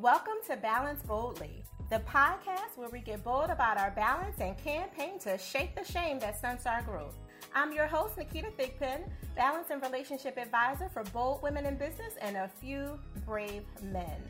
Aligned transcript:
Welcome 0.00 0.34
to 0.48 0.56
Balance 0.56 1.02
Boldly, 1.02 1.64
the 1.88 2.00
podcast 2.00 2.76
where 2.76 2.88
we 2.88 2.98
get 2.98 3.22
bold 3.22 3.48
about 3.48 3.78
our 3.78 3.92
balance 3.92 4.40
and 4.40 4.58
campaign 4.58 5.20
to 5.20 5.38
shake 5.38 5.76
the 5.76 5.84
shame 5.84 6.18
that 6.18 6.36
stunts 6.36 6.66
our 6.66 6.82
growth. 6.82 7.14
I'm 7.54 7.72
your 7.72 7.86
host, 7.86 8.16
Naketa 8.16 8.52
Thigpen, 8.58 9.08
balance 9.36 9.68
and 9.70 9.80
relationship 9.80 10.36
advisor 10.36 10.88
for 10.88 11.04
bold 11.04 11.42
women 11.42 11.64
in 11.64 11.76
business 11.76 12.14
and 12.20 12.36
a 12.36 12.50
few 12.60 12.98
brave 13.24 13.62
men. 13.84 14.20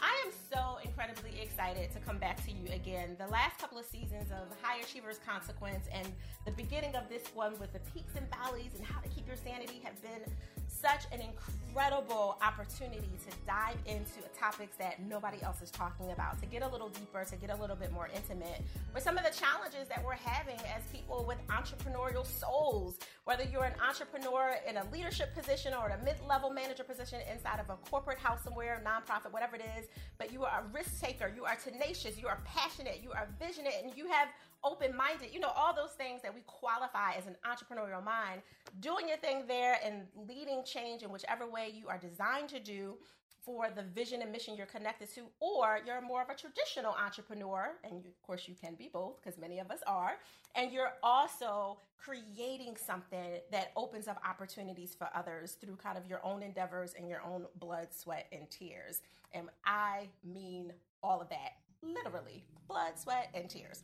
I 0.00 0.18
am 0.24 0.32
so 0.50 0.78
incredibly 0.82 1.38
excited 1.38 1.92
to 1.92 1.98
come 2.00 2.16
back 2.16 2.42
to 2.46 2.50
you 2.50 2.72
again. 2.72 3.16
The 3.18 3.26
last 3.26 3.58
couple 3.58 3.78
of 3.78 3.84
seasons 3.84 4.30
of 4.30 4.56
High 4.62 4.80
Achievers 4.80 5.20
Consequence 5.26 5.86
and 5.92 6.08
the 6.46 6.52
beginning 6.52 6.96
of 6.96 7.10
this 7.10 7.24
one 7.34 7.58
with 7.60 7.74
the 7.74 7.80
peaks 7.92 8.14
and 8.16 8.26
valleys 8.30 8.72
and 8.74 8.84
how 8.86 9.00
to 9.00 9.08
keep 9.10 9.26
your 9.26 9.36
sanity 9.36 9.82
have 9.84 10.00
been 10.00 10.32
such 10.80 11.04
an 11.12 11.20
incredible 11.20 12.38
opportunity 12.42 13.10
to 13.28 13.36
dive 13.46 13.76
into 13.86 14.20
topics 14.38 14.76
that 14.76 15.00
nobody 15.02 15.42
else 15.42 15.60
is 15.60 15.70
talking 15.70 16.10
about, 16.12 16.40
to 16.40 16.46
get 16.46 16.62
a 16.62 16.68
little 16.68 16.88
deeper, 16.88 17.24
to 17.24 17.36
get 17.36 17.50
a 17.50 17.56
little 17.60 17.76
bit 17.76 17.92
more 17.92 18.08
intimate 18.14 18.62
with 18.94 19.02
some 19.02 19.18
of 19.18 19.24
the 19.24 19.30
challenges 19.30 19.88
that 19.88 20.02
we're 20.04 20.12
having 20.14 20.56
as 20.74 20.82
people 20.92 21.24
with 21.28 21.38
entrepreneurial 21.48 22.26
souls. 22.26 22.98
Whether 23.24 23.44
you're 23.44 23.64
an 23.64 23.74
entrepreneur 23.86 24.56
in 24.68 24.78
a 24.78 24.84
leadership 24.90 25.34
position 25.34 25.74
or 25.74 25.88
a 25.88 26.04
mid 26.04 26.16
level 26.26 26.50
manager 26.50 26.84
position 26.84 27.20
inside 27.30 27.60
of 27.60 27.68
a 27.68 27.76
corporate 27.90 28.18
house 28.18 28.42
somewhere, 28.42 28.82
nonprofit, 28.84 29.32
whatever 29.32 29.56
it 29.56 29.62
is, 29.78 29.86
but 30.18 30.32
you 30.32 30.44
are 30.44 30.64
a 30.64 30.74
risk 30.74 31.00
taker, 31.00 31.32
you 31.34 31.44
are 31.44 31.56
tenacious, 31.56 32.18
you 32.18 32.26
are 32.26 32.40
passionate, 32.44 33.00
you 33.02 33.12
are 33.12 33.28
visionate, 33.38 33.74
and 33.84 33.96
you 33.96 34.08
have 34.08 34.28
open 34.64 34.96
minded, 34.96 35.32
you 35.32 35.40
know, 35.40 35.52
all 35.56 35.74
those 35.74 35.92
things 35.92 36.22
that 36.22 36.34
we 36.34 36.42
qualify 36.46 37.12
as 37.12 37.26
an 37.26 37.36
entrepreneurial 37.44 38.04
mind, 38.04 38.42
doing 38.80 39.08
your 39.08 39.18
thing 39.18 39.44
there 39.46 39.78
and 39.84 40.02
leading 40.28 40.62
change 40.64 41.02
in 41.02 41.10
whichever 41.10 41.48
way 41.48 41.72
you 41.74 41.88
are 41.88 41.98
designed 41.98 42.48
to 42.48 42.60
do 42.60 42.94
for 43.42 43.68
the 43.74 43.82
vision 43.82 44.20
and 44.20 44.30
mission 44.30 44.54
you're 44.54 44.66
connected 44.66 45.12
to, 45.14 45.22
or 45.40 45.80
you're 45.86 46.02
more 46.02 46.22
of 46.22 46.28
a 46.28 46.34
traditional 46.34 46.94
entrepreneur, 47.02 47.70
and 47.84 48.04
you, 48.04 48.10
of 48.10 48.22
course 48.22 48.46
you 48.46 48.54
can 48.54 48.74
be 48.74 48.90
both 48.92 49.20
because 49.20 49.38
many 49.40 49.58
of 49.58 49.70
us 49.70 49.80
are, 49.86 50.18
and 50.54 50.72
you're 50.72 50.92
also 51.02 51.78
creating 51.96 52.76
something 52.76 53.40
that 53.50 53.72
opens 53.76 54.08
up 54.08 54.20
opportunities 54.28 54.94
for 54.94 55.08
others 55.14 55.52
through 55.52 55.76
kind 55.76 55.96
of 55.96 56.06
your 56.06 56.24
own 56.24 56.42
endeavors 56.42 56.94
and 56.98 57.08
your 57.08 57.22
own 57.22 57.46
blood, 57.58 57.88
sweat, 57.92 58.26
and 58.30 58.50
tears. 58.50 59.00
And 59.32 59.48
I 59.64 60.08
mean 60.22 60.72
all 61.02 61.20
of 61.20 61.30
that, 61.30 61.52
literally, 61.82 62.44
blood, 62.68 62.98
sweat, 62.98 63.30
and 63.34 63.48
tears 63.48 63.82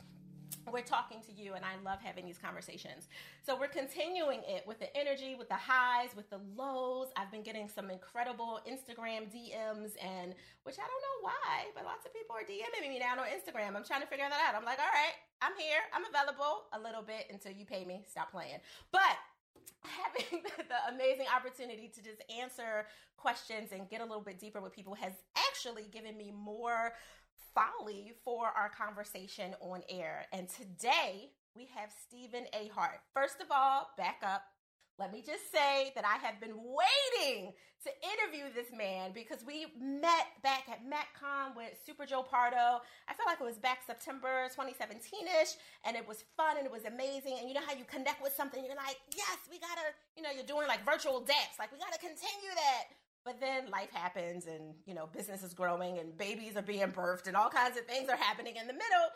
we're 0.71 0.81
talking 0.81 1.19
to 1.27 1.31
you 1.31 1.53
and 1.53 1.63
I 1.63 1.79
love 1.83 1.99
having 2.01 2.25
these 2.25 2.37
conversations. 2.37 3.07
So 3.45 3.57
we're 3.57 3.71
continuing 3.71 4.41
it 4.47 4.65
with 4.67 4.79
the 4.79 4.95
energy, 4.95 5.35
with 5.37 5.49
the 5.49 5.55
highs, 5.55 6.09
with 6.15 6.29
the 6.29 6.39
lows. 6.55 7.07
I've 7.15 7.31
been 7.31 7.43
getting 7.43 7.69
some 7.69 7.89
incredible 7.89 8.59
Instagram 8.67 9.31
DMs 9.31 9.95
and 10.03 10.35
which 10.63 10.75
I 10.75 10.85
don't 10.85 11.03
know 11.03 11.17
why, 11.21 11.71
but 11.73 11.85
lots 11.85 12.05
of 12.05 12.13
people 12.13 12.35
are 12.35 12.43
DMing 12.43 12.89
me 12.89 12.99
now 12.99 13.13
on 13.13 13.27
Instagram. 13.27 13.75
I'm 13.75 13.85
trying 13.85 14.01
to 14.01 14.07
figure 14.07 14.25
that 14.27 14.39
out. 14.47 14.55
I'm 14.55 14.65
like, 14.65 14.79
all 14.79 14.91
right, 14.91 15.15
I'm 15.41 15.55
here. 15.57 15.79
I'm 15.93 16.03
available 16.05 16.67
a 16.73 16.79
little 16.79 17.01
bit 17.01 17.27
until 17.31 17.51
you 17.51 17.65
pay 17.65 17.85
me. 17.85 18.03
Stop 18.07 18.31
playing. 18.31 18.59
But 18.91 19.17
having 19.83 20.43
the 20.57 20.93
amazing 20.93 21.27
opportunity 21.33 21.89
to 21.93 22.01
just 22.01 22.21
answer 22.29 22.87
questions 23.17 23.71
and 23.71 23.89
get 23.89 24.01
a 24.01 24.03
little 24.03 24.21
bit 24.21 24.39
deeper 24.39 24.61
with 24.61 24.73
people 24.73 24.93
has 24.95 25.13
actually 25.49 25.87
given 25.91 26.17
me 26.17 26.31
more 26.31 26.93
folly 27.57 28.13
for 28.23 28.45
our 28.45 28.69
conversation 28.69 29.55
on 29.61 29.81
air. 29.89 30.25
And 30.31 30.47
today 30.47 31.31
we 31.55 31.67
have 31.75 31.89
Stephen 32.05 32.45
A. 32.53 32.69
Hart. 32.69 32.99
First 33.15 33.41
of 33.41 33.47
all, 33.49 33.89
back 33.97 34.21
up. 34.23 34.43
Let 34.99 35.13
me 35.13 35.21
just 35.25 35.51
say 35.51 35.91
that 35.93 36.05
I 36.05 36.17
have 36.25 36.41
been 36.41 36.57
waiting 36.57 37.53
to 37.85 37.89
interview 38.01 38.49
this 38.53 38.73
man 38.73 39.11
because 39.13 39.45
we 39.45 39.67
met 39.77 40.25
back 40.41 40.65
at 40.69 40.81
MacCon 40.81 41.55
with 41.55 41.77
Super 41.85 42.05
Joe 42.05 42.25
Pardo. 42.25 42.81
I 43.05 43.13
feel 43.13 43.29
like 43.29 43.37
it 43.39 43.45
was 43.45 43.61
back 43.61 43.85
September 43.85 44.49
2017 44.49 45.29
ish, 45.41 45.53
and 45.85 45.95
it 45.95 46.01
was 46.07 46.25
fun 46.35 46.57
and 46.57 46.65
it 46.65 46.71
was 46.71 46.85
amazing. 46.85 47.37
And 47.37 47.47
you 47.47 47.53
know 47.53 47.65
how 47.65 47.77
you 47.77 47.85
connect 47.85 48.25
with 48.25 48.33
something, 48.33 48.65
you're 48.65 48.73
like, 48.73 48.97
yes, 49.13 49.37
we 49.49 49.59
gotta, 49.61 49.93
you 50.17 50.25
know, 50.25 50.33
you're 50.33 50.49
doing 50.49 50.65
like 50.65 50.81
virtual 50.81 51.21
dance, 51.21 51.61
like 51.61 51.71
we 51.71 51.77
gotta 51.77 52.01
continue 52.01 52.53
that. 52.57 52.89
But 53.27 53.41
then 53.41 53.69
life 53.69 53.91
happens 53.91 54.45
and, 54.47 54.73
you 54.85 54.93
know, 54.93 55.09
business 55.11 55.43
is 55.43 55.53
growing 55.53 55.99
and 55.99 56.17
babies 56.17 56.55
are 56.55 56.61
being 56.61 56.93
birthed 56.93 57.27
and 57.27 57.35
all 57.35 57.49
kinds 57.49 57.77
of 57.77 57.85
things 57.85 58.07
are 58.07 58.15
happening 58.15 58.55
in 58.55 58.67
the 58.67 58.73
middle. 58.73 59.07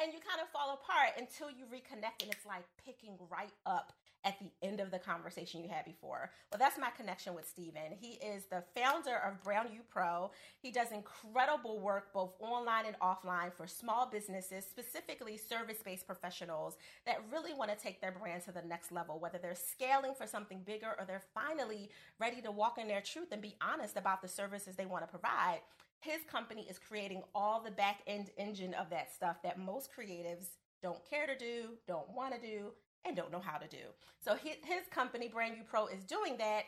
And 0.00 0.12
you 0.12 0.20
kind 0.20 0.40
of 0.40 0.48
fall 0.50 0.78
apart 0.80 1.14
until 1.18 1.50
you 1.50 1.64
reconnect 1.64 2.22
and 2.22 2.32
it's 2.32 2.46
like 2.46 2.64
picking 2.84 3.14
right 3.30 3.52
up 3.66 3.92
at 4.24 4.38
the 4.38 4.50
end 4.66 4.80
of 4.80 4.90
the 4.90 4.98
conversation 4.98 5.62
you 5.62 5.68
had 5.68 5.84
before. 5.84 6.30
Well, 6.50 6.58
that's 6.58 6.78
my 6.78 6.90
connection 6.90 7.34
with 7.34 7.48
Stephen. 7.48 7.96
He 7.98 8.12
is 8.24 8.44
the 8.44 8.62
founder 8.76 9.16
of 9.16 9.42
Brand 9.42 9.70
You 9.72 9.80
Pro. 9.88 10.30
He 10.60 10.70
does 10.70 10.92
incredible 10.92 11.80
work 11.80 12.12
both 12.12 12.34
online 12.40 12.86
and 12.86 12.98
offline 13.00 13.52
for 13.52 13.66
small 13.66 14.06
businesses, 14.06 14.64
specifically 14.64 15.36
service 15.36 15.78
based 15.84 16.06
professionals 16.06 16.76
that 17.06 17.22
really 17.32 17.54
want 17.54 17.70
to 17.70 17.76
take 17.76 18.00
their 18.00 18.12
brand 18.12 18.44
to 18.44 18.52
the 18.52 18.62
next 18.62 18.92
level, 18.92 19.18
whether 19.18 19.38
they're 19.38 19.54
scaling 19.54 20.14
for 20.16 20.26
something 20.26 20.60
bigger 20.64 20.94
or 20.98 21.04
they're 21.06 21.22
finally 21.34 21.90
ready 22.20 22.40
to 22.42 22.50
walk 22.50 22.78
in 22.78 22.88
their 22.88 23.00
truth 23.00 23.28
and 23.32 23.42
be 23.42 23.54
honest 23.60 23.96
about 23.96 24.22
the 24.22 24.28
services 24.28 24.76
they 24.76 24.86
want 24.86 25.04
to 25.04 25.08
provide. 25.08 25.60
His 26.00 26.20
company 26.30 26.66
is 26.68 26.78
creating 26.78 27.22
all 27.34 27.60
the 27.60 27.70
back 27.70 28.00
end 28.06 28.30
engine 28.36 28.74
of 28.74 28.90
that 28.90 29.12
stuff 29.12 29.42
that 29.42 29.58
most 29.58 29.90
creatives 29.96 30.46
don't 30.82 31.08
care 31.08 31.26
to 31.26 31.36
do, 31.36 31.70
don't 31.86 32.08
want 32.14 32.34
to 32.34 32.40
do, 32.40 32.72
and 33.04 33.16
don't 33.16 33.32
know 33.32 33.40
how 33.40 33.58
to 33.58 33.66
do. 33.68 33.92
So 34.24 34.34
his, 34.36 34.56
his 34.64 34.86
company, 34.90 35.28
Brand 35.28 35.56
You 35.56 35.64
Pro, 35.68 35.86
is 35.86 36.04
doing 36.04 36.36
that. 36.38 36.64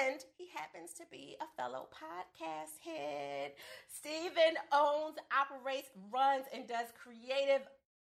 And 0.00 0.18
he 0.36 0.48
happens 0.52 0.92
to 0.94 1.04
be 1.10 1.36
a 1.40 1.62
fellow 1.62 1.86
podcast 1.92 2.82
head. 2.84 3.52
Stephen 3.86 4.56
owns, 4.72 5.18
operates, 5.30 5.88
runs, 6.12 6.46
and 6.52 6.66
does 6.66 6.88
creative 7.00 7.62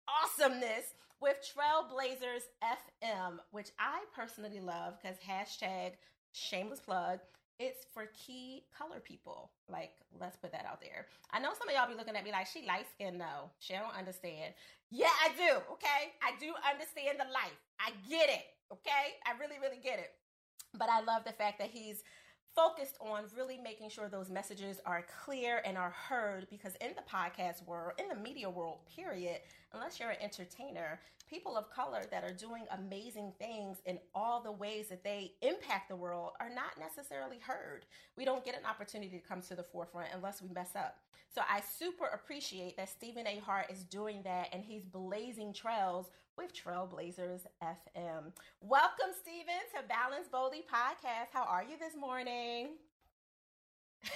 awesomeness 0.06 0.94
with 1.20 1.36
Trailblazers 1.40 2.44
FM, 2.62 3.38
which 3.52 3.70
I 3.78 4.00
personally 4.14 4.60
love 4.60 4.94
because 5.00 5.16
hashtag 5.18 5.92
shameless 6.32 6.80
plug. 6.80 7.20
It's 7.58 7.86
for 7.94 8.06
key 8.12 8.64
color 8.76 9.00
people. 9.00 9.50
Like, 9.68 9.92
let's 10.20 10.36
put 10.36 10.52
that 10.52 10.66
out 10.70 10.80
there. 10.80 11.06
I 11.32 11.40
know 11.40 11.50
some 11.58 11.68
of 11.68 11.74
y'all 11.74 11.88
be 11.88 11.96
looking 11.96 12.14
at 12.14 12.24
me 12.24 12.32
like, 12.32 12.46
she 12.46 12.66
light 12.66 12.86
skinned 12.92 13.20
though. 13.20 13.50
She 13.58 13.72
don't 13.72 13.96
understand. 13.96 14.52
Yeah, 14.90 15.12
I 15.24 15.28
do. 15.36 15.56
Okay. 15.72 16.12
I 16.22 16.36
do 16.38 16.52
understand 16.68 17.18
the 17.18 17.32
life. 17.32 17.56
I 17.80 17.90
get 18.08 18.28
it. 18.28 18.44
Okay. 18.72 19.16
I 19.24 19.38
really, 19.40 19.56
really 19.60 19.80
get 19.82 19.98
it. 19.98 20.12
But 20.78 20.90
I 20.90 21.00
love 21.00 21.24
the 21.24 21.32
fact 21.32 21.58
that 21.58 21.70
he's 21.70 22.02
focused 22.56 22.96
on 23.00 23.24
really 23.36 23.58
making 23.58 23.90
sure 23.90 24.08
those 24.08 24.30
messages 24.30 24.80
are 24.86 25.04
clear 25.24 25.60
and 25.66 25.76
are 25.76 25.90
heard 25.90 26.46
because 26.50 26.72
in 26.80 26.92
the 26.96 27.02
podcast 27.02 27.64
world, 27.66 27.92
in 27.98 28.08
the 28.08 28.14
media 28.14 28.48
world, 28.48 28.78
period, 28.96 29.40
unless 29.74 30.00
you're 30.00 30.10
an 30.10 30.16
entertainer, 30.22 30.98
people 31.28 31.56
of 31.56 31.70
color 31.70 32.02
that 32.10 32.24
are 32.24 32.32
doing 32.32 32.64
amazing 32.70 33.32
things 33.38 33.78
in 33.84 33.98
all 34.14 34.40
the 34.40 34.50
ways 34.50 34.88
that 34.88 35.04
they 35.04 35.32
impact 35.42 35.90
the 35.90 35.96
world 35.96 36.30
are 36.40 36.48
not 36.48 36.78
necessarily 36.80 37.38
heard. 37.38 37.84
We 38.16 38.24
don't 38.24 38.44
get 38.44 38.54
an 38.54 38.64
opportunity 38.64 39.18
to 39.18 39.28
come 39.28 39.42
to 39.42 39.54
the 39.54 39.62
forefront 39.62 40.08
unless 40.14 40.40
we 40.40 40.48
mess 40.48 40.70
up. 40.74 40.96
So 41.34 41.42
I 41.50 41.60
super 41.60 42.06
appreciate 42.06 42.78
that 42.78 42.88
Stephen 42.88 43.26
A. 43.26 43.38
Hart 43.38 43.70
is 43.70 43.84
doing 43.84 44.22
that 44.24 44.48
and 44.52 44.64
he's 44.64 44.84
blazing 44.84 45.52
trails 45.52 46.06
with 46.36 46.52
Trailblazers 46.52 47.46
FM. 47.62 48.32
Welcome, 48.60 49.12
Stephen, 49.20 49.54
to 49.74 49.82
Balance 49.88 50.28
Boldly 50.30 50.64
Podcast. 50.70 51.28
How 51.32 51.44
are 51.44 51.64
you 51.64 51.78
this 51.78 51.96
morning? 51.98 52.74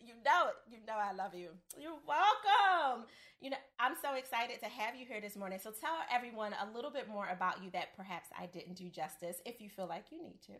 you 0.00 0.14
know 0.24 0.48
it. 0.48 0.54
You 0.70 0.78
know 0.86 0.94
I 0.96 1.12
love 1.12 1.34
you. 1.34 1.50
You're 1.78 1.98
welcome. 2.06 3.04
You 3.40 3.50
know, 3.50 3.58
I'm 3.78 3.94
so 4.00 4.14
excited 4.14 4.60
to 4.60 4.66
have 4.66 4.96
you 4.96 5.04
here 5.04 5.20
this 5.20 5.36
morning. 5.36 5.58
So 5.62 5.70
tell 5.70 5.98
everyone 6.10 6.54
a 6.54 6.74
little 6.74 6.90
bit 6.90 7.06
more 7.06 7.28
about 7.30 7.62
you 7.62 7.70
that 7.72 7.94
perhaps 7.96 8.30
I 8.38 8.46
didn't 8.46 8.76
do 8.76 8.88
justice 8.88 9.42
if 9.44 9.60
you 9.60 9.68
feel 9.68 9.86
like 9.86 10.06
you 10.10 10.22
need 10.22 10.40
to. 10.46 10.54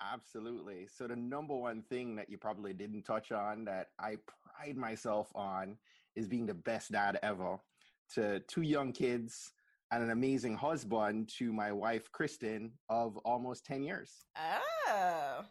Absolutely. 0.00 0.88
So 0.92 1.06
the 1.06 1.16
number 1.16 1.54
one 1.54 1.82
thing 1.82 2.16
that 2.16 2.30
you 2.30 2.38
probably 2.38 2.72
didn't 2.72 3.02
touch 3.02 3.32
on 3.32 3.64
that 3.66 3.90
I 3.98 4.16
pride 4.54 4.76
myself 4.76 5.30
on 5.34 5.76
is 6.16 6.28
being 6.28 6.46
the 6.46 6.54
best 6.54 6.92
dad 6.92 7.18
ever 7.22 7.58
to 8.14 8.40
two 8.40 8.62
young 8.62 8.92
kids 8.92 9.52
and 9.90 10.02
an 10.02 10.10
amazing 10.10 10.56
husband 10.56 11.28
to 11.38 11.52
my 11.52 11.70
wife 11.72 12.10
Kristen 12.12 12.72
of 12.88 13.16
almost 13.18 13.64
10 13.66 13.82
years. 13.82 14.26
Oh. 14.36 15.44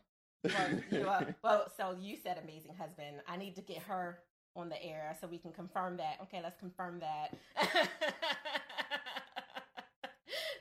Well, 0.44 0.80
you 0.92 1.08
are, 1.08 1.36
well, 1.44 1.72
so 1.78 1.96
you 2.00 2.18
said 2.22 2.40
amazing 2.44 2.74
husband. 2.76 3.18
I 3.28 3.38
need 3.38 3.56
to 3.56 3.62
get 3.62 3.78
her 3.80 4.20
on 4.56 4.70
the 4.70 4.82
air 4.84 5.16
so 5.20 5.28
we 5.28 5.38
can 5.38 5.52
confirm 5.52 5.98
that. 5.98 6.18
Okay, 6.24 6.42
let's 6.44 6.60
confirm 6.60 7.00
that. 7.00 7.36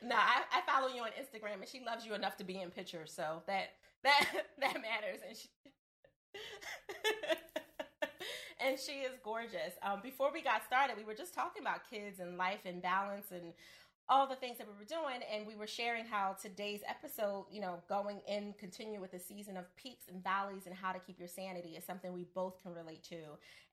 no, 0.03 0.15
I, 0.15 0.43
I, 0.51 0.61
follow 0.65 0.87
you 0.93 1.01
on 1.03 1.09
Instagram, 1.09 1.59
and 1.59 1.67
she 1.67 1.81
loves 1.85 2.05
you 2.05 2.13
enough 2.13 2.37
to 2.37 2.43
be 2.43 2.59
in 2.61 2.71
pictures, 2.71 3.13
so 3.13 3.43
that 3.45 3.73
that 4.03 4.25
that 4.59 4.73
matters. 4.81 5.19
And 5.27 5.37
she 5.37 5.49
and 8.63 8.79
she 8.79 9.03
is 9.03 9.11
gorgeous. 9.23 9.73
Um, 9.81 9.99
before 10.01 10.31
we 10.31 10.41
got 10.41 10.65
started, 10.65 10.97
we 10.97 11.03
were 11.03 11.13
just 11.13 11.33
talking 11.33 11.61
about 11.61 11.81
kids 11.89 12.19
and 12.19 12.37
life 12.37 12.61
and 12.65 12.81
balance 12.81 13.27
and 13.31 13.53
all 14.09 14.27
the 14.27 14.35
things 14.35 14.57
that 14.57 14.67
we 14.67 14.73
were 14.73 14.85
doing. 14.85 15.21
And 15.33 15.47
we 15.47 15.55
were 15.55 15.67
sharing 15.67 16.05
how 16.05 16.35
today's 16.41 16.81
episode 16.87 17.45
you 17.51 17.61
know 17.61 17.79
going 17.87 18.21
in 18.27 18.53
continue 18.57 18.99
with 19.01 19.11
the 19.11 19.19
season 19.19 19.57
of 19.57 19.65
peaks 19.75 20.05
and 20.11 20.23
valleys 20.23 20.63
and 20.65 20.75
how 20.75 20.91
to 20.91 20.99
keep 20.99 21.19
your 21.19 21.27
sanity 21.27 21.75
is 21.77 21.83
something 21.85 22.13
we 22.13 22.25
both 22.33 22.61
can 22.61 22.73
relate 22.73 23.03
to 23.03 23.17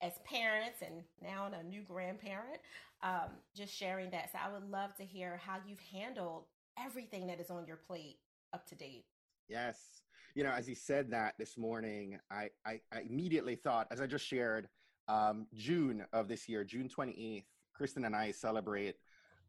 as 0.02 0.12
parents 0.24 0.82
and 0.84 1.02
now 1.22 1.50
a 1.58 1.62
new 1.62 1.82
grandparent 1.82 2.60
um, 3.02 3.30
just 3.56 3.74
sharing 3.74 4.10
that. 4.10 4.30
So 4.32 4.38
i 4.44 4.52
would 4.52 4.68
love 4.70 4.94
to 4.96 5.04
hear 5.04 5.40
how 5.44 5.56
you've 5.66 5.80
handled 5.80 6.44
everything 6.78 7.26
that 7.26 7.40
is 7.40 7.50
on 7.50 7.66
your 7.66 7.76
plate 7.76 8.18
up 8.52 8.66
to 8.68 8.74
date. 8.74 9.04
Yes. 9.48 10.02
You 10.34 10.44
know 10.44 10.50
as 10.50 10.66
he 10.66 10.74
said 10.74 11.10
that 11.10 11.34
this 11.38 11.58
morning 11.58 12.18
i 12.30 12.50
i, 12.64 12.80
I 12.92 13.00
immediately 13.00 13.56
thought 13.56 13.88
as 13.90 14.00
i 14.00 14.06
just 14.06 14.24
shared 14.24 14.68
um, 15.08 15.46
june 15.54 16.04
of 16.12 16.28
this 16.28 16.48
year 16.48 16.64
june 16.64 16.88
28th 16.88 17.44
kristen 17.74 18.04
and 18.04 18.14
i 18.14 18.30
celebrate 18.30 18.96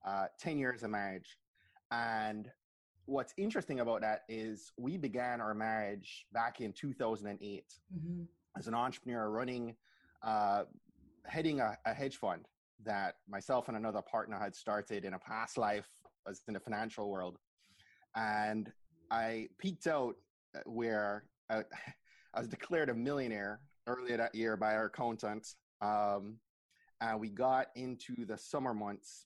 uh, 0.05 0.25
10 0.39 0.57
years 0.57 0.83
of 0.83 0.89
marriage. 0.89 1.37
And 1.91 2.49
what's 3.05 3.33
interesting 3.37 3.79
about 3.79 4.01
that 4.01 4.21
is 4.29 4.71
we 4.77 4.97
began 4.97 5.41
our 5.41 5.53
marriage 5.53 6.25
back 6.31 6.61
in 6.61 6.73
2008 6.73 7.63
mm-hmm. 7.95 8.23
as 8.57 8.67
an 8.67 8.73
entrepreneur 8.73 9.29
running, 9.29 9.75
uh, 10.23 10.63
heading 11.25 11.59
a, 11.59 11.77
a, 11.85 11.93
hedge 11.93 12.17
fund 12.17 12.47
that 12.83 13.15
myself 13.29 13.67
and 13.67 13.77
another 13.77 14.01
partner 14.01 14.39
had 14.39 14.55
started 14.55 15.05
in 15.05 15.13
a 15.13 15.19
past 15.19 15.57
life 15.57 15.87
as 16.27 16.41
in 16.47 16.53
the 16.53 16.59
financial 16.59 17.09
world. 17.09 17.37
And 18.15 18.71
I 19.09 19.49
peaked 19.59 19.87
out 19.87 20.15
uh, 20.55 20.59
where 20.65 21.25
I, 21.49 21.57
uh, 21.57 21.63
I 22.33 22.39
was 22.39 22.47
declared 22.47 22.89
a 22.89 22.93
millionaire 22.93 23.59
earlier 23.87 24.17
that 24.17 24.35
year 24.35 24.57
by 24.57 24.75
our 24.75 24.85
accountant. 24.85 25.47
Um, 25.81 26.37
and 26.99 27.19
we 27.19 27.29
got 27.29 27.67
into 27.75 28.25
the 28.25 28.37
summer 28.37 28.73
months 28.73 29.25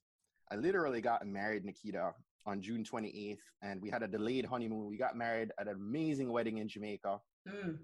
I 0.51 0.55
literally 0.55 1.01
got 1.01 1.25
married, 1.25 1.63
Naketa, 1.65 2.13
on 2.45 2.61
June 2.61 2.83
28th, 2.83 3.37
and 3.63 3.81
we 3.81 3.89
had 3.89 4.03
a 4.03 4.07
delayed 4.07 4.45
honeymoon. 4.45 4.87
We 4.87 4.97
got 4.97 5.17
married 5.17 5.51
at 5.59 5.67
an 5.67 5.73
amazing 5.73 6.31
wedding 6.31 6.59
in 6.59 6.67
Jamaica. 6.67 7.19
Mm. 7.47 7.77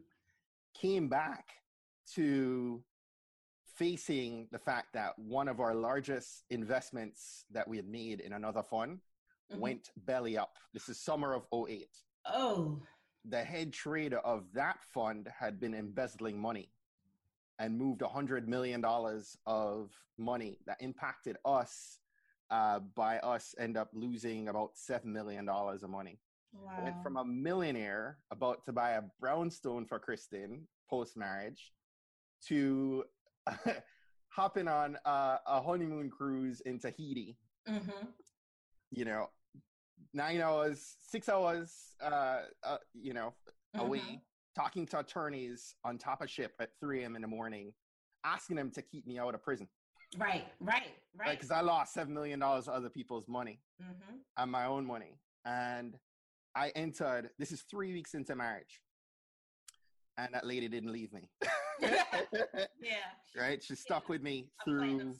Came 0.80 1.10
back 1.10 1.46
to 2.14 2.84
facing 3.76 4.48
the 4.52 4.60
fact 4.60 4.94
that 4.94 5.18
one 5.18 5.48
of 5.48 5.60
our 5.60 5.74
largest 5.74 6.44
investments 6.50 7.46
that 7.52 7.68
we 7.68 7.78
had 7.78 7.88
made 7.88 8.20
in 8.20 8.34
another 8.34 8.62
fund 8.62 9.00
mm-hmm. 9.52 9.62
went 9.62 9.90
belly 10.06 10.38
up. 10.38 10.58
This 10.74 10.88
is 10.90 11.00
summer 11.00 11.34
of 11.34 11.46
08. 11.52 11.88
Oh. 12.28 12.80
The 13.26 13.44
head 13.44 13.72
trader 13.72 14.20
of 14.20 14.46
that 14.54 14.84
fund 14.94 15.30
had 15.38 15.60
been 15.60 15.74
embezzling 15.74 16.40
money 16.40 16.72
and 17.60 17.78
moved 17.78 18.02
$100 18.02 18.48
million 18.48 18.84
of 19.46 19.92
money 20.18 20.58
that 20.66 20.78
impacted 20.82 21.38
us 21.46 22.00
uh, 22.50 22.80
by 22.96 23.18
us 23.20 23.56
end 23.58 23.78
up 23.78 23.90
losing 23.94 24.50
about 24.50 24.72
seven 24.74 25.14
million 25.14 25.46
dollars 25.46 25.84
of 25.84 25.90
money. 25.90 26.20
Wow. 26.54 26.84
Went 26.84 27.02
from 27.02 27.16
a 27.16 27.24
millionaire 27.24 28.18
about 28.30 28.66
to 28.66 28.74
buy 28.74 28.92
a 28.92 29.04
brownstone 29.22 29.86
for 29.86 30.00
Kristen 30.00 30.68
post 30.90 31.16
marriage 31.16 31.72
to 32.48 33.06
hopping 34.30 34.68
on 34.68 34.98
a, 35.06 35.38
a, 35.48 35.62
honeymoon 35.62 36.10
cruise 36.10 36.60
in 36.62 36.78
Tahiti. 36.78 37.38
Mm-hmm. 37.70 38.08
You 38.92 39.06
know, 39.06 39.30
nine 40.14 40.42
hours, 40.42 40.96
six 41.00 41.30
hours, 41.30 41.74
uh, 42.04 42.42
uh, 42.64 42.78
you 42.94 43.14
know, 43.14 43.34
mm-hmm. 43.76 43.86
away, 43.86 44.22
talking 44.56 44.86
to 44.88 45.00
attorneys 45.00 45.76
on 45.84 45.98
top 45.98 46.22
of 46.22 46.30
ship 46.30 46.54
at 46.60 46.70
3 46.80 47.04
a.m. 47.04 47.16
in 47.16 47.22
the 47.22 47.28
morning, 47.28 47.74
asking 48.24 48.56
them 48.56 48.72
to 48.72 48.82
keep 48.82 49.08
me 49.08 49.18
out 49.20 49.34
of 49.34 49.44
prison. 49.44 49.68
Right, 50.18 50.46
right, 50.60 50.90
right. 51.18 51.32
Because 51.32 51.52
I 51.52 51.62
lost 51.62 51.94
seven 51.94 52.14
million 52.14 52.40
dollars 52.40 52.68
of 52.68 52.74
other 52.74 52.90
people's 52.90 53.28
money 53.28 53.62
mm-hmm. 53.82 54.18
and 54.38 54.52
my 54.52 54.66
own 54.66 54.86
money, 54.86 55.20
and 55.46 55.96
I 56.56 56.70
entered. 56.76 57.30
This 57.40 57.52
is 57.52 57.64
three 57.70 57.94
weeks 57.94 58.14
into 58.14 58.36
marriage, 58.36 58.82
and 60.18 60.34
that 60.34 60.46
lady 60.46 60.68
didn't 60.68 60.92
leave 60.92 61.12
me. 61.14 61.30
yeah. 61.82 63.10
Right. 63.38 63.64
She 63.64 63.76
stuck 63.76 64.04
yeah. 64.04 64.14
with 64.14 64.22
me 64.22 64.50
through 64.64 65.14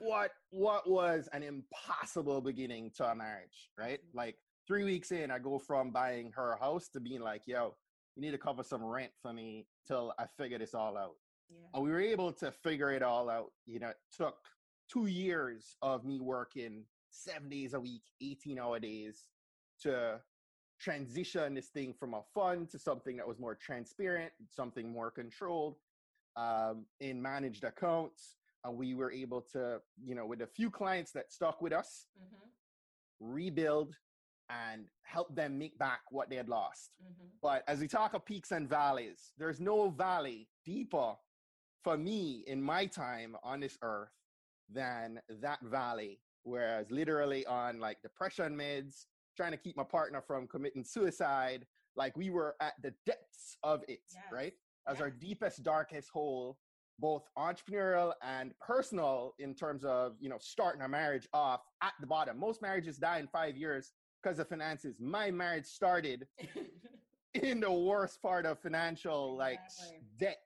what 0.00 0.30
what 0.50 0.88
was 0.88 1.28
an 1.32 1.42
impossible 1.42 2.40
beginning 2.40 2.90
to 2.96 3.04
a 3.04 3.14
marriage. 3.14 3.70
Right. 3.78 4.00
Mm-hmm. 4.00 4.18
Like 4.18 4.36
three 4.66 4.84
weeks 4.84 5.10
in, 5.10 5.30
I 5.30 5.38
go 5.38 5.58
from 5.58 5.90
buying 5.90 6.32
her 6.36 6.52
a 6.52 6.58
house 6.58 6.88
to 6.90 7.00
being 7.00 7.20
like, 7.20 7.42
"Yo, 7.46 7.74
you 8.14 8.22
need 8.22 8.32
to 8.32 8.38
cover 8.38 8.62
some 8.62 8.84
rent 8.84 9.12
for 9.22 9.32
me 9.32 9.66
till 9.86 10.12
I 10.18 10.26
figure 10.38 10.58
this 10.58 10.74
all 10.74 10.96
out." 10.96 11.14
Yeah. 11.48 11.66
And 11.74 11.82
we 11.82 11.90
were 11.90 12.00
able 12.00 12.32
to 12.34 12.50
figure 12.50 12.90
it 12.90 13.02
all 13.02 13.30
out. 13.30 13.52
You 13.66 13.80
know, 13.80 13.88
it 13.88 13.96
took 14.16 14.36
two 14.92 15.06
years 15.06 15.76
of 15.82 16.04
me 16.04 16.20
working 16.20 16.84
seven 17.10 17.48
days 17.48 17.74
a 17.74 17.80
week, 17.80 18.02
18 18.20 18.58
hour 18.58 18.78
days 18.78 19.24
to 19.82 20.20
transition 20.80 21.54
this 21.54 21.68
thing 21.68 21.94
from 21.98 22.14
a 22.14 22.22
fund 22.34 22.70
to 22.70 22.78
something 22.78 23.16
that 23.16 23.26
was 23.26 23.38
more 23.38 23.54
transparent, 23.54 24.32
something 24.50 24.90
more 24.90 25.10
controlled 25.10 25.76
um, 26.36 26.84
in 27.00 27.20
managed 27.20 27.64
accounts. 27.64 28.36
And 28.64 28.76
we 28.76 28.94
were 28.94 29.12
able 29.12 29.42
to, 29.52 29.80
you 30.02 30.14
know, 30.14 30.26
with 30.26 30.42
a 30.42 30.46
few 30.46 30.70
clients 30.70 31.12
that 31.12 31.32
stuck 31.32 31.62
with 31.62 31.72
us, 31.72 32.06
mm-hmm. 32.18 33.34
rebuild 33.34 33.94
and 34.50 34.86
help 35.02 35.34
them 35.34 35.58
make 35.58 35.78
back 35.78 36.00
what 36.10 36.30
they 36.30 36.36
had 36.36 36.48
lost. 36.48 36.90
Mm-hmm. 37.02 37.28
But 37.42 37.62
as 37.68 37.80
we 37.80 37.88
talk 37.88 38.14
of 38.14 38.24
peaks 38.24 38.52
and 38.52 38.68
valleys, 38.68 39.32
there's 39.38 39.60
no 39.60 39.90
valley 39.90 40.48
deeper 40.64 41.14
for 41.82 41.96
me 41.96 42.44
in 42.46 42.60
my 42.60 42.86
time 42.86 43.36
on 43.44 43.60
this 43.60 43.78
earth 43.82 44.10
than 44.72 45.20
that 45.40 45.60
valley. 45.62 46.20
Whereas 46.42 46.90
literally 46.90 47.44
on 47.46 47.80
like 47.80 48.02
depression 48.02 48.56
meds, 48.56 49.06
trying 49.36 49.52
to 49.52 49.56
keep 49.56 49.76
my 49.76 49.84
partner 49.84 50.22
from 50.26 50.46
committing 50.46 50.84
suicide, 50.84 51.66
like 51.96 52.16
we 52.16 52.30
were 52.30 52.56
at 52.60 52.74
the 52.82 52.92
depths 53.04 53.56
of 53.62 53.82
it, 53.88 54.00
yes. 54.12 54.24
right? 54.32 54.52
As 54.88 54.94
yes. 54.94 55.02
our 55.02 55.10
deepest, 55.10 55.62
darkest 55.62 56.10
hole, 56.10 56.58
both 56.98 57.24
entrepreneurial 57.38 58.12
and 58.22 58.52
personal 58.60 59.34
in 59.38 59.54
terms 59.54 59.84
of, 59.84 60.14
you 60.18 60.28
know, 60.28 60.38
starting 60.40 60.82
a 60.82 60.88
marriage 60.88 61.28
off 61.32 61.60
at 61.82 61.92
the 62.00 62.06
bottom. 62.06 62.38
Most 62.38 62.62
marriages 62.62 62.96
die 62.96 63.18
in 63.18 63.26
five 63.28 63.56
years 63.56 63.92
because 64.22 64.38
of 64.38 64.48
finances. 64.48 64.96
My 64.98 65.30
marriage 65.30 65.66
started 65.66 66.26
in 67.34 67.60
the 67.60 67.72
worst 67.72 68.22
part 68.22 68.46
of 68.46 68.58
financial 68.58 69.36
like 69.36 69.60
debt, 70.18 70.38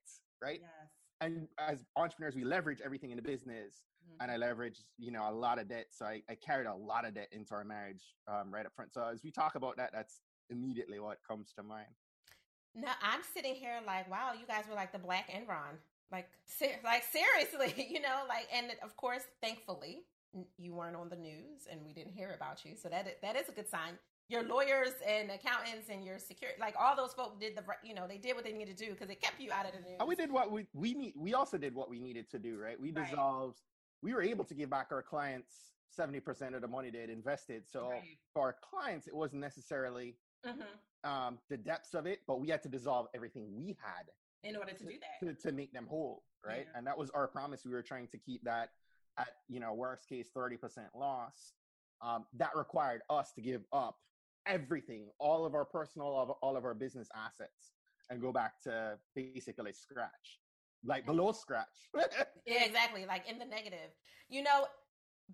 right? 0.43 0.61
Yes 0.63 0.80
and 1.21 1.49
as 1.59 1.85
entrepreneurs, 1.97 2.35
we 2.35 2.45
leverage 2.45 2.81
everything 2.85 3.11
in 3.11 3.17
the 3.17 3.23
business. 3.23 3.85
Mm-hmm. 4.05 4.23
And 4.23 4.31
I 4.31 4.37
leverage, 4.37 4.81
you 4.99 5.11
know, 5.11 5.29
a 5.29 5.33
lot 5.33 5.59
of 5.59 5.69
debt. 5.69 5.87
So 5.91 6.07
I, 6.07 6.23
I 6.29 6.35
carried 6.35 6.67
a 6.67 6.75
lot 6.75 7.07
of 7.07 7.15
debt 7.15 7.29
into 7.33 7.55
our 7.55 7.65
marriage 7.65 8.03
um, 8.27 8.53
right 8.53 8.65
up 8.65 8.73
front. 8.75 8.93
So 8.93 9.03
as 9.13 9.23
we 9.23 9.31
talk 9.31 9.55
about 9.55 9.77
that, 9.77 9.91
that's 9.93 10.21
immediately 10.49 10.99
what 10.99 11.19
comes 11.27 11.53
to 11.55 11.63
mind. 11.63 11.89
Now 12.75 12.93
I'm 13.03 13.21
sitting 13.35 13.55
here 13.55 13.79
like, 13.87 14.11
wow, 14.11 14.33
you 14.39 14.47
guys 14.47 14.65
were 14.69 14.75
like 14.75 14.93
the 14.93 14.99
Black 14.99 15.31
Enron, 15.31 15.77
like, 16.13 16.29
ser- 16.45 16.81
like 16.85 17.05
seriously, 17.05 17.87
you 17.91 18.01
know, 18.01 18.23
like, 18.29 18.47
and 18.53 18.73
of 18.83 18.97
course, 18.97 19.23
thankfully, 19.43 20.03
you 20.57 20.75
weren't 20.75 20.95
on 20.95 21.09
the 21.09 21.17
news 21.17 21.67
and 21.71 21.81
we 21.85 21.93
didn't 21.93 22.13
hear 22.13 22.33
about 22.37 22.65
you, 22.65 22.77
so 22.81 22.89
that 22.89 23.21
that 23.21 23.35
is 23.35 23.49
a 23.49 23.53
good 23.53 23.69
sign 23.69 23.99
your 24.31 24.45
lawyers 24.45 24.93
and 25.07 25.31
accountants 25.31 25.89
and 25.91 26.05
your 26.05 26.19
security, 26.19 26.59
like 26.61 26.75
all 26.79 26.95
those 26.95 27.13
folks 27.13 27.37
did 27.39 27.57
the, 27.57 27.63
you 27.83 27.95
know, 27.95 28.07
they 28.07 28.17
did 28.17 28.37
what 28.37 28.45
they 28.45 28.53
needed 28.53 28.77
to 28.79 28.85
do 28.85 28.93
because 28.93 29.11
it 29.11 29.21
kept 29.21 29.41
you 29.41 29.51
out 29.51 29.67
of 29.67 29.73
the 29.73 29.81
news. 29.81 29.97
And 29.99 30.09
we 30.09 30.15
did 30.15 30.31
what 30.31 30.53
we 30.53 30.67
we 30.73 30.95
need. 30.95 31.15
We 31.17 31.35
also 31.35 31.59
did 31.59 31.75
what 31.75 31.91
we 31.91 31.99
needed 31.99 32.31
to 32.31 32.39
do, 32.39 32.59
right? 32.59 32.81
We 32.81 32.93
dissolved. 32.93 33.59
Right. 33.59 34.03
We 34.03 34.15
were 34.15 34.23
able 34.23 34.45
to 34.45 34.55
give 34.55 34.71
back 34.71 34.89
our 34.93 35.03
clients 35.03 35.53
seventy 35.91 36.21
percent 36.21 36.55
of 36.55 36.63
the 36.63 36.69
money 36.69 36.91
they 36.91 37.01
had 37.01 37.11
invested. 37.11 37.65
So 37.67 37.91
right. 37.91 38.03
for 38.33 38.43
our 38.43 38.57
clients, 38.63 39.09
it 39.09 39.17
wasn't 39.17 39.41
necessarily 39.41 40.15
mm-hmm. 40.47 41.11
um, 41.11 41.39
the 41.49 41.57
depths 41.57 41.95
of 41.95 42.07
it, 42.07 42.21
but 42.29 42.41
we 42.41 42.49
had 42.49 42.63
to 42.63 42.69
dissolve 42.69 43.09
everything 43.15 43.49
we 43.53 43.77
had 43.83 44.07
in 44.45 44.57
order 44.57 44.73
to, 44.73 44.79
to 44.79 44.85
do 44.85 44.95
that 45.01 45.27
to, 45.27 45.49
to, 45.49 45.53
make 45.53 45.71
them 45.73 45.87
whole, 45.87 46.23
right? 46.47 46.67
Yeah. 46.71 46.79
And 46.79 46.87
that 46.87 46.97
was 46.97 47.11
our 47.11 47.29
promise. 47.29 47.63
We 47.67 47.73
were 47.73 47.83
trying 47.83 48.07
to 48.09 48.19
keep 48.19 48.45
that 48.45 48.71
at 49.19 49.29
you 49.49 49.59
know 49.59 49.75
worst 49.75 50.09
case 50.09 50.29
thirty 50.33 50.57
percent 50.57 50.89
loss. 50.95 51.55
Um, 52.01 52.25
that 52.39 52.57
required 52.57 53.03
us 53.11 53.33
to 53.33 53.43
give 53.43 53.63
up 53.75 53.99
everything, 54.47 55.09
all 55.19 55.45
of 55.45 55.55
our 55.55 55.65
personal, 55.65 56.39
all 56.43 56.57
of 56.57 56.65
our 56.65 56.75
business 56.75 57.09
assets, 57.15 57.73
and 58.11 58.21
go 58.21 58.33
back 58.33 58.61
to 58.63 58.99
basically 59.15 59.73
scratch, 59.73 60.41
like 60.85 61.07
below 61.07 61.33
scratch. 61.33 61.89
yeah, 62.47 62.65
exactly, 62.65 63.07
like 63.07 63.29
in 63.29 63.39
the 63.39 63.45
negative. 63.45 63.91
You 64.29 64.43
know, 64.43 64.67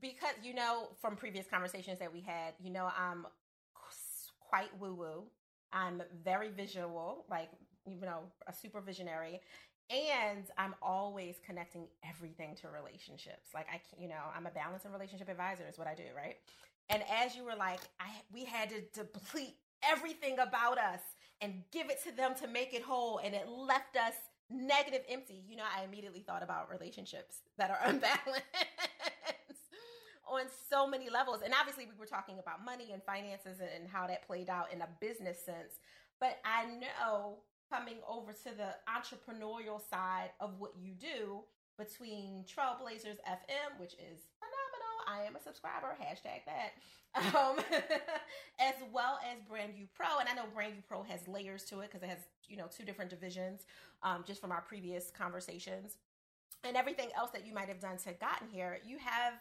because 0.01 0.35
you 0.43 0.55
know 0.55 0.89
from 1.01 1.17
previous 1.17 1.47
conversations 1.47 1.99
that 1.99 2.13
we 2.13 2.21
had, 2.21 2.55
you 2.61 2.71
know, 2.71 2.89
I'm 2.97 3.27
quite 4.41 4.69
woo 4.81 4.95
woo. 4.95 5.25
I'm 5.73 6.03
very 6.25 6.49
visual, 6.49 7.27
like 7.31 7.51
you 7.87 8.01
know, 8.01 8.21
a 8.47 8.53
super 8.53 8.81
visionary, 8.81 9.41
and 9.91 10.45
I'm 10.59 10.75
always 10.83 11.37
connecting 11.45 11.87
everything 12.09 12.57
to 12.63 12.69
relationships. 12.69 13.51
Like 13.55 13.67
I, 13.73 13.81
you 14.01 14.09
know, 14.09 14.23
I'm 14.35 14.47
a 14.47 14.51
balance 14.51 14.85
and 14.85 14.93
relationship 14.93 15.29
advisor 15.29 15.65
is 15.69 15.79
what 15.79 15.87
I 15.87 15.95
do, 15.95 16.05
right? 16.17 16.37
And 16.89 17.03
as 17.11 17.35
you 17.35 17.45
were 17.45 17.57
like, 17.57 17.81
I, 18.01 18.09
we 18.33 18.45
had 18.45 18.71
to 18.71 18.81
deplete 18.93 19.57
everything 19.83 20.39
about 20.39 20.79
us 20.79 21.01
and 21.41 21.63
give 21.73 21.91
it 21.91 22.03
to 22.05 22.13
them 22.17 22.35
to 22.41 22.49
make 22.49 22.73
it 22.73 22.83
whole, 22.83 23.21
and 23.23 23.35
it 23.35 23.49
left 23.49 23.97
us 23.97 24.15
negative, 24.51 25.03
empty. 25.09 25.43
You 25.49 25.57
know, 25.57 25.65
I 25.65 25.85
immediately 25.85 26.21
thought 26.21 26.43
about 26.43 26.71
relationships 26.71 27.39
that 27.59 27.71
are 27.71 27.79
unbalanced 27.85 28.43
on 30.29 30.43
so 30.71 30.87
many 30.87 31.11
levels. 31.11 31.41
And 31.45 31.53
obviously, 31.59 31.87
we 31.87 31.99
were 31.99 32.07
talking 32.07 32.39
about 32.39 32.65
money 32.65 32.91
and 32.93 33.03
finances 33.03 33.59
and 33.61 33.89
how 33.89 34.07
that 34.07 34.27
played 34.27 34.49
out 34.49 34.73
in 34.73 34.83
a 34.83 34.89
business 35.01 35.45
sense. 35.45 35.81
But 36.21 36.39
I 36.45 36.65
know 36.67 37.39
coming 37.71 37.97
over 38.09 38.33
to 38.33 38.51
the 38.57 38.75
entrepreneurial 38.89 39.81
side 39.91 40.31
of 40.41 40.55
what 40.59 40.73
you 40.81 40.95
do 40.95 41.41
between 41.79 42.45
Trailblazers 42.45 43.19
FM, 43.29 43.79
which 43.79 43.95
is 43.95 44.25
phenomenal. 44.41 44.56
I 45.07 45.23
am 45.23 45.37
a 45.37 45.41
subscriber, 45.41 45.97
hashtag 46.01 46.45
that. 46.47 46.73
Um, 47.35 47.57
as 48.61 48.75
well 48.93 49.19
as 49.25 49.41
Brand 49.49 49.73
You 49.77 49.87
Pro. 49.95 50.19
And 50.21 50.29
I 50.29 50.35
know 50.35 50.45
Brand 50.53 50.75
You 50.77 50.83
Pro 50.87 51.03
has 51.05 51.27
layers 51.27 51.65
to 51.65 51.81
it 51.81 51.91
because 51.91 52.03
it 52.03 52.11
has, 52.11 52.19
you 52.47 52.57
know, 52.57 52.67
two 52.75 52.85
different 52.85 53.11
divisions 53.11 53.65
um, 54.03 54.25
just 54.27 54.41
from 54.41 54.53
our 54.53 54.61
previous 54.61 55.11
conversations. 55.11 55.97
And 56.65 56.77
everything 56.77 57.09
else 57.17 57.31
that 57.31 57.47
you 57.47 57.55
might 57.55 57.69
have 57.69 57.81
done 57.81 57.97
to 57.99 58.13
gotten 58.13 58.49
here, 58.49 58.79
you 58.85 58.99
have 58.99 59.35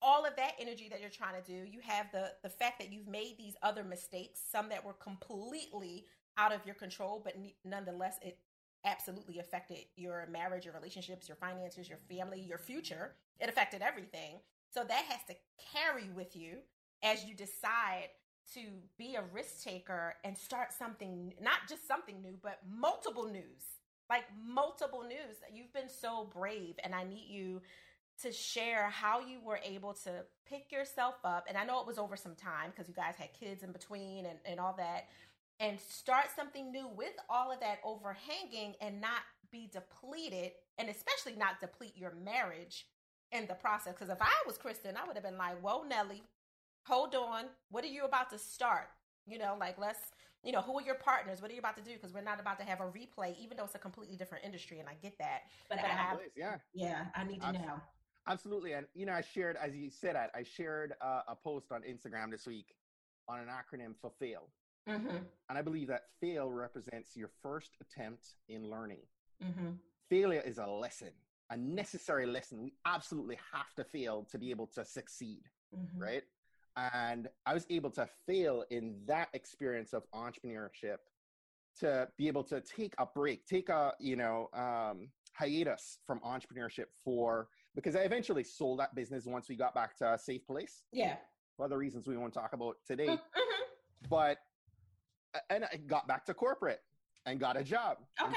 all 0.00 0.24
of 0.24 0.36
that 0.36 0.52
energy 0.60 0.88
that 0.90 1.00
you're 1.00 1.10
trying 1.10 1.42
to 1.42 1.46
do. 1.46 1.68
You 1.68 1.80
have 1.82 2.10
the 2.12 2.32
the 2.42 2.48
fact 2.48 2.78
that 2.78 2.92
you've 2.92 3.08
made 3.08 3.36
these 3.36 3.56
other 3.62 3.84
mistakes, 3.84 4.40
some 4.50 4.68
that 4.68 4.84
were 4.84 4.92
completely 4.92 6.06
out 6.36 6.52
of 6.52 6.64
your 6.64 6.76
control, 6.76 7.20
but 7.22 7.34
nonetheless, 7.64 8.18
it 8.22 8.38
absolutely 8.84 9.40
affected 9.40 9.78
your 9.96 10.26
marriage, 10.30 10.64
your 10.64 10.74
relationships, 10.74 11.28
your 11.28 11.36
finances, 11.36 11.88
your 11.88 11.98
family, 12.08 12.40
your 12.40 12.58
future. 12.58 13.14
It 13.40 13.48
affected 13.48 13.82
everything. 13.82 14.38
So 14.70 14.84
that 14.84 15.04
has 15.08 15.20
to 15.28 15.34
carry 15.72 16.10
with 16.14 16.36
you 16.36 16.58
as 17.02 17.24
you 17.24 17.34
decide 17.34 18.08
to 18.54 18.60
be 18.96 19.14
a 19.14 19.22
risk 19.32 19.62
taker 19.62 20.14
and 20.24 20.36
start 20.36 20.72
something, 20.72 21.34
not 21.40 21.68
just 21.68 21.86
something 21.86 22.20
new, 22.22 22.34
but 22.42 22.60
multiple 22.68 23.26
news, 23.26 23.62
like 24.08 24.24
multiple 24.46 25.02
news. 25.02 25.36
You've 25.52 25.72
been 25.72 25.88
so 25.88 26.28
brave, 26.32 26.76
and 26.82 26.94
I 26.94 27.04
need 27.04 27.26
you 27.28 27.60
to 28.22 28.32
share 28.32 28.88
how 28.90 29.20
you 29.20 29.38
were 29.44 29.60
able 29.62 29.94
to 29.94 30.24
pick 30.48 30.72
yourself 30.72 31.14
up. 31.24 31.44
And 31.48 31.56
I 31.56 31.64
know 31.64 31.80
it 31.80 31.86
was 31.86 31.98
over 31.98 32.16
some 32.16 32.34
time 32.34 32.70
because 32.70 32.88
you 32.88 32.94
guys 32.94 33.14
had 33.16 33.32
kids 33.32 33.62
in 33.62 33.70
between 33.70 34.26
and, 34.26 34.38
and 34.44 34.58
all 34.58 34.74
that, 34.78 35.08
and 35.60 35.78
start 35.78 36.26
something 36.34 36.72
new 36.72 36.88
with 36.88 37.14
all 37.28 37.52
of 37.52 37.60
that 37.60 37.78
overhanging 37.84 38.74
and 38.80 39.00
not 39.00 39.20
be 39.52 39.70
depleted, 39.72 40.52
and 40.78 40.88
especially 40.88 41.36
not 41.38 41.60
deplete 41.60 41.96
your 41.96 42.14
marriage 42.24 42.86
in 43.32 43.46
the 43.46 43.54
process. 43.54 43.94
Because 43.94 44.10
if 44.10 44.20
I 44.20 44.32
was 44.46 44.58
Kristen, 44.58 44.96
I 44.96 45.06
would 45.06 45.16
have 45.16 45.24
been 45.24 45.38
like, 45.38 45.60
Whoa, 45.60 45.82
Nelly, 45.82 46.22
hold 46.84 47.14
on. 47.14 47.44
What 47.70 47.84
are 47.84 47.88
you 47.88 48.04
about 48.04 48.30
to 48.30 48.38
start? 48.38 48.88
You 49.26 49.38
know, 49.38 49.56
like 49.60 49.78
let's, 49.78 49.98
you 50.42 50.52
know, 50.52 50.62
who 50.62 50.78
are 50.78 50.82
your 50.82 50.94
partners? 50.94 51.42
What 51.42 51.50
are 51.50 51.54
you 51.54 51.60
about 51.60 51.76
to 51.76 51.82
do? 51.82 51.92
Because 51.92 52.14
we're 52.14 52.22
not 52.22 52.40
about 52.40 52.58
to 52.60 52.64
have 52.64 52.80
a 52.80 52.84
replay, 52.84 53.38
even 53.38 53.56
though 53.56 53.64
it's 53.64 53.74
a 53.74 53.78
completely 53.78 54.16
different 54.16 54.44
industry, 54.44 54.78
and 54.78 54.88
I 54.88 54.94
get 55.02 55.18
that. 55.18 55.42
But 55.68 55.78
I 55.78 55.82
have, 55.82 56.18
yeah, 56.34 56.56
yeah, 56.72 57.06
I 57.14 57.24
need 57.24 57.42
to 57.42 57.52
know. 57.52 57.80
Absolutely, 58.26 58.72
and 58.72 58.86
you 58.94 59.06
know, 59.06 59.12
I 59.12 59.22
shared 59.22 59.56
as 59.56 59.74
you 59.74 59.90
said, 59.90 60.16
I, 60.16 60.28
I 60.34 60.42
shared 60.42 60.94
uh, 61.00 61.22
a 61.28 61.34
post 61.34 61.72
on 61.72 61.82
Instagram 61.82 62.30
this 62.30 62.46
week 62.46 62.74
on 63.28 63.38
an 63.40 63.48
acronym 63.48 63.94
for 64.00 64.10
FAIL, 64.18 64.48
mm-hmm. 64.88 65.16
and 65.48 65.58
I 65.58 65.62
believe 65.62 65.88
that 65.88 66.04
FAIL 66.20 66.50
represents 66.50 67.16
your 67.16 67.30
first 67.42 67.76
attempt 67.80 68.34
in 68.48 68.70
learning. 68.70 69.00
Mm-hmm. 69.44 69.72
Failure 70.08 70.42
is 70.44 70.58
a 70.58 70.66
lesson, 70.66 71.10
a 71.50 71.56
necessary 71.56 72.26
lesson. 72.26 72.62
We 72.62 72.74
absolutely 72.86 73.38
have 73.52 73.74
to 73.76 73.84
fail 73.84 74.26
to 74.30 74.38
be 74.38 74.50
able 74.50 74.66
to 74.68 74.84
succeed, 74.84 75.42
mm-hmm. 75.74 76.02
right? 76.02 76.22
And 76.76 77.28
I 77.46 77.54
was 77.54 77.66
able 77.70 77.90
to 77.92 78.08
fail 78.26 78.64
in 78.70 78.96
that 79.06 79.28
experience 79.34 79.92
of 79.92 80.04
entrepreneurship 80.14 80.98
to 81.80 82.08
be 82.16 82.28
able 82.28 82.44
to 82.44 82.60
take 82.60 82.94
a 82.98 83.06
break, 83.06 83.46
take 83.46 83.68
a, 83.68 83.92
you 83.98 84.16
know, 84.16 84.48
um, 84.52 85.08
hiatus 85.32 85.98
from 86.06 86.20
entrepreneurship 86.20 86.86
for, 87.04 87.48
because 87.74 87.96
I 87.96 88.00
eventually 88.00 88.44
sold 88.44 88.80
that 88.80 88.94
business 88.94 89.24
once 89.26 89.48
we 89.48 89.56
got 89.56 89.74
back 89.74 89.96
to 89.98 90.14
a 90.14 90.18
safe 90.18 90.46
place. 90.46 90.82
Yeah. 90.92 91.16
For 91.56 91.64
other 91.66 91.78
reasons 91.78 92.06
we 92.06 92.16
won't 92.16 92.34
talk 92.34 92.52
about 92.52 92.76
today. 92.86 93.08
Mm-hmm. 93.08 94.08
But, 94.08 94.38
and 95.50 95.64
I 95.64 95.76
got 95.86 96.06
back 96.06 96.24
to 96.26 96.34
corporate 96.34 96.80
and 97.26 97.40
got 97.40 97.56
a 97.56 97.64
job. 97.64 97.98
Okay. 98.22 98.34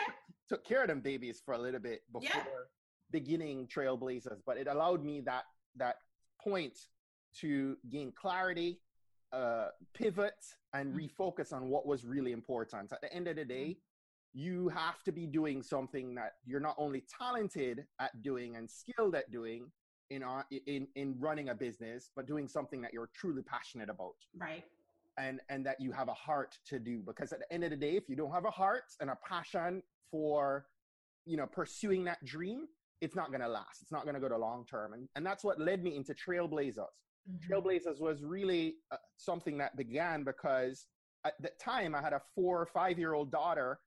Took 0.50 0.66
care 0.66 0.82
of 0.82 0.88
them 0.88 1.02
babies 1.02 1.42
for 1.44 1.54
a 1.54 1.58
little 1.58 1.80
bit 1.80 2.02
before 2.12 2.30
yeah. 2.34 2.44
Beginning 3.12 3.68
Trailblazers, 3.68 4.42
but 4.46 4.58
it 4.58 4.68
allowed 4.68 5.04
me 5.04 5.22
that, 5.22 5.44
that 5.76 5.98
point 6.42 6.78
to 7.40 7.78
gain 7.90 8.12
clarity, 8.12 8.80
uh, 9.32 9.68
pivot, 9.94 10.34
and 10.74 10.94
mm-hmm. 10.94 11.24
refocus 11.24 11.54
on 11.54 11.70
what 11.70 11.86
was 11.86 12.06
really 12.06 12.32
important. 12.32 12.92
At 12.92 13.02
the 13.02 13.14
end 13.14 13.28
of 13.28 13.36
the 13.36 13.46
day, 13.46 13.78
mm-hmm. 14.36 14.40
you 14.40 14.70
have 14.70 15.04
to 15.04 15.12
be 15.12 15.26
doing 15.26 15.62
something 15.62 16.16
that 16.16 16.34
you're 16.46 16.60
not 16.60 16.76
only 16.78 17.04
talented 17.20 17.86
at 18.00 18.22
doing 18.22 18.56
and 18.56 18.70
skilled 18.70 19.16
at 19.16 19.32
doing 19.32 19.72
in, 20.10 20.24
uh, 20.24 20.44
in, 20.68 20.88
in 20.96 21.16
running 21.20 21.50
a 21.50 21.56
business, 21.56 22.12
but 22.16 22.28
doing 22.28 22.48
something 22.48 22.82
that 22.82 22.94
you're 22.94 23.10
truly 23.16 23.42
passionate 23.42 23.90
about. 23.90 24.16
Right. 24.38 24.64
And, 25.18 25.40
and 25.50 25.66
that 25.66 25.80
you 25.80 25.92
have 25.92 26.08
a 26.08 26.14
heart 26.14 26.58
to 26.68 26.80
do 26.80 27.02
because 27.06 27.34
at 27.34 27.40
the 27.40 27.54
end 27.54 27.66
of 27.66 27.70
the 27.70 27.76
day 27.76 27.98
if 27.98 28.08
you 28.08 28.16
don't 28.16 28.32
have 28.32 28.46
a 28.46 28.50
heart 28.50 28.84
and 29.02 29.10
a 29.10 29.18
passion 29.28 29.84
for 30.10 30.66
you 31.26 31.36
know 31.38 31.46
pursuing 31.46 32.06
that 32.06 32.24
dream 32.24 32.68
it's 33.02 33.16
not 33.16 33.30
going 33.30 33.42
to 33.42 33.48
last 33.48 33.82
it's 33.82 33.92
not 33.92 34.04
going 34.04 34.16
to 34.16 34.22
go 34.22 34.30
to 34.30 34.38
long 34.38 34.66
term 34.66 34.94
and, 34.94 35.08
and 35.16 35.26
that's 35.26 35.44
what 35.44 35.60
led 35.60 35.84
me 35.84 35.96
into 35.96 36.14
trailblazers 36.14 36.86
Mm-hmm. 37.30 37.54
Trailblazers 37.54 38.00
was 38.00 38.24
really 38.24 38.76
uh, 38.92 38.98
something 39.18 39.58
that 39.60 39.76
began 39.76 40.24
because 40.24 40.88
at 41.26 41.34
that 41.42 41.60
time 41.60 41.94
I 41.94 42.02
had 42.02 42.14
a 42.14 42.22
four 42.34 42.60
or 42.60 42.66
five 42.66 42.98
year 42.98 43.14
old 43.14 43.32
daughter 43.32 43.80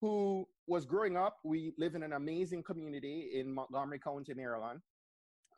who 0.00 0.46
was 0.66 0.84
growing 0.84 1.16
up. 1.16 1.36
We 1.44 1.72
live 1.78 1.94
in 1.94 2.02
an 2.02 2.12
amazing 2.12 2.62
community 2.64 3.30
in 3.34 3.52
Montgomery 3.52 4.00
County, 4.00 4.34
Maryland. 4.34 4.80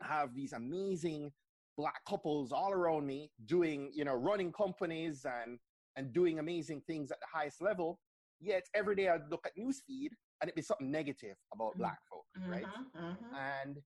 I 0.02 0.06
have 0.06 0.34
these 0.34 0.52
amazing 0.52 1.32
black 1.76 2.04
couples 2.08 2.52
all 2.52 2.72
around 2.72 3.06
me 3.06 3.30
doing, 3.46 3.90
you 3.92 4.04
know, 4.04 4.14
running 4.14 4.52
companies 4.52 5.24
and 5.24 5.58
and 5.96 6.12
doing 6.12 6.38
amazing 6.40 6.82
things 6.86 7.10
at 7.10 7.20
the 7.20 7.26
highest 7.32 7.62
level. 7.62 8.00
Yet 8.40 8.64
every 8.74 8.96
day 8.96 9.08
I'd 9.08 9.30
look 9.30 9.46
at 9.46 9.52
newsfeed 9.58 10.10
and 10.40 10.48
it'd 10.48 10.56
be 10.56 10.62
something 10.62 10.90
negative 10.90 11.36
about 11.52 11.70
mm-hmm. 11.70 11.80
black 11.80 11.98
folk, 12.10 12.24
right? 12.48 12.64
Mm-hmm. 12.64 13.06
mm-hmm. 13.06 13.34
And 13.62 13.82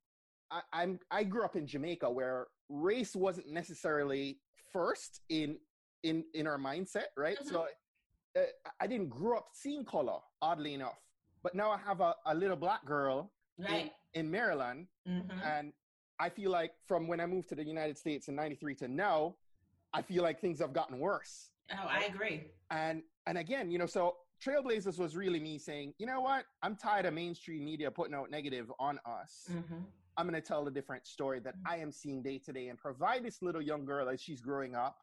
I, 0.50 0.60
I'm 0.72 0.98
I 1.10 1.24
grew 1.24 1.44
up 1.44 1.56
in 1.56 1.66
Jamaica 1.66 2.10
where 2.10 2.46
race 2.68 3.14
wasn't 3.14 3.48
necessarily 3.48 4.38
first 4.72 5.20
in 5.28 5.58
in 6.02 6.24
in 6.34 6.46
our 6.46 6.58
mindset, 6.58 7.10
right? 7.16 7.38
Mm-hmm. 7.38 7.48
So 7.48 7.66
uh, 8.36 8.40
I 8.80 8.86
didn't 8.86 9.10
grow 9.10 9.38
up 9.38 9.48
seeing 9.52 9.84
color, 9.84 10.18
oddly 10.42 10.74
enough. 10.74 10.98
But 11.42 11.54
now 11.54 11.70
I 11.70 11.78
have 11.78 12.00
a, 12.00 12.14
a 12.26 12.34
little 12.34 12.56
black 12.56 12.84
girl 12.84 13.30
right. 13.58 13.92
in, 14.14 14.26
in 14.26 14.30
Maryland, 14.30 14.88
mm-hmm. 15.08 15.38
and 15.44 15.72
I 16.18 16.28
feel 16.28 16.50
like 16.50 16.72
from 16.86 17.06
when 17.06 17.20
I 17.20 17.26
moved 17.26 17.48
to 17.50 17.54
the 17.54 17.64
United 17.64 17.96
States 17.96 18.28
in 18.28 18.34
'93 18.34 18.74
to 18.76 18.88
now, 18.88 19.36
I 19.92 20.02
feel 20.02 20.22
like 20.22 20.40
things 20.40 20.60
have 20.60 20.72
gotten 20.72 20.98
worse. 20.98 21.50
Oh, 21.72 21.86
I 21.88 22.04
agree. 22.04 22.44
And 22.70 23.02
and 23.26 23.38
again, 23.38 23.70
you 23.70 23.78
know, 23.78 23.86
so 23.86 24.16
Trailblazers 24.44 24.98
was 24.98 25.16
really 25.16 25.40
me 25.40 25.58
saying, 25.58 25.94
you 25.98 26.06
know 26.06 26.20
what? 26.20 26.44
I'm 26.62 26.76
tired 26.76 27.06
of 27.06 27.14
mainstream 27.14 27.64
media 27.64 27.90
putting 27.90 28.14
out 28.14 28.30
negative 28.30 28.70
on 28.78 28.98
us. 29.04 29.48
Mm-hmm. 29.50 29.82
I'm 30.16 30.28
going 30.28 30.40
to 30.40 30.46
tell 30.46 30.66
a 30.66 30.70
different 30.70 31.06
story 31.06 31.40
that 31.40 31.54
I 31.66 31.76
am 31.78 31.92
seeing 31.92 32.22
day 32.22 32.38
to 32.44 32.52
day 32.52 32.68
and 32.68 32.78
provide 32.78 33.24
this 33.24 33.42
little 33.42 33.62
young 33.62 33.84
girl 33.84 34.08
as 34.08 34.20
she's 34.20 34.40
growing 34.40 34.74
up 34.74 34.96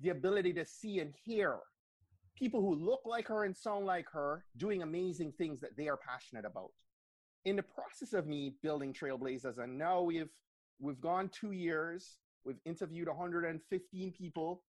the 0.00 0.10
ability 0.10 0.52
to 0.54 0.66
see 0.66 1.00
and 1.00 1.12
hear 1.24 1.58
people 2.36 2.60
who 2.60 2.74
look 2.74 3.00
like 3.04 3.28
her 3.28 3.44
and 3.44 3.56
sound 3.56 3.86
like 3.86 4.06
her 4.12 4.44
doing 4.56 4.82
amazing 4.82 5.32
things 5.32 5.60
that 5.60 5.76
they 5.76 5.88
are 5.88 5.96
passionate 5.96 6.44
about. 6.44 6.70
In 7.44 7.56
the 7.56 7.62
process 7.62 8.12
of 8.12 8.26
me 8.26 8.54
building 8.62 8.92
Trailblazers, 8.92 9.58
and 9.58 9.78
now 9.78 10.02
we've 10.02 10.30
we've 10.80 11.00
gone 11.00 11.28
two 11.28 11.52
years. 11.52 12.18
We've 12.44 12.58
interviewed 12.64 13.08
115 13.08 14.12
people. 14.12 14.64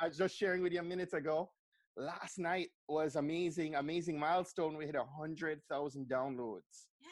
I 0.00 0.08
was 0.08 0.16
just 0.16 0.36
sharing 0.36 0.62
with 0.62 0.72
you 0.72 0.80
a 0.80 0.84
minute 0.84 1.12
ago. 1.12 1.50
Last 1.96 2.38
night 2.38 2.68
was 2.88 3.16
amazing, 3.16 3.74
amazing 3.74 4.18
milestone. 4.18 4.76
We 4.76 4.84
hit 4.84 4.96
100,000 4.96 6.06
downloads. 6.06 6.60
Yeah. 7.00 7.08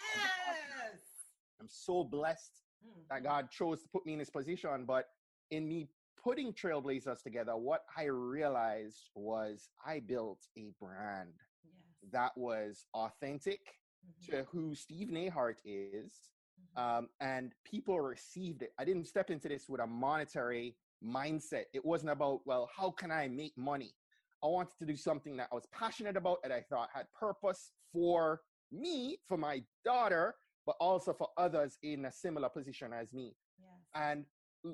I'm 1.64 1.69
so 1.71 2.05
blessed 2.05 2.61
mm-hmm. 2.87 3.00
that 3.11 3.23
God 3.23 3.50
chose 3.50 3.81
to 3.83 3.88
put 3.88 4.05
me 4.05 4.12
in 4.12 4.19
this 4.19 4.29
position. 4.29 4.85
But 4.87 5.07
in 5.50 5.67
me 5.67 5.88
putting 6.23 6.53
Trailblazers 6.53 7.23
together, 7.23 7.57
what 7.57 7.81
I 7.97 8.05
realized 8.05 9.09
was 9.14 9.71
I 9.87 10.00
built 10.00 10.41
a 10.59 10.71
brand 10.79 11.33
yes. 11.64 12.11
that 12.12 12.33
was 12.37 12.85
authentic 12.93 13.61
mm-hmm. 13.61 14.37
to 14.37 14.45
who 14.50 14.75
Stephen 14.75 15.17
A. 15.17 15.29
Hart 15.29 15.61
is. 15.64 16.12
Mm-hmm. 16.76 16.99
Um, 16.99 17.09
and 17.21 17.53
people 17.64 17.99
received 18.00 18.61
it. 18.61 18.73
I 18.79 18.85
didn't 18.85 19.07
step 19.07 19.31
into 19.31 19.49
this 19.49 19.64
with 19.67 19.81
a 19.81 19.87
monetary 19.87 20.76
mindset. 21.03 21.64
It 21.73 21.85
wasn't 21.85 22.11
about, 22.11 22.41
well, 22.45 22.69
how 22.76 22.91
can 22.91 23.11
I 23.11 23.29
make 23.29 23.55
money? 23.57 23.95
I 24.45 24.49
wanted 24.49 24.77
to 24.79 24.85
do 24.85 24.97
something 24.97 25.37
that 25.39 25.49
I 25.51 25.55
was 25.55 25.67
passionate 25.73 26.17
about 26.17 26.39
and 26.45 26.53
I 26.53 26.61
thought 26.61 26.91
had 26.95 27.07
purpose 27.19 27.73
for 27.93 28.43
me, 28.71 29.19
for 29.27 29.39
my 29.39 29.63
daughter, 29.85 30.35
but 30.67 30.77
also 30.81 31.15
for 31.15 31.29
others 31.39 31.79
in 31.83 32.05
a 32.05 32.13
similar 32.13 32.49
position 32.49 32.93
as 32.93 33.15
me. 33.15 33.35
Yes. 33.59 33.69
And 33.95 34.25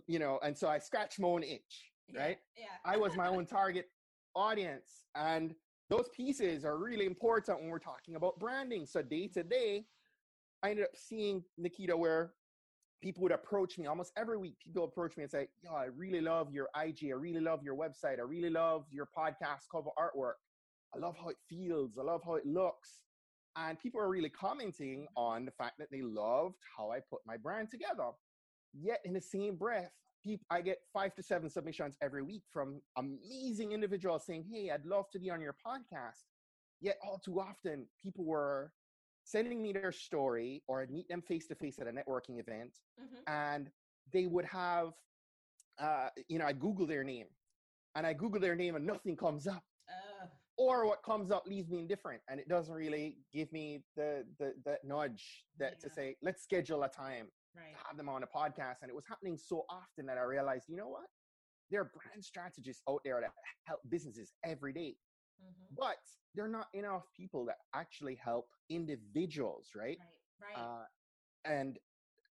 you 0.06 0.18
know, 0.18 0.38
and 0.42 0.56
so 0.56 0.68
I 0.68 0.78
scratched 0.78 1.18
my 1.18 1.28
own 1.28 1.42
itch, 1.42 1.92
right? 2.16 2.38
Yeah. 2.56 2.66
I 2.84 2.96
was 2.96 3.16
my 3.16 3.28
own 3.28 3.46
target 3.46 3.86
audience. 4.34 5.04
And 5.14 5.54
those 5.88 6.08
pieces 6.16 6.64
are 6.64 6.78
really 6.78 7.06
important 7.06 7.60
when 7.60 7.68
we're 7.68 7.78
talking 7.78 8.14
about 8.14 8.38
branding. 8.38 8.86
So 8.86 9.02
day 9.02 9.28
to 9.28 9.42
day, 9.42 9.84
I 10.62 10.70
ended 10.70 10.84
up 10.84 10.92
seeing 10.94 11.42
Naketa 11.60 11.96
where 11.96 12.32
people 13.00 13.22
would 13.22 13.32
approach 13.32 13.78
me 13.78 13.86
almost 13.86 14.12
every 14.16 14.38
week. 14.38 14.56
People 14.64 14.84
approach 14.84 15.16
me 15.16 15.24
and 15.24 15.30
say, 15.30 15.48
"Yo, 15.62 15.72
I 15.72 15.86
really 15.86 16.20
love 16.20 16.52
your 16.52 16.68
IG. 16.76 17.10
I 17.10 17.14
really 17.14 17.40
love 17.40 17.62
your 17.62 17.76
website. 17.76 18.18
I 18.18 18.22
really 18.22 18.50
love 18.50 18.86
your 18.90 19.06
podcast 19.16 19.68
cover 19.70 19.90
artwork. 19.98 20.34
I 20.94 20.98
love 20.98 21.16
how 21.16 21.28
it 21.28 21.38
feels. 21.48 21.96
I 21.98 22.02
love 22.02 22.22
how 22.24 22.34
it 22.34 22.46
looks." 22.46 23.04
And 23.56 23.78
people 23.78 24.00
are 24.00 24.08
really 24.08 24.30
commenting 24.30 25.02
mm-hmm. 25.02 25.22
on 25.22 25.44
the 25.44 25.52
fact 25.52 25.78
that 25.78 25.90
they 25.90 26.02
loved 26.02 26.56
how 26.76 26.90
I 26.90 27.00
put 27.10 27.20
my 27.26 27.36
brand 27.36 27.70
together. 27.70 28.10
Yet, 28.72 29.00
in 29.04 29.12
the 29.12 29.20
same 29.20 29.56
breath, 29.56 29.90
I 30.50 30.60
get 30.60 30.78
five 30.92 31.14
to 31.14 31.22
seven 31.22 31.48
submissions 31.48 31.96
every 32.02 32.22
week 32.22 32.42
from 32.52 32.82
amazing 32.96 33.72
individuals 33.72 34.26
saying, 34.26 34.44
Hey, 34.52 34.70
I'd 34.70 34.84
love 34.84 35.06
to 35.12 35.18
be 35.18 35.30
on 35.30 35.40
your 35.40 35.56
podcast. 35.66 36.24
Yet, 36.80 36.98
all 37.02 37.18
too 37.18 37.40
often, 37.40 37.86
people 38.02 38.24
were 38.24 38.72
sending 39.30 39.62
me 39.62 39.72
their 39.72 39.92
story 39.92 40.62
or 40.66 40.82
I'd 40.82 40.90
meet 40.90 41.08
them 41.08 41.22
face 41.22 41.46
to 41.48 41.54
face 41.54 41.78
at 41.78 41.86
a 41.86 41.90
networking 41.90 42.40
event 42.40 42.78
mm-hmm. 43.00 43.32
and 43.32 43.70
they 44.12 44.26
would 44.26 44.44
have, 44.46 44.92
uh, 45.78 46.08
you 46.28 46.38
know, 46.38 46.46
I 46.46 46.52
Google 46.52 46.86
their 46.86 47.04
name 47.04 47.26
and 47.94 48.06
I 48.06 48.12
Google 48.12 48.40
their 48.40 48.56
name 48.56 48.76
and 48.76 48.86
nothing 48.86 49.16
comes 49.16 49.46
up. 49.46 49.62
Uh. 49.88 50.26
Or 50.58 50.86
what 50.86 51.02
comes 51.02 51.30
up 51.30 51.46
leaves 51.46 51.70
me 51.70 51.78
indifferent 51.78 52.20
and 52.28 52.38
it 52.38 52.48
doesn't 52.48 52.74
really 52.74 53.16
give 53.32 53.50
me 53.50 53.82
the 53.96 54.24
the, 54.38 54.52
the 54.64 54.78
nudge 54.84 55.44
that 55.58 55.76
yeah. 55.78 55.88
to 55.88 55.94
say, 55.94 56.16
let's 56.22 56.42
schedule 56.42 56.82
a 56.82 56.88
time 56.88 57.28
right. 57.56 57.74
have 57.86 57.96
them 57.96 58.08
on 58.08 58.22
a 58.22 58.26
podcast. 58.26 58.82
And 58.82 58.90
it 58.90 58.94
was 58.94 59.04
happening 59.08 59.36
so 59.36 59.64
often 59.68 60.06
that 60.06 60.18
I 60.18 60.22
realized, 60.22 60.64
you 60.68 60.76
know 60.76 60.88
what? 60.88 61.06
There 61.70 61.80
are 61.80 61.90
brand 61.94 62.24
strategists 62.24 62.82
out 62.88 63.00
there 63.04 63.20
that 63.20 63.30
help 63.64 63.80
businesses 63.88 64.32
every 64.44 64.72
day. 64.72 64.96
Mm-hmm. 65.42 65.74
But 65.76 65.98
there 66.34 66.44
are 66.44 66.48
not 66.48 66.68
enough 66.74 67.04
people 67.16 67.44
that 67.46 67.58
actually 67.74 68.14
help 68.14 68.48
individuals, 68.68 69.68
right? 69.74 69.98
Right. 70.40 70.56
right. 70.56 70.62
Uh, 70.62 70.84
and 71.44 71.78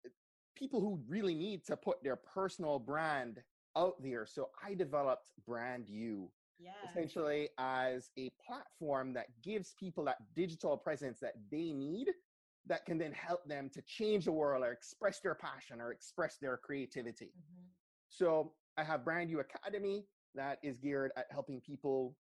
uh, 0.06 0.10
people 0.56 0.80
who 0.80 1.00
really 1.08 1.36
need 1.36 1.66
to 1.66 1.76
put 1.76 2.04
their 2.04 2.16
personal 2.16 2.80
brand 2.80 3.40
out 3.78 4.02
there. 4.02 4.26
So 4.26 4.50
I 4.66 4.74
developed 4.74 5.32
Brand 5.46 5.88
You. 5.88 6.30
Yes. 6.60 6.76
Essentially, 6.90 7.50
as 7.58 8.10
a 8.18 8.30
platform 8.46 9.14
that 9.14 9.28
gives 9.42 9.74
people 9.80 10.04
that 10.06 10.18
digital 10.36 10.76
presence 10.76 11.20
that 11.22 11.36
they 11.50 11.72
need 11.72 12.10
that 12.68 12.86
can 12.86 12.98
then 12.98 13.14
help 13.14 13.46
them 13.46 13.70
to 13.74 13.82
change 13.84 14.26
the 14.26 14.32
world 14.32 14.64
or 14.64 14.72
express 14.72 15.22
their 15.22 15.36
passion 15.36 15.80
or 15.80 15.92
express 15.92 16.38
their 16.42 16.58
creativity. 16.58 17.28
Mm-hmm. 17.28 17.66
So 18.10 18.52
I 18.78 18.84
have 18.84 19.06
Brand 19.06 19.30
You 19.30 19.40
Academy 19.40 20.06
that 20.36 20.60
is 20.62 20.78
geared 20.78 21.12
at 21.18 21.26
helping 21.32 21.62
people 21.62 22.16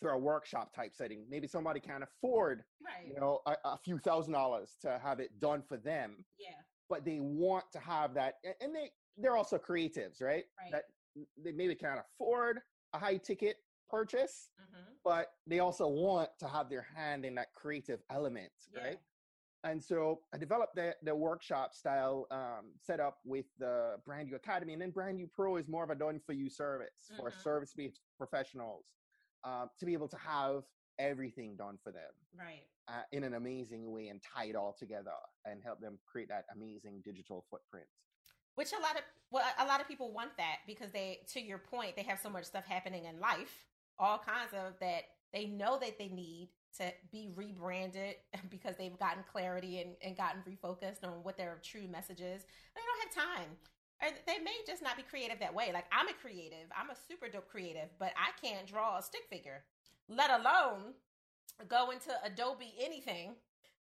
through 0.00 0.12
a 0.12 0.18
workshop 0.18 0.74
type 0.74 0.94
setting. 0.94 1.24
Maybe 1.28 1.46
somebody 1.46 1.80
can't 1.80 2.02
afford, 2.02 2.62
right. 2.84 3.12
you 3.12 3.20
know, 3.20 3.40
a, 3.46 3.54
a, 3.64 3.78
few 3.78 3.98
thousand 3.98 4.32
dollars 4.32 4.76
to 4.82 5.00
have 5.02 5.20
it 5.20 5.38
done 5.40 5.62
for 5.66 5.76
them. 5.76 6.24
Yeah. 6.38 6.50
But 6.88 7.04
they 7.04 7.20
want 7.20 7.64
to 7.72 7.78
have 7.78 8.14
that, 8.14 8.34
and 8.60 8.74
they 8.74 8.90
they're 9.16 9.36
also 9.36 9.58
creatives, 9.58 10.20
right? 10.20 10.44
Right. 10.58 10.72
That 10.72 10.84
they 11.42 11.52
maybe 11.52 11.74
can't 11.74 12.00
afford 12.00 12.60
a 12.94 12.98
high 12.98 13.18
ticket 13.18 13.56
purchase, 13.88 14.48
mm-hmm. 14.60 14.92
but 15.04 15.32
they 15.46 15.60
also 15.60 15.86
want 15.86 16.30
to 16.40 16.48
have 16.48 16.68
their 16.68 16.86
hand 16.96 17.24
in 17.24 17.34
that 17.36 17.54
creative 17.54 18.00
element, 18.10 18.52
yeah. 18.74 18.82
right? 18.82 18.98
and 19.64 19.82
so 19.82 20.20
I 20.34 20.38
developed 20.38 20.74
the, 20.74 20.94
the 21.02 21.14
workshop 21.14 21.74
style 21.74 22.26
um, 22.30 22.72
setup 22.80 23.18
with 23.24 23.44
the 23.58 23.96
Brand 24.06 24.28
You 24.28 24.36
Academy, 24.36 24.72
and 24.72 24.80
then 24.80 24.90
Brand 24.90 25.18
You 25.18 25.28
Pro 25.34 25.56
is 25.56 25.68
more 25.68 25.84
of 25.84 25.90
a 25.90 25.94
done 25.94 26.20
for 26.24 26.32
you 26.32 26.48
service 26.48 26.88
mm-hmm. 27.12 27.20
for 27.20 27.30
service 27.30 27.72
based 27.76 28.00
professionals 28.16 28.84
uh, 29.44 29.66
to 29.78 29.86
be 29.86 29.92
able 29.92 30.08
to 30.08 30.16
have 30.16 30.62
everything 30.98 31.56
done 31.56 31.78
for 31.82 31.92
them, 31.92 32.10
right, 32.38 32.64
uh, 32.88 33.02
in 33.12 33.24
an 33.24 33.34
amazing 33.34 33.90
way 33.90 34.08
and 34.08 34.20
tie 34.22 34.46
it 34.46 34.56
all 34.56 34.74
together 34.78 35.10
and 35.44 35.62
help 35.62 35.80
them 35.80 35.98
create 36.10 36.28
that 36.28 36.44
amazing 36.54 37.00
digital 37.04 37.44
footprint. 37.50 37.86
Which 38.54 38.72
a 38.72 38.82
lot 38.82 38.96
of 38.96 39.02
well, 39.30 39.44
a 39.58 39.64
lot 39.64 39.80
of 39.80 39.88
people 39.88 40.12
want 40.12 40.36
that 40.36 40.56
because 40.66 40.90
they, 40.90 41.20
to 41.32 41.40
your 41.40 41.58
point, 41.58 41.96
they 41.96 42.02
have 42.02 42.18
so 42.20 42.28
much 42.28 42.44
stuff 42.44 42.64
happening 42.66 43.04
in 43.04 43.20
life, 43.20 43.64
all 43.98 44.18
kinds 44.18 44.52
of 44.52 44.74
that 44.80 45.04
they 45.32 45.46
know 45.46 45.78
that 45.80 45.98
they 45.98 46.08
need 46.08 46.48
to 46.78 46.92
be 47.10 47.30
rebranded 47.34 48.16
because 48.50 48.76
they've 48.76 48.98
gotten 48.98 49.22
clarity 49.30 49.80
and, 49.80 49.90
and 50.02 50.16
gotten 50.16 50.42
refocused 50.42 51.04
on 51.04 51.22
what 51.22 51.36
their 51.36 51.60
true 51.62 51.86
message 51.88 52.20
is. 52.20 52.44
They 52.74 52.80
don't 52.80 53.26
have 53.26 53.36
time. 53.36 53.50
Or 54.02 54.08
they 54.26 54.38
may 54.38 54.56
just 54.66 54.82
not 54.82 54.96
be 54.96 55.02
creative 55.02 55.38
that 55.40 55.54
way. 55.54 55.70
Like 55.72 55.86
I'm 55.92 56.08
a 56.08 56.12
creative, 56.14 56.68
I'm 56.76 56.90
a 56.90 56.96
super 57.08 57.28
dope 57.28 57.48
creative, 57.48 57.88
but 57.98 58.12
I 58.16 58.30
can't 58.44 58.66
draw 58.66 58.98
a 58.98 59.02
stick 59.02 59.22
figure, 59.28 59.64
let 60.08 60.30
alone 60.30 60.94
go 61.68 61.90
into 61.90 62.10
Adobe 62.24 62.74
anything 62.80 63.34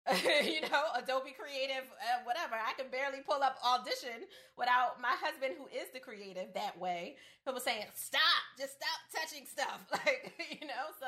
you 0.43 0.61
know, 0.61 0.83
Adobe 0.95 1.35
Creative, 1.35 1.83
uh, 1.99 2.23
whatever. 2.23 2.55
I 2.55 2.73
can 2.79 2.89
barely 2.89 3.19
pull 3.27 3.43
up 3.43 3.57
Audition 3.65 4.23
without 4.57 5.01
my 5.01 5.13
husband, 5.19 5.55
who 5.57 5.67
is 5.67 5.89
the 5.93 5.99
creative 5.99 6.53
that 6.53 6.79
way, 6.79 7.17
people 7.45 7.59
saying, 7.59 7.85
"Stop, 7.93 8.21
just 8.57 8.79
stop 8.79 8.99
touching 9.13 9.45
stuff." 9.45 9.83
Like, 9.91 10.33
you 10.61 10.67
know, 10.67 10.95
so 10.99 11.07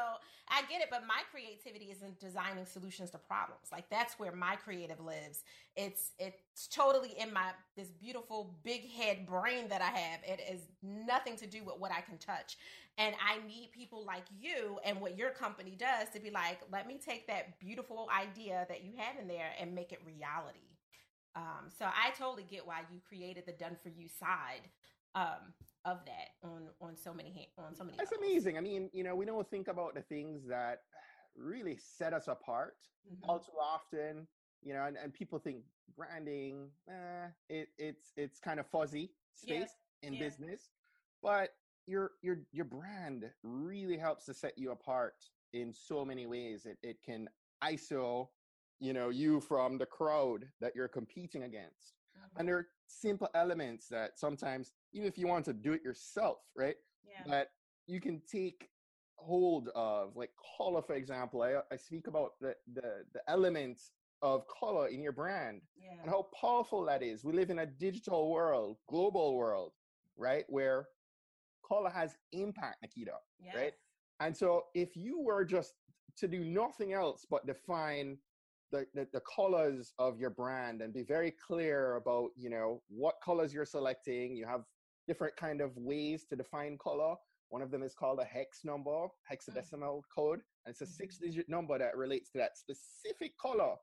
I 0.49 0.63
get 0.69 0.81
it, 0.81 0.87
but 0.89 1.05
my 1.07 1.21
creativity 1.31 1.85
is 1.91 2.01
in 2.01 2.15
designing 2.19 2.65
solutions 2.65 3.11
to 3.11 3.17
problems. 3.17 3.67
Like 3.71 3.89
that's 3.89 4.19
where 4.19 4.31
my 4.33 4.55
creative 4.55 4.99
lives. 4.99 5.43
It's 5.75 6.11
it's 6.19 6.67
totally 6.67 7.11
in 7.17 7.31
my 7.31 7.51
this 7.77 7.89
beautiful 7.91 8.55
big 8.63 8.89
head 8.89 9.25
brain 9.25 9.69
that 9.69 9.81
I 9.81 9.97
have. 9.97 10.19
It 10.27 10.41
is 10.51 10.61
nothing 10.83 11.37
to 11.37 11.47
do 11.47 11.63
with 11.63 11.75
what 11.77 11.91
I 11.91 12.01
can 12.01 12.17
touch. 12.17 12.57
And 12.97 13.15
I 13.25 13.45
need 13.47 13.71
people 13.71 14.05
like 14.05 14.25
you 14.37 14.79
and 14.83 14.99
what 14.99 15.17
your 15.17 15.29
company 15.29 15.77
does 15.79 16.09
to 16.13 16.19
be 16.19 16.31
like, 16.31 16.59
let 16.71 16.85
me 16.85 16.99
take 17.03 17.27
that 17.27 17.57
beautiful 17.59 18.09
idea 18.13 18.65
that 18.67 18.83
you 18.83 18.91
have 18.97 19.17
in 19.21 19.27
there 19.27 19.51
and 19.59 19.73
make 19.73 19.93
it 19.93 19.99
reality. 20.05 20.59
Um, 21.35 21.69
so 21.77 21.85
I 21.85 22.11
totally 22.17 22.45
get 22.49 22.67
why 22.67 22.81
you 22.91 22.99
created 23.07 23.45
the 23.45 23.53
done 23.53 23.77
for 23.81 23.89
you 23.89 24.07
side 24.09 24.67
um, 25.15 25.53
of 25.85 25.99
that 26.05 26.47
on 26.47 26.67
on 26.81 26.95
so 26.97 27.13
many 27.13 27.49
on 27.57 27.75
so 27.75 27.83
many. 27.83 27.97
It's 27.99 28.11
amazing. 28.11 28.57
I 28.57 28.61
mean, 28.61 28.89
you 28.93 29.03
know, 29.03 29.15
we 29.15 29.25
don't 29.25 29.49
think 29.49 29.67
about 29.67 29.95
the 29.95 30.01
things 30.01 30.45
that 30.47 30.81
really 31.35 31.77
set 31.77 32.13
us 32.13 32.27
apart. 32.27 32.75
Mm-hmm. 33.07 33.29
All 33.29 33.39
too 33.39 33.51
often, 33.61 34.27
you 34.61 34.73
know, 34.73 34.83
and, 34.85 34.97
and 34.97 35.13
people 35.13 35.39
think 35.39 35.63
branding, 35.95 36.69
eh, 36.89 37.27
it, 37.49 37.69
it's 37.77 38.11
it's 38.17 38.39
kind 38.39 38.59
of 38.59 38.67
fuzzy 38.67 39.11
space 39.35 39.69
yeah. 40.01 40.07
in 40.07 40.13
yeah. 40.13 40.19
business, 40.19 40.69
but 41.21 41.49
your 41.89 42.11
your 42.21 42.39
your 42.51 42.65
brand 42.65 43.25
really 43.43 43.97
helps 43.97 44.25
to 44.25 44.33
set 44.33 44.57
you 44.57 44.71
apart 44.71 45.15
in 45.53 45.73
so 45.73 46.05
many 46.05 46.25
ways. 46.25 46.65
It 46.65 46.77
it 46.83 46.97
can 47.03 47.27
ISO, 47.63 48.27
you 48.79 48.93
know, 48.93 49.09
you 49.09 49.41
from 49.41 49.77
the 49.77 49.85
crowd 49.85 50.45
that 50.61 50.75
you're 50.75 50.87
competing 50.87 51.43
against. 51.43 51.95
Mm-hmm. 52.17 52.39
And 52.39 52.47
there 52.47 52.57
are 52.57 52.67
simple 52.87 53.29
elements 53.33 53.87
that 53.89 54.19
sometimes, 54.19 54.71
even 54.93 55.07
if 55.07 55.17
you 55.17 55.27
want 55.27 55.45
to 55.45 55.53
do 55.53 55.73
it 55.73 55.83
yourself, 55.83 56.37
right? 56.55 56.75
Yeah. 57.03 57.31
That 57.31 57.47
you 57.87 57.99
can 57.99 58.21
take 58.31 58.69
hold 59.15 59.69
of, 59.75 60.15
like 60.15 60.31
color, 60.57 60.81
for 60.81 60.93
example. 60.93 61.41
I, 61.41 61.55
I 61.71 61.75
speak 61.75 62.07
about 62.07 62.33
the, 62.39 62.55
the 62.73 63.03
the 63.13 63.21
elements 63.27 63.91
of 64.21 64.45
color 64.47 64.87
in 64.87 65.01
your 65.01 65.13
brand 65.13 65.61
yeah. 65.77 66.01
and 66.01 66.09
how 66.09 66.27
powerful 66.39 66.85
that 66.85 67.01
is. 67.01 67.23
We 67.23 67.33
live 67.33 67.49
in 67.49 67.59
a 67.59 67.65
digital 67.65 68.29
world, 68.29 68.77
global 68.87 69.35
world, 69.35 69.71
right? 70.17 70.43
Where 70.49 70.87
color 71.69 71.89
has 71.89 72.15
impact, 72.33 72.83
Naketa, 72.83 73.15
yes. 73.39 73.55
right? 73.55 73.73
And 74.19 74.35
so 74.35 74.65
if 74.73 74.97
you 74.97 75.21
were 75.21 75.45
just 75.45 75.73
to 76.17 76.27
do 76.27 76.43
nothing 76.43 76.93
else 76.93 77.25
but 77.29 77.45
define 77.45 78.17
the, 78.71 78.85
the, 78.93 79.07
the, 79.13 79.21
colors 79.21 79.93
of 79.97 80.19
your 80.19 80.29
brand 80.29 80.81
and 80.81 80.93
be 80.93 81.03
very 81.03 81.33
clear 81.47 81.95
about, 81.95 82.29
you 82.35 82.49
know, 82.49 82.81
what 82.89 83.15
colors 83.23 83.53
you're 83.53 83.65
selecting. 83.65 84.35
You 84.35 84.45
have 84.45 84.61
different 85.07 85.35
kind 85.37 85.61
of 85.61 85.75
ways 85.75 86.25
to 86.29 86.35
define 86.35 86.77
color. 86.77 87.15
One 87.49 87.63
of 87.63 87.71
them 87.71 87.81
is 87.81 87.95
called 87.95 88.19
a 88.19 88.25
hex 88.25 88.59
number, 88.63 88.91
mm. 88.91 89.09
hexadecimal 89.31 90.01
code. 90.13 90.41
And 90.65 90.73
it's 90.73 90.81
a 90.81 90.85
six 90.85 91.15
mm-hmm. 91.15 91.25
digit 91.25 91.49
number 91.49 91.79
that 91.79 91.97
relates 91.97 92.29
to 92.31 92.37
that 92.39 92.57
specific 92.57 93.31
color 93.41 93.75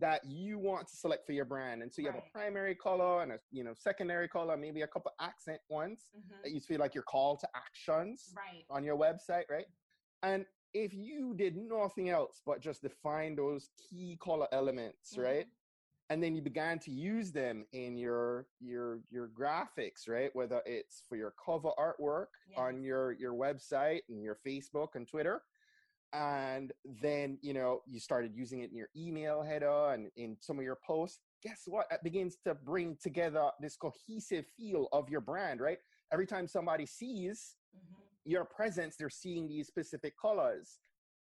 that 0.00 0.20
you 0.24 0.58
want 0.58 0.86
to 0.88 0.96
select 0.96 1.26
for 1.26 1.32
your 1.32 1.44
brand. 1.44 1.82
And 1.82 1.92
so 1.92 2.02
you 2.02 2.08
right. 2.08 2.16
have 2.16 2.24
a 2.24 2.30
primary 2.30 2.74
color 2.74 3.22
and 3.22 3.32
a 3.32 3.38
you 3.50 3.64
know 3.64 3.74
secondary 3.74 4.28
color, 4.28 4.56
maybe 4.56 4.82
a 4.82 4.86
couple 4.86 5.12
accent 5.20 5.60
ones 5.68 6.08
mm-hmm. 6.16 6.42
that 6.42 6.52
you 6.52 6.60
feel 6.60 6.78
like 6.78 6.94
your 6.94 7.04
call 7.04 7.36
to 7.36 7.48
actions 7.54 8.32
right. 8.36 8.64
on 8.70 8.84
your 8.84 8.96
website, 8.96 9.44
right? 9.50 9.66
And 10.22 10.44
if 10.74 10.92
you 10.92 11.34
did 11.34 11.56
nothing 11.56 12.10
else 12.10 12.42
but 12.44 12.60
just 12.60 12.82
define 12.82 13.36
those 13.36 13.70
key 13.78 14.18
color 14.22 14.46
elements, 14.52 15.12
mm-hmm. 15.12 15.22
right? 15.22 15.46
And 16.10 16.22
then 16.22 16.34
you 16.34 16.40
began 16.40 16.78
to 16.80 16.90
use 16.90 17.32
them 17.32 17.66
in 17.72 17.98
your 17.98 18.46
your 18.60 19.00
your 19.10 19.28
graphics, 19.28 20.08
right? 20.08 20.30
Whether 20.32 20.62
it's 20.64 21.02
for 21.08 21.16
your 21.16 21.34
cover 21.44 21.70
artwork 21.78 22.28
yes. 22.48 22.58
on 22.58 22.82
your 22.82 23.12
your 23.12 23.34
website 23.34 24.00
and 24.08 24.22
your 24.22 24.38
Facebook 24.46 24.94
and 24.94 25.06
Twitter, 25.06 25.42
and 26.12 26.72
then 27.02 27.38
you 27.42 27.52
know 27.52 27.80
you 27.86 28.00
started 28.00 28.32
using 28.34 28.60
it 28.60 28.70
in 28.70 28.76
your 28.76 28.88
email 28.96 29.42
header 29.42 29.92
and 29.92 30.08
in 30.16 30.36
some 30.40 30.58
of 30.58 30.64
your 30.64 30.78
posts 30.86 31.20
guess 31.42 31.62
what 31.66 31.86
it 31.90 32.00
begins 32.02 32.36
to 32.46 32.54
bring 32.54 32.96
together 33.02 33.50
this 33.60 33.76
cohesive 33.76 34.46
feel 34.56 34.88
of 34.92 35.08
your 35.10 35.20
brand 35.20 35.60
right 35.60 35.78
every 36.12 36.26
time 36.26 36.48
somebody 36.48 36.86
sees 36.86 37.56
mm-hmm. 37.76 38.02
your 38.24 38.44
presence 38.44 38.96
they're 38.96 39.10
seeing 39.10 39.46
these 39.46 39.66
specific 39.66 40.14
colors 40.20 40.78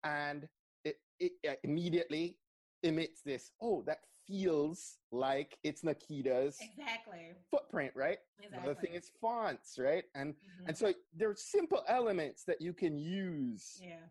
and 0.04 0.48
it, 0.86 0.96
it, 1.20 1.34
it 1.44 1.60
immediately 1.64 2.38
emits 2.84 3.22
this, 3.22 3.52
oh, 3.62 3.84
that 3.86 4.00
feels 4.28 4.98
like 5.12 5.58
it's 5.64 5.82
Naketa's 5.82 6.58
exactly 6.62 7.34
footprint, 7.50 7.92
right? 7.96 8.20
exactly 8.42 8.58
Another 8.58 8.80
thing 8.80 8.94
is 8.94 9.12
fonts, 9.20 9.78
right? 9.80 10.04
And 10.16 10.36
Mhm. 10.36 10.68
and 10.68 10.78
so 10.78 10.94
there 11.14 11.30
are 11.30 11.36
simple 11.36 11.84
elements 11.88 12.44
that 12.46 12.62
you 12.62 12.74
can 12.74 12.98
use 12.98 13.80
yeah 13.82 14.06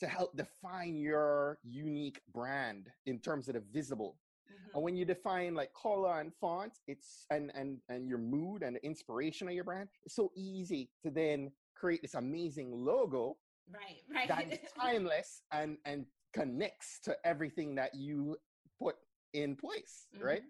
to 0.00 0.06
help 0.06 0.36
define 0.36 0.96
your 0.96 1.58
unique 1.62 2.20
brand 2.32 2.90
in 3.06 3.18
terms 3.20 3.48
of 3.48 3.54
the 3.54 3.60
visible. 3.60 4.18
Mhm. 4.50 4.74
And 4.74 4.82
when 4.82 4.96
you 4.96 5.04
define 5.04 5.54
like 5.54 5.72
color 5.72 6.20
and 6.20 6.34
font, 6.34 6.80
it's 6.86 7.26
and 7.30 7.50
and 7.54 7.80
and 7.88 8.08
your 8.08 8.18
mood 8.18 8.62
and 8.62 8.76
the 8.76 8.84
inspiration 8.84 9.48
of 9.48 9.54
your 9.54 9.64
brand, 9.64 9.88
it's 10.04 10.14
so 10.14 10.32
easy 10.34 10.90
to 11.02 11.10
then 11.10 11.52
create 11.74 12.02
this 12.02 12.14
amazing 12.14 12.72
logo 12.72 13.36
right 13.72 14.02
right 14.14 14.28
that 14.28 14.52
is 14.52 14.58
timeless 14.78 15.42
and 15.52 15.78
and 15.84 16.06
connects 16.32 16.98
to 17.00 17.16
everything 17.24 17.74
that 17.76 17.94
you 17.94 18.36
put 18.78 18.96
in 19.32 19.54
place, 19.56 20.08
right? 20.20 20.42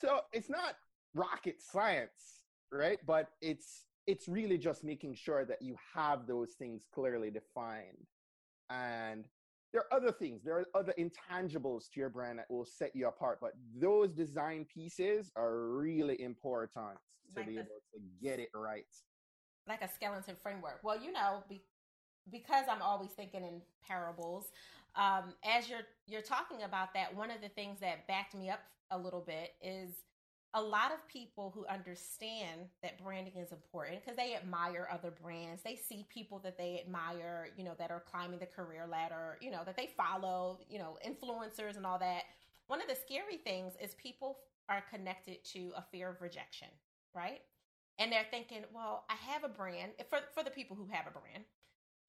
So 0.00 0.20
it's 0.32 0.48
not 0.48 0.76
rocket 1.14 1.60
science, 1.60 2.44
right? 2.72 2.98
But 3.04 3.30
it's 3.40 3.86
it's 4.06 4.28
really 4.28 4.58
just 4.58 4.82
making 4.84 5.14
sure 5.14 5.44
that 5.44 5.60
you 5.60 5.76
have 5.94 6.26
those 6.26 6.52
things 6.54 6.86
clearly 6.92 7.30
defined. 7.30 8.06
And 8.70 9.26
there 9.72 9.82
are 9.82 9.96
other 9.96 10.12
things, 10.12 10.42
there 10.42 10.58
are 10.58 10.66
other 10.74 10.94
intangibles 10.98 11.90
to 11.92 12.00
your 12.00 12.08
brand 12.08 12.38
that 12.38 12.50
will 12.50 12.64
set 12.64 12.94
you 12.94 13.06
apart, 13.08 13.38
but 13.40 13.52
those 13.76 14.10
design 14.12 14.66
pieces 14.72 15.30
are 15.36 15.68
really 15.68 16.20
important 16.22 16.98
to 17.34 17.40
Like 17.40 17.48
be 17.48 17.54
able 17.54 17.66
to 17.94 18.00
get 18.22 18.40
it 18.40 18.48
right. 18.54 18.86
like 19.68 19.82
a 19.82 19.88
skeleton 19.88 20.36
framework. 20.42 20.80
Well, 20.82 21.00
you 21.00 21.12
know, 21.12 21.44
be, 21.48 21.62
because 22.32 22.64
I'm 22.68 22.82
always 22.82 23.10
thinking 23.10 23.44
in 23.44 23.60
parables. 23.86 24.50
Um, 24.96 25.34
as 25.44 25.68
you're 25.68 25.86
you're 26.06 26.22
talking 26.22 26.64
about 26.64 26.92
that, 26.94 27.14
one 27.14 27.30
of 27.30 27.40
the 27.40 27.48
things 27.50 27.78
that 27.80 28.08
backed 28.08 28.34
me 28.34 28.50
up 28.50 28.60
a 28.90 28.98
little 28.98 29.20
bit 29.24 29.50
is 29.62 29.94
a 30.54 30.62
lot 30.62 30.92
of 30.92 31.06
people 31.08 31.52
who 31.54 31.64
understand 31.66 32.62
that 32.82 33.02
branding 33.02 33.36
is 33.36 33.52
important 33.52 34.00
because 34.02 34.16
they 34.16 34.34
admire 34.34 34.88
other 34.92 35.12
brands. 35.22 35.62
They 35.62 35.76
see 35.76 36.06
people 36.12 36.40
that 36.40 36.58
they 36.58 36.82
admire, 36.84 37.48
you 37.56 37.64
know, 37.64 37.74
that 37.78 37.90
are 37.92 38.00
climbing 38.10 38.40
the 38.40 38.46
career 38.46 38.86
ladder, 38.90 39.38
you 39.40 39.50
know, 39.50 39.62
that 39.64 39.76
they 39.76 39.90
follow, 39.96 40.58
you 40.68 40.78
know, 40.78 40.98
influencers 41.06 41.76
and 41.76 41.86
all 41.86 41.98
that. 42.00 42.24
One 42.66 42.82
of 42.82 42.88
the 42.88 42.96
scary 42.96 43.36
things 43.38 43.74
is 43.80 43.94
people 43.94 44.38
are 44.68 44.82
connected 44.92 45.44
to 45.52 45.72
a 45.76 45.84
fear 45.92 46.10
of 46.10 46.20
rejection, 46.20 46.68
right? 47.14 47.40
and 47.98 48.10
they're 48.10 48.26
thinking, 48.30 48.64
well, 48.74 49.04
I 49.10 49.14
have 49.32 49.44
a 49.44 49.48
brand 49.48 49.92
for 50.08 50.20
for 50.34 50.42
the 50.42 50.50
people 50.50 50.76
who 50.76 50.88
have 50.90 51.06
a 51.06 51.10
brand. 51.10 51.44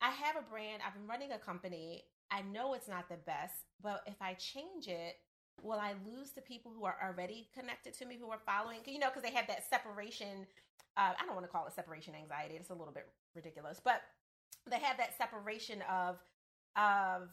I 0.01 0.09
have 0.11 0.35
a 0.35 0.49
brand. 0.49 0.81
I've 0.85 0.93
been 0.93 1.07
running 1.07 1.31
a 1.31 1.37
company. 1.37 2.05
I 2.31 2.41
know 2.41 2.73
it's 2.73 2.87
not 2.87 3.09
the 3.09 3.17
best, 3.17 3.53
but 3.81 4.01
if 4.07 4.15
I 4.21 4.33
change 4.35 4.87
it, 4.87 5.15
will 5.61 5.79
I 5.79 5.93
lose 6.05 6.31
the 6.31 6.41
people 6.41 6.71
who 6.75 6.85
are 6.85 6.97
already 7.03 7.49
connected 7.53 7.93
to 7.95 8.05
me, 8.05 8.17
who 8.19 8.29
are 8.31 8.39
following? 8.45 8.79
You 8.85 8.99
know, 8.99 9.07
because 9.07 9.23
they 9.23 9.35
have 9.35 9.47
that 9.47 9.63
separation. 9.69 10.45
Uh, 10.97 11.13
I 11.19 11.25
don't 11.25 11.35
want 11.35 11.45
to 11.45 11.51
call 11.51 11.65
it 11.67 11.73
separation 11.73 12.13
anxiety. 12.15 12.55
It's 12.55 12.69
a 12.69 12.73
little 12.73 12.93
bit 12.93 13.07
ridiculous, 13.35 13.79
but 13.83 14.01
they 14.69 14.79
have 14.79 14.97
that 14.97 15.17
separation 15.17 15.83
of 15.89 16.17
of 16.75 17.29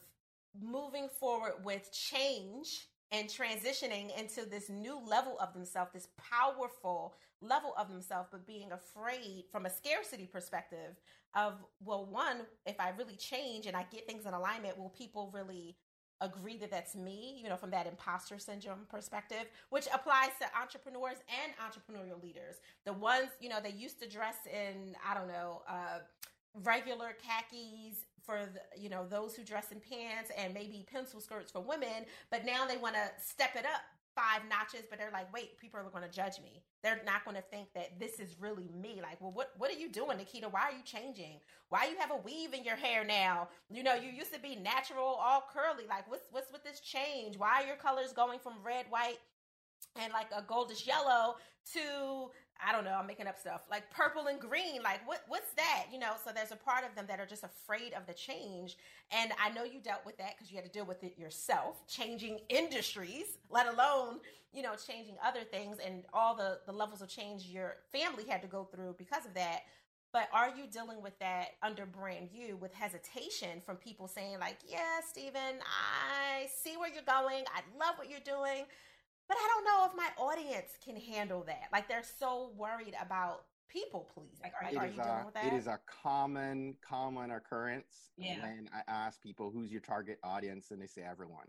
moving 0.60 1.08
forward 1.08 1.52
with 1.64 1.92
change 1.92 2.88
and 3.12 3.28
transitioning 3.28 4.16
into 4.18 4.44
this 4.44 4.68
new 4.68 5.00
level 5.06 5.38
of 5.40 5.52
themselves, 5.54 5.92
this 5.92 6.08
powerful 6.18 7.14
level 7.40 7.72
of 7.78 7.88
themselves, 7.88 8.28
but 8.30 8.46
being 8.46 8.72
afraid 8.72 9.44
from 9.50 9.66
a 9.66 9.70
scarcity 9.70 10.26
perspective 10.26 10.96
of, 11.34 11.54
well, 11.84 12.06
one, 12.06 12.38
if 12.66 12.78
I 12.80 12.90
really 12.98 13.16
change 13.16 13.66
and 13.66 13.76
I 13.76 13.86
get 13.90 14.06
things 14.06 14.26
in 14.26 14.34
alignment, 14.34 14.78
will 14.78 14.90
people 14.90 15.30
really 15.32 15.76
agree 16.20 16.56
that 16.58 16.70
that's 16.70 16.94
me, 16.94 17.40
you 17.42 17.48
know, 17.48 17.56
from 17.56 17.70
that 17.70 17.86
imposter 17.86 18.38
syndrome 18.38 18.86
perspective, 18.90 19.44
which 19.70 19.86
applies 19.92 20.30
to 20.40 20.46
entrepreneurs 20.60 21.18
and 21.42 21.52
entrepreneurial 21.58 22.22
leaders. 22.22 22.56
The 22.84 22.92
ones, 22.92 23.28
you 23.40 23.48
know, 23.48 23.58
they 23.62 23.70
used 23.70 24.00
to 24.02 24.08
dress 24.08 24.36
in, 24.46 24.96
I 25.08 25.14
don't 25.14 25.28
know, 25.28 25.62
uh, 25.68 26.00
regular 26.62 27.16
khakis 27.22 28.06
for 28.24 28.40
the, 28.52 28.80
you 28.80 28.90
know 28.90 29.06
those 29.06 29.34
who 29.34 29.42
dress 29.42 29.72
in 29.72 29.80
pants 29.80 30.30
and 30.36 30.52
maybe 30.52 30.86
pencil 30.92 31.20
skirts 31.20 31.50
for 31.50 31.60
women 31.60 32.04
but 32.30 32.44
now 32.44 32.66
they 32.66 32.76
want 32.76 32.94
to 32.94 33.00
step 33.22 33.50
it 33.54 33.64
up 33.64 33.82
five 34.18 34.42
notches 34.50 34.86
but 34.90 34.98
they're 34.98 35.12
like 35.12 35.32
wait 35.32 35.58
people 35.58 35.78
are 35.78 35.84
going 35.84 36.02
to 36.02 36.10
judge 36.10 36.40
me. 36.42 36.62
They're 36.82 37.00
not 37.06 37.24
going 37.24 37.36
to 37.36 37.42
think 37.42 37.68
that 37.74 37.98
this 38.00 38.18
is 38.18 38.36
really 38.40 38.68
me. 38.74 39.00
Like 39.00 39.20
well 39.20 39.32
what 39.32 39.52
what 39.56 39.70
are 39.70 39.78
you 39.78 39.88
doing 39.88 40.18
Naketa? 40.18 40.50
Why 40.50 40.62
are 40.62 40.72
you 40.72 40.82
changing? 40.84 41.40
Why 41.68 41.88
you 41.90 41.96
have 41.98 42.10
a 42.10 42.16
weave 42.16 42.52
in 42.54 42.64
your 42.64 42.76
hair 42.76 43.04
now? 43.04 43.48
You 43.70 43.82
know 43.82 43.94
you 43.94 44.10
used 44.10 44.34
to 44.34 44.40
be 44.40 44.56
natural 44.56 45.06
all 45.06 45.44
curly. 45.52 45.84
Like 45.88 46.10
what's 46.10 46.26
what's 46.32 46.50
with 46.52 46.64
this 46.64 46.80
change? 46.80 47.38
Why 47.38 47.62
are 47.62 47.66
your 47.66 47.76
colors 47.76 48.12
going 48.12 48.40
from 48.40 48.54
red 48.64 48.86
white 48.90 49.18
and 50.00 50.12
like 50.12 50.28
a 50.36 50.42
goldish 50.42 50.86
yellow 50.86 51.36
to 51.74 52.30
I 52.66 52.72
don't 52.72 52.84
know, 52.84 52.96
I'm 52.98 53.06
making 53.06 53.26
up 53.26 53.38
stuff 53.38 53.62
like 53.70 53.90
purple 53.90 54.26
and 54.26 54.40
green. 54.40 54.82
Like 54.82 55.06
what 55.06 55.22
what's 55.28 55.52
that? 55.54 55.86
You 55.92 55.98
know, 55.98 56.12
so 56.24 56.30
there's 56.34 56.52
a 56.52 56.56
part 56.56 56.84
of 56.84 56.94
them 56.94 57.06
that 57.08 57.20
are 57.20 57.26
just 57.26 57.44
afraid 57.44 57.92
of 57.94 58.06
the 58.06 58.14
change. 58.14 58.76
And 59.10 59.32
I 59.42 59.50
know 59.50 59.64
you 59.64 59.80
dealt 59.80 60.04
with 60.06 60.18
that 60.18 60.36
because 60.36 60.50
you 60.50 60.56
had 60.56 60.64
to 60.64 60.70
deal 60.70 60.84
with 60.84 61.02
it 61.04 61.18
yourself, 61.18 61.86
changing 61.86 62.40
industries, 62.48 63.38
let 63.50 63.66
alone, 63.66 64.20
you 64.52 64.62
know, 64.62 64.74
changing 64.76 65.16
other 65.24 65.44
things 65.44 65.78
and 65.84 66.04
all 66.12 66.34
the 66.34 66.60
the 66.66 66.72
levels 66.72 67.02
of 67.02 67.08
change 67.08 67.46
your 67.46 67.76
family 67.92 68.24
had 68.28 68.42
to 68.42 68.48
go 68.48 68.64
through 68.64 68.96
because 68.98 69.26
of 69.26 69.34
that. 69.34 69.60
But 70.12 70.28
are 70.32 70.48
you 70.48 70.66
dealing 70.66 71.02
with 71.02 71.18
that 71.18 71.48
under 71.62 71.84
brand 71.84 72.30
you 72.32 72.56
with 72.56 72.72
hesitation 72.72 73.60
from 73.64 73.76
people 73.76 74.08
saying 74.08 74.38
like, 74.40 74.58
"Yeah, 74.66 75.00
Stephen, 75.06 75.60
I 75.62 76.46
see 76.62 76.76
where 76.78 76.90
you're 76.92 77.02
going. 77.02 77.44
I 77.54 77.60
love 77.78 77.96
what 77.98 78.10
you're 78.10 78.20
doing." 78.20 78.64
But 79.28 79.36
I 79.36 79.48
don't 79.54 79.64
know 79.64 79.86
if 79.86 79.94
my 79.96 80.08
audience 80.22 80.70
can 80.84 80.96
handle 80.96 81.44
that. 81.46 81.64
Like 81.72 81.88
they're 81.88 82.02
so 82.18 82.52
worried 82.56 82.94
about 83.00 83.44
people 83.68 84.08
pleasing. 84.14 84.38
Like, 84.42 84.52
are, 84.60 84.64
are 84.82 84.86
is 84.86 84.94
you 84.96 85.02
dealing 85.02 85.24
with 85.26 85.34
that? 85.34 85.44
It 85.46 85.52
is 85.52 85.66
a 85.66 85.78
common, 86.02 86.74
common 86.86 87.30
occurrence 87.32 88.10
Yeah. 88.16 88.40
when 88.42 88.68
I 88.72 88.80
ask 88.90 89.20
people 89.22 89.50
who's 89.50 89.70
your 89.70 89.82
target 89.82 90.18
audience 90.24 90.70
and 90.70 90.80
they 90.80 90.86
say 90.86 91.02
everyone. 91.02 91.46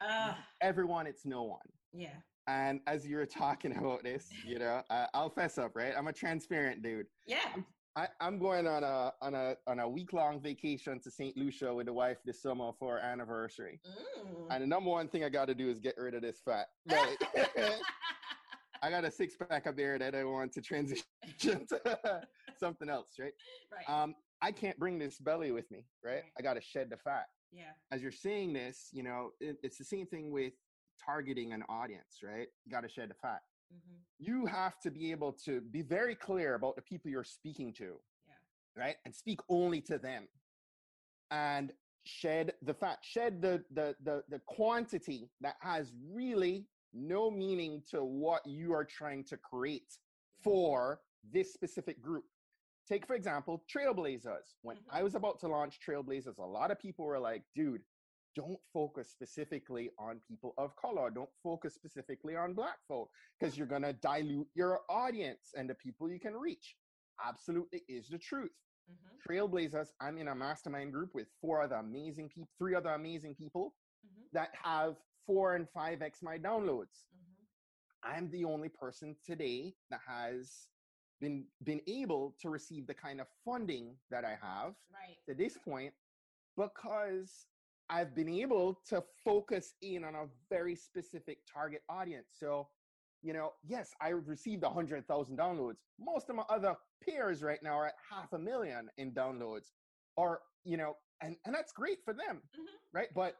uh, 0.00 0.34
Everyone, 0.60 1.06
it's 1.06 1.24
no 1.24 1.42
one. 1.44 1.66
yeah. 1.92 2.10
And 2.48 2.80
as 2.88 3.06
you 3.06 3.16
were 3.16 3.24
talking 3.26 3.76
about 3.78 4.02
this, 4.02 4.28
you 4.44 4.58
know, 4.58 4.82
uh, 4.90 5.06
I'll 5.14 5.30
fess 5.30 5.58
up, 5.58 5.76
right? 5.76 5.94
I'm 5.96 6.08
a 6.08 6.12
transparent 6.12 6.82
dude. 6.82 7.06
Yeah. 7.26 7.38
I, 7.94 8.08
I'm 8.20 8.38
going 8.38 8.66
on 8.66 8.84
a 8.84 9.12
on 9.20 9.34
a 9.34 9.54
on 9.66 9.78
a 9.78 9.88
week 9.88 10.12
long 10.12 10.40
vacation 10.40 10.98
to 11.00 11.10
St. 11.10 11.36
Lucia 11.36 11.74
with 11.74 11.86
the 11.86 11.92
wife 11.92 12.18
this 12.24 12.40
summer 12.40 12.70
for 12.78 12.98
our 12.98 12.98
anniversary. 12.98 13.80
Mm. 13.86 14.46
And 14.50 14.62
the 14.62 14.66
number 14.66 14.90
one 14.90 15.08
thing 15.08 15.24
I 15.24 15.28
got 15.28 15.46
to 15.48 15.54
do 15.54 15.68
is 15.68 15.78
get 15.78 15.96
rid 15.98 16.14
of 16.14 16.22
this 16.22 16.40
fat. 16.44 16.68
Right? 16.90 17.80
I 18.84 18.90
got 18.90 19.04
a 19.04 19.10
six 19.12 19.36
pack 19.36 19.66
of 19.66 19.76
beer 19.76 19.96
that 19.98 20.14
I 20.14 20.24
want 20.24 20.52
to 20.54 20.60
transition 20.60 21.04
to 21.38 22.22
something 22.58 22.88
else, 22.88 23.10
right? 23.18 23.32
right. 23.72 24.02
Um, 24.02 24.16
I 24.40 24.50
can't 24.50 24.76
bring 24.76 24.98
this 24.98 25.18
belly 25.18 25.52
with 25.52 25.70
me, 25.70 25.84
right? 26.04 26.14
Right. 26.14 26.22
I 26.36 26.42
got 26.42 26.54
to 26.54 26.60
shed 26.60 26.90
the 26.90 26.96
fat. 26.96 27.26
yeah. 27.52 27.70
As 27.92 28.02
you're 28.02 28.10
saying 28.10 28.54
this, 28.54 28.88
you 28.92 29.04
know, 29.04 29.30
it, 29.40 29.58
it's 29.62 29.78
the 29.78 29.84
same 29.84 30.06
thing 30.06 30.32
with 30.32 30.54
targeting 31.04 31.52
an 31.52 31.62
audience, 31.68 32.22
right? 32.24 32.48
You 32.64 32.72
got 32.72 32.82
to 32.82 32.88
shed 32.88 33.10
the 33.10 33.14
fat. 33.14 33.42
Hmm 33.72 33.98
You 34.18 34.46
have 34.46 34.78
to 34.80 34.90
be 34.90 35.10
able 35.10 35.32
to 35.44 35.60
be 35.60 35.82
very 35.82 36.14
clear 36.14 36.54
about 36.54 36.76
the 36.76 36.82
people 36.82 37.10
you're 37.10 37.24
speaking 37.24 37.72
to, 37.74 38.00
Yeah. 38.26 38.34
right? 38.76 38.96
And 39.04 39.14
speak 39.14 39.40
only 39.48 39.80
to 39.82 39.98
them. 39.98 40.28
And 41.30 41.72
shed 42.04 42.54
the 42.62 42.74
fat, 42.74 42.98
shed 43.02 43.40
the 43.40 43.64
the 43.70 43.96
the, 44.00 44.24
the 44.28 44.40
quantity 44.40 45.30
that 45.40 45.56
has 45.60 45.92
really 46.12 46.68
no 46.92 47.30
meaning 47.30 47.82
to 47.90 48.04
what 48.04 48.46
you 48.46 48.72
are 48.74 48.84
trying 48.84 49.24
to 49.24 49.36
create 49.36 49.98
for 50.42 51.00
this 51.22 51.52
specific 51.52 52.02
group. 52.02 52.24
Take, 52.86 53.06
for 53.06 53.14
example, 53.14 53.64
Trailblazers. 53.72 54.56
When 54.62 54.76
Mhm. 54.76 54.86
I 54.90 55.02
was 55.02 55.14
about 55.14 55.38
to 55.40 55.48
launch 55.48 55.78
Trailblazers, 55.80 56.38
a 56.38 56.42
lot 56.42 56.70
of 56.70 56.78
people 56.78 57.06
were 57.06 57.20
like, 57.20 57.44
dude, 57.54 57.82
don't 58.34 58.58
focus 58.72 59.10
specifically 59.10 59.90
on 59.98 60.20
people 60.28 60.54
of 60.58 60.74
color. 60.76 61.10
Don't 61.10 61.30
focus 61.42 61.74
specifically 61.74 62.36
on 62.36 62.54
black 62.54 62.78
folk 62.88 63.10
because 63.38 63.56
you're 63.56 63.66
going 63.66 63.82
to 63.82 63.92
dilute 63.94 64.48
your 64.54 64.80
audience 64.88 65.52
and 65.56 65.68
the 65.68 65.74
people 65.74 66.10
you 66.10 66.20
can 66.20 66.34
reach. 66.34 66.76
Absolutely 67.24 67.82
is 67.88 68.08
the 68.08 68.18
truth. 68.18 68.50
hmm 68.88 69.16
Trailblazers, 69.28 69.88
I'm 70.00 70.18
in 70.18 70.28
a 70.28 70.34
mastermind 70.34 70.92
group 70.92 71.10
with 71.14 71.28
four 71.40 71.62
other 71.62 71.76
amazing 71.76 72.28
people, 72.28 72.48
three 72.58 72.74
other 72.74 72.90
amazing 72.90 73.34
people 73.34 73.74
hmm 74.04 74.22
that 74.32 74.50
have 74.62 74.96
four 75.26 75.54
and 75.54 75.68
five 75.70 76.02
X 76.02 76.22
my 76.22 76.38
downloads. 76.38 77.04
hmm 77.12 77.44
I'm 78.04 78.30
the 78.30 78.44
only 78.44 78.68
person 78.68 79.16
today 79.24 79.74
that 79.90 80.00
has 80.06 80.68
been 81.20 81.44
been 81.64 81.80
able 81.86 82.34
to 82.40 82.50
receive 82.50 82.86
the 82.86 82.94
kind 82.94 83.20
of 83.20 83.28
funding 83.44 84.00
that 84.10 84.24
I 84.24 84.36
have 84.42 84.74
Right. 84.92 85.16
to 85.28 85.34
this 85.34 85.56
point 85.58 85.94
because 86.56 87.46
I've 87.92 88.14
been 88.14 88.30
able 88.30 88.80
to 88.88 89.02
focus 89.22 89.74
in 89.82 90.02
on 90.02 90.14
a 90.14 90.24
very 90.48 90.74
specific 90.74 91.40
target 91.52 91.82
audience. 91.90 92.28
So, 92.32 92.68
you 93.20 93.34
know, 93.34 93.52
yes, 93.62 93.90
I 94.00 94.08
received 94.08 94.62
100,000 94.62 95.38
downloads. 95.38 95.76
Most 96.00 96.30
of 96.30 96.36
my 96.36 96.44
other 96.48 96.74
peers 97.04 97.42
right 97.42 97.62
now 97.62 97.74
are 97.78 97.88
at 97.88 97.94
half 98.10 98.32
a 98.32 98.38
million 98.38 98.88
in 98.96 99.12
downloads 99.12 99.66
or, 100.16 100.40
you 100.64 100.78
know, 100.78 100.94
and, 101.20 101.36
and 101.44 101.54
that's 101.54 101.72
great 101.72 101.98
for 102.02 102.14
them, 102.14 102.42
Mhm. 102.58 102.64
right? 102.94 103.08
But 103.14 103.36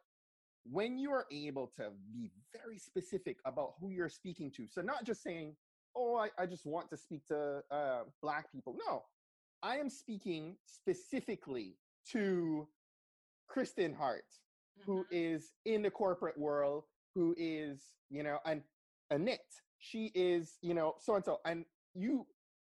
when 0.65 0.99
you 0.99 1.11
are 1.13 1.27
able 1.33 1.69
to 1.79 1.91
be 2.13 2.31
very 2.53 2.79
specific 2.79 3.39
about 3.47 3.73
who 3.81 3.89
you're 3.89 4.11
speaking 4.11 4.51
to, 4.53 4.67
so 4.69 4.83
not 4.83 5.05
just 5.05 5.23
saying, 5.23 5.57
oh, 5.97 6.15
I, 6.17 6.29
I 6.39 6.45
just 6.45 6.67
want 6.67 6.91
to 6.91 6.97
speak 6.99 7.25
to 7.29 7.63
uh, 7.71 8.05
Black 8.21 8.53
people. 8.53 8.77
No, 8.87 9.03
I 9.63 9.79
am 9.79 9.89
speaking 9.89 10.59
specifically 10.67 11.79
to 12.11 12.69
Kristen 13.53 13.93
Hart, 13.93 14.25
mm-hmm. 14.81 14.91
who 14.91 15.05
is 15.11 15.53
in 15.67 15.83
the 15.83 15.91
corporate 15.91 16.39
world, 16.39 16.85
who 17.15 17.35
is, 17.37 17.83
you 18.09 18.23
know, 18.23 18.39
and 18.47 18.63
Annette, 19.11 19.41
she 19.79 20.11
is, 20.15 20.57
you 20.63 20.73
know, 20.73 20.95
so 20.99 21.17
and 21.17 21.25
so. 21.25 21.41
And 21.45 21.67
you 21.95 22.27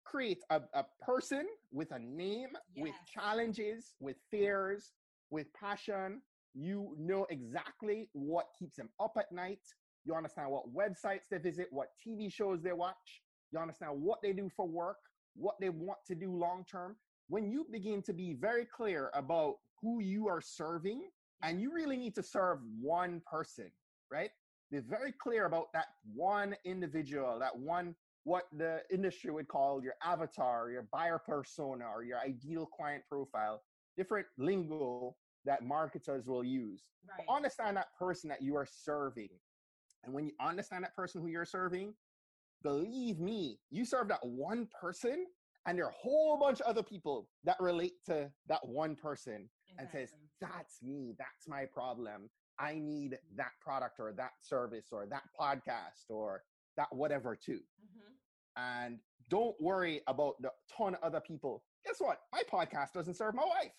create 0.05 0.43
a, 0.51 0.61
a 0.75 0.85
person 1.01 1.47
with 1.73 1.93
a 1.93 1.99
name, 1.99 2.49
yes. 2.75 2.83
with 2.83 2.95
challenges, 3.13 3.95
with 4.01 4.17
fears, 4.31 4.91
with 5.31 5.47
passion. 5.55 6.21
You 6.55 6.97
know 6.99 7.27
exactly 7.31 8.09
what 8.13 8.47
keeps 8.59 8.77
them 8.77 8.89
up 9.01 9.17
at 9.17 9.31
night. 9.31 9.61
You 10.05 10.15
understand 10.15 10.51
what 10.51 10.75
websites 10.75 11.29
they 11.31 11.39
visit, 11.39 11.69
what 11.71 11.89
TV 12.05 12.33
shows 12.33 12.63
they 12.63 12.73
watch. 12.73 13.23
You 13.53 13.61
understand 13.61 13.93
what 13.95 14.21
they 14.23 14.33
do 14.33 14.51
for 14.57 14.67
work, 14.67 14.99
what 15.37 15.55
they 15.61 15.69
want 15.69 15.99
to 16.09 16.17
do 16.17 16.37
long 16.37 16.65
term. 16.69 16.97
When 17.29 17.49
you 17.51 17.65
begin 17.71 18.03
to 18.03 18.13
be 18.13 18.35
very 18.35 18.67
clear 18.67 19.11
about 19.15 19.57
who 19.81 20.01
you 20.01 20.29
are 20.29 20.41
serving, 20.41 21.09
and 21.43 21.61
you 21.61 21.73
really 21.73 21.97
need 21.97 22.15
to 22.15 22.23
serve 22.23 22.59
one 22.81 23.21
person, 23.31 23.71
right? 24.11 24.31
Be 24.71 24.79
very 24.81 25.13
clear 25.13 25.47
about 25.47 25.73
that 25.75 25.87
one 26.15 26.57
individual, 26.65 27.39
that 27.39 27.57
one 27.57 27.95
what 28.25 28.45
the 28.57 28.81
industry 28.91 29.31
would 29.31 29.49
call 29.49 29.83
your 29.83 29.95
avatar, 30.03 30.71
your 30.71 30.89
buyer 30.91 31.19
persona, 31.19 31.85
or 31.95 32.03
your 32.03 32.19
ideal 32.19 32.67
client 32.67 33.05
profile, 33.09 33.63
different 33.97 34.27
lingo 34.39 35.15
that 35.45 35.63
marketers 35.63 36.27
will 36.27 36.43
use. 36.43 36.83
Right. 37.07 37.27
Understand 37.29 37.77
that 37.77 37.89
person 37.99 38.31
that 38.31 38.43
you 38.43 38.57
are 38.57 38.67
serving. 38.67 39.29
And 40.05 40.15
when 40.15 40.27
you 40.27 40.33
understand 40.41 40.85
that 40.85 40.97
person 40.97 41.21
who 41.21 41.29
you're 41.29 41.45
serving, 41.45 41.95
believe 42.63 43.21
me, 43.21 43.59
you 43.71 43.85
serve 43.85 44.09
that 44.09 44.25
one 44.25 44.69
person, 44.81 45.27
and 45.67 45.79
there 45.79 45.87
are 45.87 45.91
a 45.91 45.95
whole 45.95 46.39
bunch 46.39 46.61
of 46.61 46.67
other 46.67 46.83
people 46.83 47.29
that 47.45 47.57
relate 47.61 47.95
to 48.07 48.31
that 48.49 48.67
one 48.67 48.97
person 48.97 49.49
exactly. 49.69 49.79
and 49.79 50.09
says, 50.09 50.17
That's 50.41 50.83
me, 50.83 51.15
that's 51.19 51.49
my 51.49 51.65
problem. 51.73 52.29
I 52.59 52.75
need 52.79 53.19
that 53.37 53.53
product 53.61 53.99
or 53.99 54.13
that 54.13 54.33
service 54.41 54.89
or 54.93 55.07
that 55.07 55.25
podcast 55.39 56.09
or 56.09 56.43
that 56.77 56.89
whatever 56.93 57.35
too. 57.37 57.61
Mm-hmm. 57.83 58.85
And 58.85 58.99
don't 59.29 59.57
worry 59.61 60.03
about 60.07 60.35
the 60.41 60.51
ton 60.77 60.95
of 60.95 61.03
other 61.03 61.21
people. 61.21 61.65
Guess 61.85 61.97
what? 61.99 62.21
My 62.33 62.43
podcast 62.51 62.93
doesn't 62.93 63.15
serve 63.15 63.35
my 63.35 63.45
wife. 63.45 63.73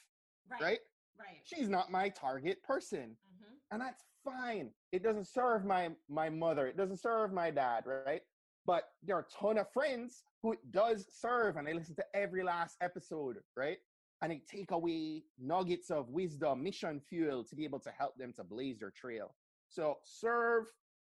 Right. 0.50 0.62
Right. 0.62 0.80
right. 1.20 1.38
She's 1.44 1.70
not 1.70 1.92
my 1.92 2.10
target 2.10 2.62
person. 2.64 3.16
Mm-hmm. 3.16 3.54
And 3.72 3.82
that's 3.82 4.04
fine. 4.26 4.72
It 4.92 5.04
doesn't 5.04 5.28
serve 5.28 5.66
my 5.66 5.90
my 6.10 6.30
mother. 6.30 6.68
It 6.68 6.78
doesn't 6.78 7.00
serve 7.00 7.32
my 7.32 7.52
dad, 7.52 7.86
right? 7.86 8.22
But 8.66 8.84
there 9.04 9.16
are 9.16 9.28
a 9.28 9.46
ton 9.46 9.58
of 9.58 9.72
friends 9.72 10.24
who 10.42 10.54
it 10.54 10.72
does 10.72 11.06
serve 11.12 11.58
and 11.58 11.68
they 11.68 11.74
listen 11.74 11.96
to 11.96 12.06
every 12.14 12.44
last 12.44 12.78
episode, 12.82 13.38
right? 13.56 13.78
And 14.22 14.32
they 14.32 14.42
take 14.50 14.72
away 14.72 15.24
nuggets 15.40 15.92
of 15.92 16.10
wisdom, 16.10 16.64
mission 16.64 17.02
fuel 17.08 17.44
to 17.44 17.56
be 17.56 17.64
able 17.64 17.80
to 17.80 17.92
help 17.92 18.18
them 18.18 18.34
to 18.38 18.44
blaze 18.44 18.80
their 18.80 18.92
trail. 18.92 19.36
So 19.70 19.98
serve 20.04 20.66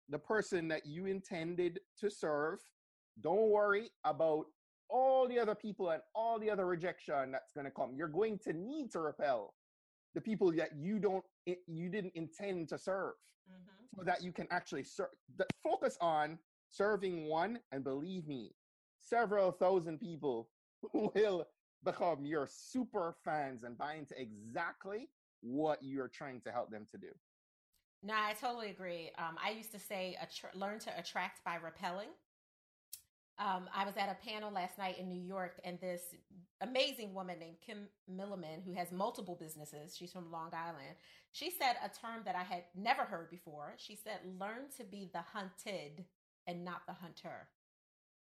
the 0.09 0.19
person 0.19 0.69
that 0.69 0.87
you 0.87 1.07
intended 1.07 1.81
to 2.01 2.11
serve 2.11 2.61
don't 3.21 3.51
worry 3.51 3.91
about 4.05 4.47
all 4.89 5.29
the 5.29 5.39
other 5.39 5.55
people 5.55 5.91
and 5.91 6.03
all 6.15 6.39
the 6.39 6.51
other 6.51 6.67
rejection 6.67 7.33
that's 7.33 7.53
going 7.53 7.65
to 7.65 7.71
come. 7.71 7.95
You're 7.95 8.09
going 8.09 8.39
to 8.45 8.53
need 8.53 8.91
to 8.93 9.01
repel 9.01 9.55
the 10.15 10.21
people 10.21 10.51
that 10.53 10.71
you 10.77 10.99
don't 10.99 11.25
you 11.67 11.89
didn't 11.89 12.13
intend 12.15 12.69
to 12.69 12.79
serve 12.79 13.15
mm-hmm. 13.51 13.97
so 13.97 14.03
that 14.05 14.23
you 14.23 14.33
can 14.33 14.47
actually 14.51 14.85
serve 14.85 15.09
focus 15.63 15.97
on 16.01 16.39
serving 16.71 17.27
one 17.29 17.59
and 17.73 17.85
believe 17.85 18.27
me 18.27 18.53
several 19.01 19.53
thousand 19.53 19.99
people 20.01 20.49
will 20.93 21.47
become 21.85 22.25
your 22.25 22.47
super 22.51 23.17
fans 23.25 23.63
and 23.63 23.79
buy 23.79 23.95
into 23.95 24.15
exactly 24.21 25.09
what 25.41 25.79
you're 25.81 26.09
trying 26.09 26.41
to 26.41 26.51
help 26.51 26.71
them 26.71 26.85
to 26.91 26.99
do. 26.99 27.09
No 28.03 28.15
i 28.15 28.35
totally 28.35 28.71
agree. 28.71 29.11
Um, 29.19 29.37
i 29.45 29.51
used 29.51 29.73
to 29.73 29.79
say 29.79 30.17
learn 30.55 30.79
to 30.81 30.99
attract 30.99 31.45
by 31.45 31.57
repelling. 31.57 32.09
Um, 33.41 33.69
I 33.73 33.85
was 33.85 33.97
at 33.97 34.09
a 34.09 34.29
panel 34.29 34.51
last 34.51 34.79
night 34.79 34.99
in 34.99 35.09
New 35.09 35.21
York, 35.21 35.61
and 35.65 35.79
this 35.81 36.03
amazing 36.61 37.15
woman 37.15 37.39
named 37.39 37.59
Kim 37.65 37.87
Milliman, 38.11 38.65
who 38.65 38.73
has 38.73 38.91
multiple 38.91 39.37
businesses, 39.39 39.97
she's 39.97 40.11
from 40.11 40.33
Long 40.33 40.51
Island, 40.53 40.97
she 41.31 41.51
said 41.51 41.77
a 41.85 41.89
term 41.89 42.23
that 42.25 42.35
I 42.35 42.43
had 42.43 42.65
never 42.75 43.03
heard 43.03 43.31
before. 43.31 43.75
She 43.77 43.95
said, 43.95 44.19
Learn 44.41 44.71
to 44.77 44.85
be 44.85 45.09
the 45.13 45.21
hunted 45.21 46.05
and 46.49 46.65
not 46.65 46.83
the 46.89 46.95
hunter. 46.95 47.47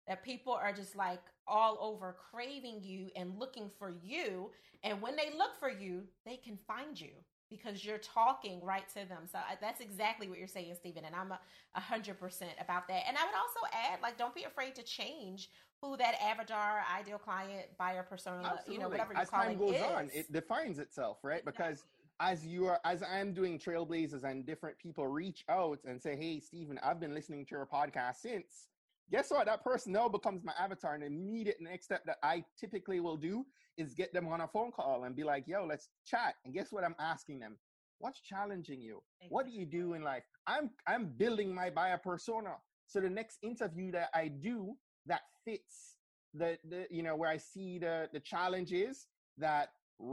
That 0.07 0.23
people 0.23 0.53
are 0.53 0.73
just 0.73 0.95
like 0.95 1.21
all 1.47 1.77
over 1.79 2.15
craving 2.31 2.81
you 2.81 3.09
and 3.15 3.37
looking 3.37 3.69
for 3.77 3.93
you. 4.03 4.49
And 4.83 5.01
when 5.01 5.15
they 5.15 5.29
look 5.37 5.55
for 5.59 5.69
you, 5.69 6.01
they 6.25 6.35
can 6.35 6.57
find 6.67 6.99
you 6.99 7.11
because 7.49 7.85
you're 7.85 7.99
talking 7.99 8.59
right 8.63 8.87
to 8.89 9.07
them. 9.07 9.23
So 9.31 9.37
uh, 9.37 9.55
that's 9.61 9.81
exactly 9.81 10.27
what 10.27 10.39
you're 10.39 10.47
saying, 10.47 10.73
Stephen. 10.75 11.05
And 11.05 11.15
I'm 11.15 11.31
a 11.31 11.79
hundred 11.79 12.19
percent 12.19 12.51
about 12.59 12.87
that. 12.87 13.03
And 13.07 13.17
I 13.17 13.25
would 13.25 13.35
also 13.35 13.59
add, 13.71 14.01
like, 14.01 14.17
don't 14.17 14.33
be 14.33 14.43
afraid 14.43 14.75
to 14.75 14.83
change 14.83 15.49
who 15.81 15.95
that 15.97 16.15
avatar, 16.21 16.83
ideal 16.99 17.17
client, 17.17 17.67
buyer 17.77 18.03
persona, 18.03 18.41
Absolutely. 18.43 18.73
you 18.73 18.79
know, 18.81 18.89
whatever 18.89 19.13
you 19.13 19.19
as 19.19 19.29
call 19.29 19.43
time 19.43 19.57
goes 19.57 19.75
is. 19.75 19.81
on, 19.81 20.09
it 20.13 20.31
defines 20.31 20.77
itself, 20.79 21.19
right? 21.23 21.45
Because 21.45 21.85
as 22.19 22.45
you 22.45 22.67
are, 22.67 22.79
as 22.85 23.03
I'm 23.03 23.33
doing 23.33 23.59
trailblazers 23.59 24.23
and 24.23 24.45
different 24.45 24.77
people 24.79 25.07
reach 25.07 25.43
out 25.49 25.79
and 25.85 26.01
say, 26.01 26.15
"Hey, 26.15 26.39
Stephen, 26.39 26.79
I've 26.83 26.99
been 26.99 27.13
listening 27.13 27.45
to 27.47 27.55
your 27.55 27.67
podcast 27.67 28.17
since." 28.17 28.67
Guess 29.11 29.31
what? 29.31 29.47
That 29.47 29.63
person 29.63 29.93
now 29.93 30.07
becomes 30.07 30.43
my 30.43 30.53
avatar, 30.59 30.93
and 30.93 31.01
the 31.01 31.07
immediate 31.07 31.57
next 31.59 31.85
step 31.85 32.05
that 32.05 32.17
I 32.21 32.43
typically 32.59 32.99
will 32.99 33.17
do 33.17 33.45
is 33.79 33.95
get 33.95 34.13
them 34.13 34.27
on 34.27 34.41
a 34.41 34.47
phone 34.47 34.71
call 34.71 35.05
and 35.05 35.15
be 35.15 35.23
like, 35.23 35.45
yo, 35.47 35.65
let's 35.65 35.89
chat. 36.05 36.35
And 36.45 36.53
guess 36.53 36.71
what 36.71 36.83
I'm 36.83 36.95
asking 36.99 37.39
them? 37.39 37.57
What's 37.99 38.21
challenging 38.21 38.81
you? 38.81 39.01
What 39.29 39.45
do 39.45 39.51
you 39.51 39.65
do 39.65 39.93
in 39.93 40.03
life? 40.03 40.23
I'm 40.47 40.69
I'm 40.87 41.07
building 41.17 41.53
my 41.53 41.69
buyer 41.69 41.97
persona. 41.97 42.55
So 42.85 42.99
the 42.99 43.09
next 43.09 43.39
interview 43.41 43.91
that 43.91 44.09
I 44.13 44.27
do 44.29 44.75
that 45.05 45.21
fits 45.43 45.95
the, 46.33 46.57
the 46.69 46.85
you 46.89 47.03
know 47.03 47.15
where 47.15 47.29
I 47.29 47.37
see 47.37 47.79
the 47.79 48.07
the 48.13 48.19
challenges 48.19 49.07
that 49.37 49.69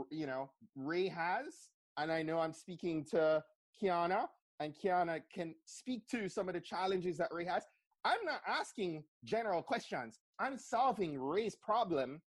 you 0.09 0.27
know 0.27 0.49
Ray 0.75 1.07
has, 1.07 1.69
and 1.97 2.11
I 2.11 2.21
know 2.21 2.39
I'm 2.39 2.53
speaking 2.53 3.03
to 3.11 3.43
Kiana, 3.81 4.27
and 4.59 4.73
Kiana 4.73 5.21
can 5.33 5.55
speak 5.65 6.07
to 6.09 6.29
some 6.29 6.47
of 6.47 6.53
the 6.53 6.61
challenges 6.61 7.17
that 7.17 7.29
Ray 7.31 7.45
has. 7.45 7.63
I'm 8.05 8.23
not 8.23 8.41
asking 8.47 9.03
general 9.23 9.61
questions. 9.61 10.19
I'm 10.39 10.57
solving 10.57 11.19
Ray's 11.19 11.55
problem 11.55 12.21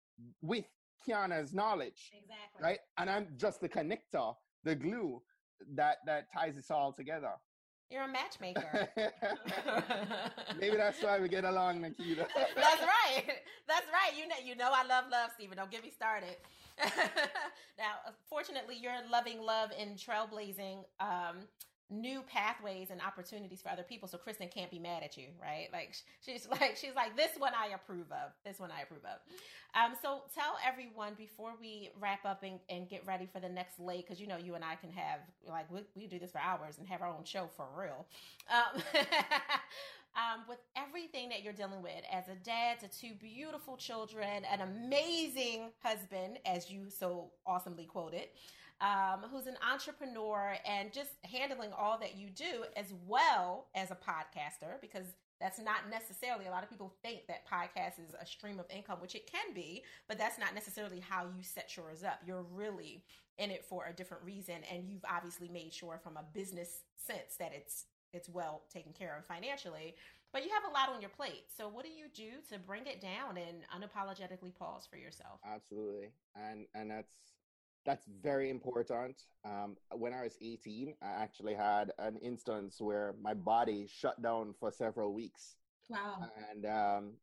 with 0.41 0.65
Kiana's 1.07 1.53
knowledge. 1.53 2.11
Exactly. 2.13 2.61
Right? 2.61 2.79
And 2.97 3.09
I'm 3.09 3.27
just 3.37 3.61
the 3.61 3.69
connector, 3.69 4.33
the 4.63 4.75
glue 4.75 5.21
that 5.75 5.97
that 6.05 6.31
ties 6.33 6.57
us 6.57 6.71
all 6.71 6.91
together. 6.91 7.31
You're 7.89 8.03
a 8.03 8.07
matchmaker. 8.07 8.89
Maybe 10.59 10.75
that's 10.75 11.01
why 11.01 11.19
we 11.19 11.29
get 11.29 11.45
along, 11.45 11.79
Naketa. 11.81 12.27
that's 12.55 12.81
right. 12.81 13.23
That's 13.67 13.87
right. 13.93 14.17
You 14.17 14.27
know, 14.27 14.35
you 14.43 14.55
know, 14.55 14.71
I 14.73 14.85
love 14.85 15.05
love, 15.09 15.31
Stephen. 15.35 15.57
Don't 15.57 15.71
get 15.71 15.83
me 15.83 15.91
started. 15.91 16.35
now, 17.77 18.13
fortunately, 18.29 18.75
you're 18.79 18.93
loving 19.11 19.41
love 19.41 19.71
in 19.77 19.95
trailblazing 19.95 20.83
um, 20.99 21.47
new 21.89 22.21
pathways 22.21 22.89
and 22.89 22.99
opportunities 23.01 23.61
for 23.61 23.69
other 23.69 23.83
people 23.83 24.09
so 24.09 24.17
kristen 24.17 24.49
can't 24.49 24.69
be 24.69 24.77
mad 24.79 25.03
at 25.03 25.15
you 25.15 25.27
right? 25.41 25.67
Like 25.71 25.95
she's 26.19 26.47
like 26.51 26.75
she's 26.75 26.95
like 26.95 27.15
this 27.15 27.31
one 27.37 27.53
i 27.57 27.73
approve 27.73 28.11
of. 28.11 28.31
This 28.45 28.59
one 28.59 28.71
i 28.77 28.81
approve 28.81 29.05
of. 29.05 29.19
Um 29.73 29.95
so 30.01 30.23
tell 30.35 30.57
everyone 30.65 31.13
before 31.17 31.53
we 31.59 31.91
wrap 31.99 32.25
up 32.25 32.43
and, 32.43 32.59
and 32.69 32.89
get 32.89 33.05
ready 33.05 33.25
for 33.31 33.39
the 33.39 33.47
next 33.47 33.79
leg 33.79 34.03
because 34.05 34.19
you 34.19 34.27
know 34.27 34.37
you 34.37 34.55
and 34.55 34.65
i 34.65 34.75
can 34.75 34.89
have 34.91 35.21
like 35.47 35.71
we, 35.71 35.81
we 35.95 36.07
do 36.07 36.19
this 36.19 36.31
for 36.31 36.39
hours 36.39 36.77
and 36.77 36.87
have 36.87 37.01
our 37.01 37.07
own 37.07 37.23
show 37.23 37.49
for 37.55 37.67
real. 37.77 38.05
Um, 38.51 38.81
um, 40.17 40.41
with 40.49 40.57
everything 40.75 41.29
that 41.29 41.43
you're 41.43 41.53
dealing 41.53 41.81
with 41.81 42.03
as 42.11 42.27
a 42.27 42.35
dad 42.43 42.79
to 42.79 42.87
two 42.87 43.13
beautiful 43.19 43.77
children 43.77 44.43
an 44.51 44.61
amazing 44.61 45.69
husband 45.81 46.39
as 46.45 46.69
you 46.69 46.89
so 46.89 47.31
awesomely 47.45 47.85
quoted 47.85 48.27
um, 48.81 49.21
who's 49.31 49.47
an 49.47 49.57
entrepreneur 49.71 50.55
and 50.65 50.91
just 50.93 51.11
handling 51.23 51.71
all 51.75 51.97
that 51.97 52.15
you 52.15 52.29
do 52.29 52.65
as 52.75 52.93
well 53.07 53.67
as 53.73 53.91
a 53.91 53.95
podcaster 53.95 54.79
because 54.81 55.05
that's 55.39 55.59
not 55.59 55.89
necessarily 55.89 56.47
a 56.47 56.51
lot 56.51 56.63
of 56.63 56.69
people 56.69 56.93
think 57.03 57.27
that 57.27 57.47
podcast 57.47 57.99
is 57.99 58.15
a 58.19 58.25
stream 58.25 58.59
of 58.59 58.65
income 58.75 58.97
which 59.01 59.15
it 59.15 59.31
can 59.31 59.53
be 59.53 59.83
but 60.07 60.17
that's 60.17 60.39
not 60.39 60.53
necessarily 60.53 60.99
how 60.99 61.25
you 61.35 61.43
set 61.43 61.75
yours 61.75 62.03
up. 62.03 62.19
You're 62.25 62.45
really 62.53 63.03
in 63.37 63.51
it 63.51 63.65
for 63.65 63.85
a 63.87 63.93
different 63.93 64.23
reason 64.23 64.55
and 64.71 64.87
you've 64.87 65.05
obviously 65.09 65.47
made 65.47 65.73
sure 65.73 65.99
from 66.03 66.17
a 66.17 66.25
business 66.33 66.81
sense 66.97 67.35
that 67.39 67.53
it's 67.55 67.85
it's 68.13 68.29
well 68.29 68.63
taken 68.71 68.93
care 68.93 69.17
of 69.17 69.25
financially 69.25 69.95
but 70.33 70.43
you 70.43 70.49
have 70.49 70.69
a 70.69 70.73
lot 70.73 70.89
on 70.93 71.01
your 71.01 71.09
plate 71.09 71.45
so 71.55 71.67
what 71.67 71.83
do 71.83 71.91
you 71.91 72.05
do 72.13 72.29
to 72.51 72.59
bring 72.59 72.85
it 72.85 73.01
down 73.01 73.37
and 73.37 73.63
unapologetically 73.75 74.53
pause 74.55 74.87
for 74.89 74.97
yourself 74.97 75.39
absolutely 75.45 76.09
and 76.35 76.65
and 76.73 76.91
that's 76.91 77.11
that's 77.87 78.05
very 78.21 78.49
important. 78.49 79.15
Um, 79.45 79.77
when 79.95 80.13
I 80.13 80.23
was 80.23 80.37
18, 80.41 80.93
I 81.01 81.23
actually 81.23 81.53
had 81.53 81.93
an 81.97 82.17
instance 82.17 82.81
where 82.81 83.15
my 83.21 83.33
body 83.33 83.87
shut 83.89 84.21
down 84.21 84.53
for 84.59 84.71
several 84.73 85.13
weeks. 85.13 85.55
Wow. 85.87 86.29
And 86.51 86.65
um, 86.65 87.13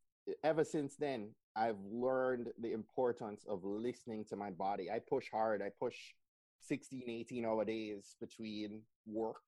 ever 0.42 0.64
since 0.64 0.96
then, 0.96 1.34
I've 1.54 1.78
learned 1.92 2.48
the 2.58 2.72
importance 2.72 3.44
of 3.46 3.62
listening 3.62 4.24
to 4.30 4.36
my 4.36 4.50
body. 4.50 4.90
I 4.90 5.00
push 5.06 5.30
hard. 5.30 5.60
I 5.60 5.68
push 5.78 5.96
16, 6.62 7.02
18 7.06 7.44
hour 7.44 7.64
days 7.66 8.16
between 8.18 8.80
work, 9.06 9.44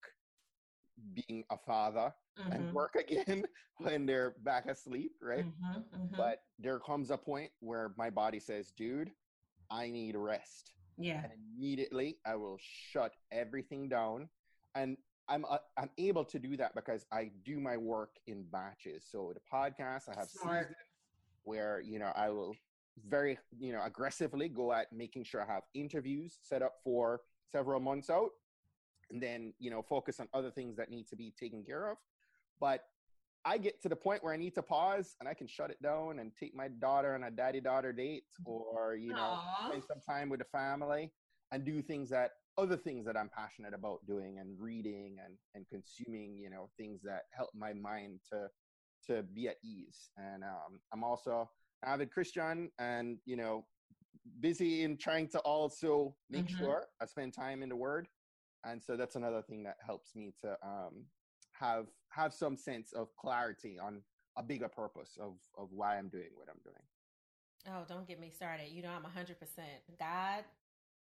being 1.14 1.44
a 1.50 1.56
father, 1.56 2.12
mm-hmm. 2.38 2.52
and 2.52 2.72
work 2.72 2.96
again 2.96 3.44
when 3.78 4.06
they're 4.06 4.34
back 4.42 4.66
asleep, 4.66 5.12
right? 5.20 5.44
Mm-hmm, 5.44 6.02
mm-hmm. 6.02 6.16
But 6.16 6.40
there 6.58 6.78
comes 6.78 7.10
a 7.10 7.16
point 7.16 7.50
where 7.60 7.92
my 7.96 8.10
body 8.10 8.40
says, 8.40 8.72
dude, 8.76 9.10
I 9.70 9.90
need 9.90 10.16
rest. 10.16 10.72
Yeah. 10.98 11.24
And 11.24 11.32
immediately 11.56 12.18
I 12.24 12.36
will 12.36 12.58
shut 12.60 13.12
everything 13.30 13.88
down. 13.88 14.28
And 14.74 14.96
I'm 15.28 15.44
uh, 15.48 15.58
I'm 15.76 15.90
able 15.98 16.24
to 16.24 16.38
do 16.38 16.56
that 16.56 16.74
because 16.74 17.04
I 17.12 17.30
do 17.44 17.60
my 17.60 17.76
work 17.76 18.10
in 18.26 18.44
batches. 18.50 19.04
So 19.10 19.32
the 19.34 19.40
podcast, 19.52 20.08
I 20.08 20.18
have 20.18 20.28
Smart. 20.28 20.68
seasons 20.68 20.76
where 21.42 21.80
you 21.80 21.98
know 21.98 22.12
I 22.14 22.30
will 22.30 22.54
very 23.08 23.38
you 23.58 23.72
know 23.72 23.82
aggressively 23.84 24.48
go 24.48 24.72
at 24.72 24.92
making 24.92 25.24
sure 25.24 25.42
I 25.42 25.52
have 25.52 25.62
interviews 25.74 26.38
set 26.42 26.62
up 26.62 26.74
for 26.84 27.20
several 27.50 27.80
months 27.80 28.10
out, 28.10 28.30
and 29.10 29.22
then 29.22 29.52
you 29.58 29.70
know 29.70 29.82
focus 29.82 30.20
on 30.20 30.28
other 30.34 30.50
things 30.50 30.76
that 30.76 30.90
need 30.90 31.06
to 31.08 31.16
be 31.16 31.32
taken 31.38 31.64
care 31.64 31.90
of. 31.90 31.98
But 32.60 32.84
I 33.46 33.58
get 33.58 33.80
to 33.82 33.88
the 33.88 33.96
point 33.96 34.24
where 34.24 34.34
I 34.34 34.36
need 34.36 34.56
to 34.56 34.62
pause 34.62 35.14
and 35.20 35.28
I 35.28 35.34
can 35.34 35.46
shut 35.46 35.70
it 35.70 35.80
down 35.80 36.18
and 36.18 36.32
take 36.34 36.54
my 36.54 36.66
daughter 36.66 37.14
on 37.14 37.22
a 37.22 37.30
daddy 37.30 37.60
daughter 37.60 37.92
date 37.92 38.24
or, 38.44 38.96
you 38.96 39.12
know, 39.12 39.38
Aww. 39.38 39.68
spend 39.68 39.84
some 39.84 40.00
time 40.00 40.28
with 40.28 40.40
the 40.40 40.46
family 40.46 41.12
and 41.52 41.64
do 41.64 41.80
things 41.80 42.10
that 42.10 42.32
other 42.58 42.76
things 42.76 43.06
that 43.06 43.16
I'm 43.16 43.28
passionate 43.28 43.72
about 43.72 44.04
doing 44.04 44.38
and 44.40 44.58
reading 44.58 45.18
and, 45.24 45.36
and 45.54 45.64
consuming, 45.68 46.36
you 46.36 46.50
know, 46.50 46.70
things 46.76 47.02
that 47.04 47.22
help 47.30 47.50
my 47.54 47.72
mind 47.72 48.18
to 48.32 48.48
to 49.06 49.22
be 49.22 49.46
at 49.46 49.56
ease. 49.62 50.10
And 50.16 50.42
um, 50.42 50.80
I'm 50.92 51.04
also 51.04 51.48
avid 51.84 52.10
Christian 52.10 52.72
and, 52.80 53.18
you 53.26 53.36
know, 53.36 53.64
busy 54.40 54.82
in 54.82 54.96
trying 54.96 55.28
to 55.28 55.38
also 55.40 56.16
make 56.28 56.46
mm-hmm. 56.46 56.64
sure 56.64 56.86
I 57.00 57.06
spend 57.06 57.32
time 57.32 57.62
in 57.62 57.68
the 57.68 57.76
word. 57.76 58.08
And 58.68 58.82
so 58.82 58.96
that's 58.96 59.16
another 59.16 59.42
thing 59.42 59.62
that 59.64 59.76
helps 59.84 60.14
me 60.16 60.32
to 60.42 60.56
um, 60.62 61.04
have 61.52 61.86
have 62.10 62.32
some 62.32 62.56
sense 62.56 62.92
of 62.92 63.14
clarity 63.16 63.78
on 63.78 64.02
a 64.36 64.42
bigger 64.42 64.68
purpose 64.68 65.16
of 65.20 65.34
of 65.56 65.68
why 65.70 65.96
I'm 65.96 66.08
doing 66.08 66.30
what 66.34 66.48
I'm 66.50 66.60
doing. 66.62 66.82
Oh, 67.68 67.84
don't 67.88 68.06
get 68.06 68.20
me 68.20 68.30
started. 68.34 68.68
You 68.70 68.82
know, 68.82 68.90
I'm 68.90 69.02
100% 69.02 69.34
God, 69.98 70.44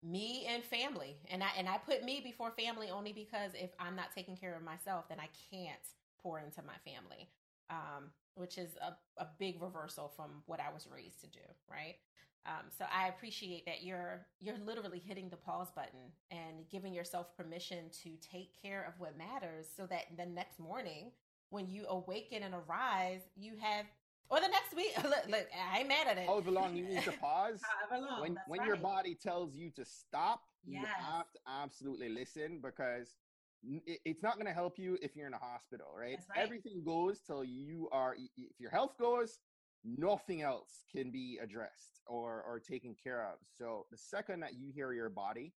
me 0.02 0.46
and 0.48 0.62
family. 0.62 1.16
And 1.30 1.42
I 1.42 1.48
and 1.58 1.68
I 1.68 1.78
put 1.78 2.04
me 2.04 2.20
before 2.22 2.52
family 2.52 2.90
only 2.90 3.12
because 3.12 3.52
if 3.54 3.70
I'm 3.78 3.96
not 3.96 4.12
taking 4.14 4.36
care 4.36 4.54
of 4.54 4.62
myself, 4.62 5.08
then 5.08 5.18
I 5.20 5.28
can't 5.50 5.80
pour 6.22 6.38
into 6.38 6.62
my 6.62 6.76
family. 6.84 7.28
Um, 7.68 8.10
which 8.36 8.58
is 8.58 8.76
a, 8.82 8.94
a 9.20 9.26
big 9.38 9.60
reversal 9.60 10.12
from 10.14 10.42
what 10.44 10.60
I 10.60 10.72
was 10.72 10.86
raised 10.92 11.20
to 11.22 11.26
do, 11.26 11.40
right? 11.70 11.96
Um, 12.46 12.66
so 12.78 12.84
I 12.94 13.08
appreciate 13.08 13.66
that 13.66 13.82
you're 13.82 14.26
you're 14.40 14.58
literally 14.64 15.02
hitting 15.04 15.28
the 15.28 15.36
pause 15.36 15.70
button 15.74 16.12
and 16.30 16.68
giving 16.70 16.94
yourself 16.94 17.36
permission 17.36 17.90
to 18.04 18.10
take 18.20 18.50
care 18.62 18.84
of 18.86 19.00
what 19.00 19.18
matters, 19.18 19.66
so 19.76 19.86
that 19.86 20.04
the 20.16 20.26
next 20.26 20.60
morning 20.60 21.10
when 21.50 21.68
you 21.68 21.86
awaken 21.88 22.42
and 22.42 22.54
arise, 22.54 23.22
you 23.36 23.52
have 23.60 23.86
or 24.28 24.40
the 24.40 24.48
next 24.48 24.74
week. 24.74 24.92
Look, 25.04 25.28
look 25.28 25.46
I 25.72 25.80
ain't 25.80 25.88
mad 25.88 26.08
at 26.08 26.18
it. 26.18 26.26
However 26.26 26.50
long 26.50 26.76
you 26.76 26.84
need 26.84 27.02
to 27.04 27.12
pause. 27.20 27.60
However 27.88 28.06
long. 28.06 28.20
When 28.20 28.38
when 28.46 28.60
right. 28.60 28.68
your 28.68 28.76
body 28.76 29.14
tells 29.14 29.54
you 29.54 29.70
to 29.70 29.84
stop, 29.84 30.42
yes. 30.64 30.82
you 30.82 30.86
have 30.86 31.30
to 31.32 31.38
absolutely 31.48 32.08
listen 32.08 32.60
because 32.62 33.16
it's 34.04 34.22
not 34.22 34.34
going 34.34 34.46
to 34.46 34.52
help 34.52 34.78
you 34.78 34.98
if 35.02 35.16
you're 35.16 35.26
in 35.26 35.34
a 35.34 35.38
hospital, 35.38 35.86
right? 35.98 36.18
right? 36.30 36.38
Everything 36.38 36.82
goes 36.84 37.20
till 37.26 37.42
you 37.42 37.88
are. 37.90 38.14
If 38.36 38.60
your 38.60 38.70
health 38.70 38.92
goes, 38.98 39.38
nothing 39.86 40.42
else 40.42 40.84
can 40.90 41.10
be 41.10 41.38
addressed 41.42 42.00
or 42.06 42.42
or 42.46 42.60
taken 42.60 42.94
care 43.00 43.24
of. 43.24 43.38
So 43.56 43.86
the 43.90 43.98
second 43.98 44.40
that 44.40 44.54
you 44.54 44.70
hear 44.74 44.92
your 44.92 45.10
body 45.10 45.52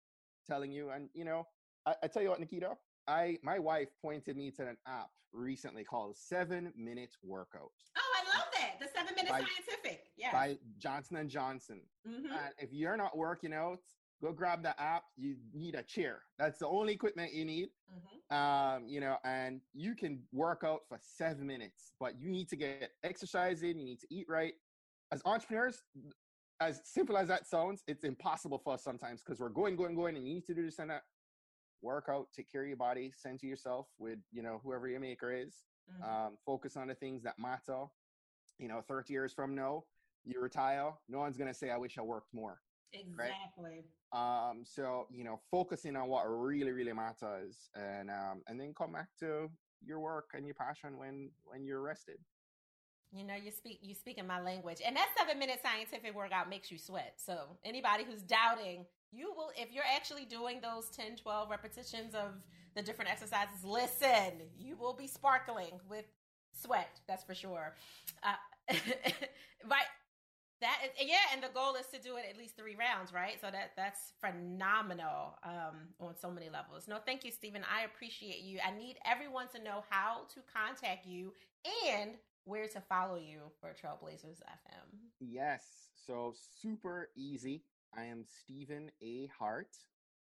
telling 0.47 0.71
you, 0.71 0.89
and 0.89 1.09
you 1.13 1.25
know, 1.25 1.47
I, 1.85 1.95
I 2.03 2.07
tell 2.07 2.21
you 2.21 2.29
what, 2.29 2.39
Naketa, 2.39 2.75
I 3.07 3.37
my 3.43 3.59
wife 3.59 3.89
pointed 4.01 4.37
me 4.37 4.51
to 4.51 4.67
an 4.67 4.77
app 4.87 5.09
recently 5.33 5.83
called 5.83 6.17
Seven 6.17 6.73
Minute 6.77 7.15
Workout. 7.23 7.71
Oh, 7.97 8.15
I 8.15 8.37
love 8.37 8.47
that. 8.53 8.79
The 8.79 8.87
Seven 8.95 9.15
Minute 9.15 9.31
by, 9.31 9.39
Scientific. 9.39 10.05
Yeah. 10.17 10.31
By 10.31 10.57
Johnson 10.77 11.17
and 11.17 11.29
Johnson. 11.29 11.81
Mm-hmm. 12.07 12.31
And 12.31 12.53
if 12.57 12.73
you're 12.73 12.97
not 12.97 13.17
working 13.17 13.53
out, 13.53 13.79
go 14.21 14.31
grab 14.31 14.63
the 14.63 14.79
app. 14.79 15.03
You 15.17 15.35
need 15.53 15.75
a 15.75 15.83
chair. 15.83 16.21
That's 16.37 16.59
the 16.59 16.67
only 16.67 16.93
equipment 16.93 17.33
you 17.33 17.45
need. 17.45 17.69
Mm-hmm. 17.91 18.35
Um, 18.35 18.87
you 18.87 18.99
know, 18.99 19.17
and 19.23 19.61
you 19.73 19.95
can 19.95 20.21
work 20.31 20.63
out 20.65 20.81
for 20.87 20.99
seven 21.01 21.47
minutes, 21.47 21.93
but 21.99 22.19
you 22.19 22.29
need 22.29 22.49
to 22.49 22.55
get 22.55 22.91
exercise 23.03 23.63
in. 23.63 23.79
You 23.79 23.85
need 23.85 23.99
to 24.01 24.07
eat 24.09 24.27
right. 24.29 24.53
As 25.11 25.21
entrepreneurs, 25.25 25.81
as 26.59 26.81
simple 26.83 27.17
as 27.17 27.27
that 27.29 27.47
sounds, 27.47 27.83
it's 27.87 28.03
impossible 28.03 28.59
for 28.59 28.73
us 28.73 28.83
sometimes 28.83 29.21
because 29.23 29.39
we're 29.39 29.49
going, 29.49 29.75
going, 29.75 29.95
going, 29.95 30.15
and 30.15 30.27
you 30.27 30.35
need 30.35 30.45
to 30.45 30.53
do 30.53 30.65
this 30.65 30.79
and 30.79 30.89
that. 30.91 31.03
Work 31.81 32.07
out, 32.09 32.27
take 32.35 32.51
care 32.51 32.63
of 32.63 32.67
your 32.67 32.75
body, 32.75 33.13
send 33.15 33.39
to 33.39 33.47
yourself 33.47 33.87
with 33.97 34.19
you 34.33 34.41
know 34.41 34.59
whoever 34.61 34.89
your 34.89 34.99
maker 34.99 35.31
is. 35.31 35.63
Mm-hmm. 35.89 36.25
Um, 36.27 36.37
focus 36.45 36.75
on 36.75 36.89
the 36.89 36.93
things 36.93 37.23
that 37.23 37.35
matter. 37.39 37.85
You 38.57 38.67
know, 38.67 38.81
30 38.85 39.13
years 39.13 39.31
from 39.31 39.55
now, 39.55 39.85
you 40.25 40.41
retire, 40.41 40.91
no 41.07 41.19
one's 41.19 41.37
gonna 41.37 41.53
say, 41.53 41.69
"I 41.69 41.77
wish 41.77 41.97
I 41.97 42.01
worked 42.01 42.33
more." 42.33 42.59
Exactly. 42.91 43.63
Right? 43.63 43.85
Um, 44.11 44.63
so 44.63 45.07
you 45.11 45.23
know, 45.23 45.39
focusing 45.51 45.95
on 45.95 46.07
what 46.07 46.23
really, 46.25 46.71
really 46.71 46.93
matters, 46.93 47.69
and 47.75 48.09
um, 48.09 48.41
and 48.47 48.59
then 48.59 48.73
come 48.73 48.93
back 48.93 49.09
to 49.19 49.49
your 49.85 49.99
work 49.99 50.31
and 50.33 50.45
your 50.45 50.55
passion 50.55 50.97
when 50.97 51.29
when 51.45 51.65
you're 51.65 51.81
rested. 51.81 52.17
You 53.11 53.23
know, 53.23 53.35
you 53.35 53.51
speak 53.51 53.79
you 53.81 53.93
speak 53.93 54.17
in 54.17 54.25
my 54.25 54.41
language, 54.41 54.81
and 54.85 54.95
that 54.95 55.09
seven 55.17 55.37
minute 55.37 55.59
scientific 55.63 56.15
workout 56.15 56.49
makes 56.49 56.71
you 56.71 56.77
sweat. 56.77 57.13
So 57.17 57.57
anybody 57.63 58.03
who's 58.03 58.21
doubting, 58.21 58.85
you 59.11 59.33
will 59.35 59.51
if 59.55 59.71
you're 59.71 59.83
actually 59.95 60.25
doing 60.25 60.59
those 60.61 60.89
10, 60.89 61.17
12 61.17 61.49
repetitions 61.49 62.15
of 62.15 62.33
the 62.75 62.81
different 62.81 63.11
exercises. 63.11 63.63
Listen, 63.63 64.41
you 64.57 64.75
will 64.75 64.93
be 64.93 65.07
sparkling 65.07 65.79
with 65.89 66.05
sweat. 66.53 66.99
That's 67.07 67.23
for 67.23 67.33
sure. 67.33 67.75
Uh, 68.23 68.33
right 69.69 69.85
that 70.61 70.79
is, 70.83 71.07
yeah, 71.07 71.31
and 71.33 71.41
the 71.41 71.49
goal 71.53 71.75
is 71.75 71.87
to 71.87 71.99
do 71.99 72.17
it 72.17 72.25
at 72.29 72.37
least 72.37 72.57
three 72.57 72.75
rounds, 72.75 73.13
right? 73.13 73.39
So 73.39 73.47
that 73.51 73.71
that's 73.77 74.13
phenomenal 74.19 75.37
um, 75.43 75.93
on 75.99 76.15
so 76.19 76.29
many 76.29 76.49
levels. 76.49 76.87
No, 76.87 76.97
thank 77.05 77.23
you, 77.23 77.31
Stephen. 77.31 77.63
I 77.63 77.85
appreciate 77.85 78.41
you. 78.41 78.59
I 78.65 78.77
need 78.77 78.97
everyone 79.05 79.47
to 79.55 79.63
know 79.63 79.83
how 79.89 80.21
to 80.33 80.41
contact 80.53 81.05
you 81.05 81.33
and 81.87 82.11
where 82.43 82.67
to 82.67 82.81
follow 82.81 83.15
you 83.15 83.39
for 83.61 83.69
Trailblazers 83.69 84.41
FM. 84.41 84.99
Yes, 85.19 85.63
so 86.05 86.33
super 86.61 87.09
easy. 87.15 87.63
I 87.97 88.05
am 88.05 88.23
Stephen 88.25 88.91
A. 89.01 89.29
Hart, 89.37 89.75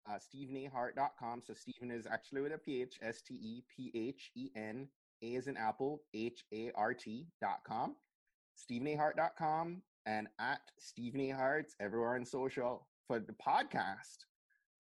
uh, 0.09 0.17
StephenAHart.com. 0.17 1.43
So 1.45 1.53
Stephen 1.53 1.91
is 1.91 2.07
actually 2.07 2.41
with 2.41 2.53
a 2.53 2.57
PH, 2.57 2.99
S 3.01 3.21
T 3.21 3.35
E 3.35 3.63
P 3.75 3.91
H 3.93 4.31
E 4.35 4.49
N. 4.55 4.87
A 5.21 5.35
is 5.35 5.47
an 5.47 5.57
Apple, 5.57 6.01
H 6.13 6.43
A 6.51 6.71
R 6.75 6.93
T.com. 6.93 7.95
StephenAHart.com 8.57 9.81
and 10.05 10.27
at 10.39 10.61
Stephen 10.79 11.21
A. 11.21 11.29
Hart 11.29 11.67
everywhere 11.79 12.15
on 12.15 12.25
social. 12.25 12.87
For 13.07 13.19
the 13.19 13.33
podcast, 13.33 14.25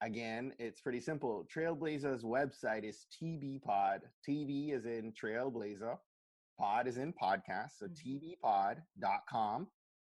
again, 0.01 0.53
it's 0.57 0.81
pretty 0.81 0.99
simple. 0.99 1.45
Trailblazer's 1.53 2.23
website 2.23 2.83
is 2.83 3.05
TB 3.13 3.61
Pod. 3.63 4.01
TB 4.27 4.73
is 4.73 4.85
in 4.85 5.13
Trailblazer, 5.13 5.97
pod 6.59 6.87
is 6.87 6.97
in 6.97 7.13
podcast, 7.13 7.77
so 7.79 7.85
mm-hmm. 7.85 8.45
tbpod.com. 8.47 9.67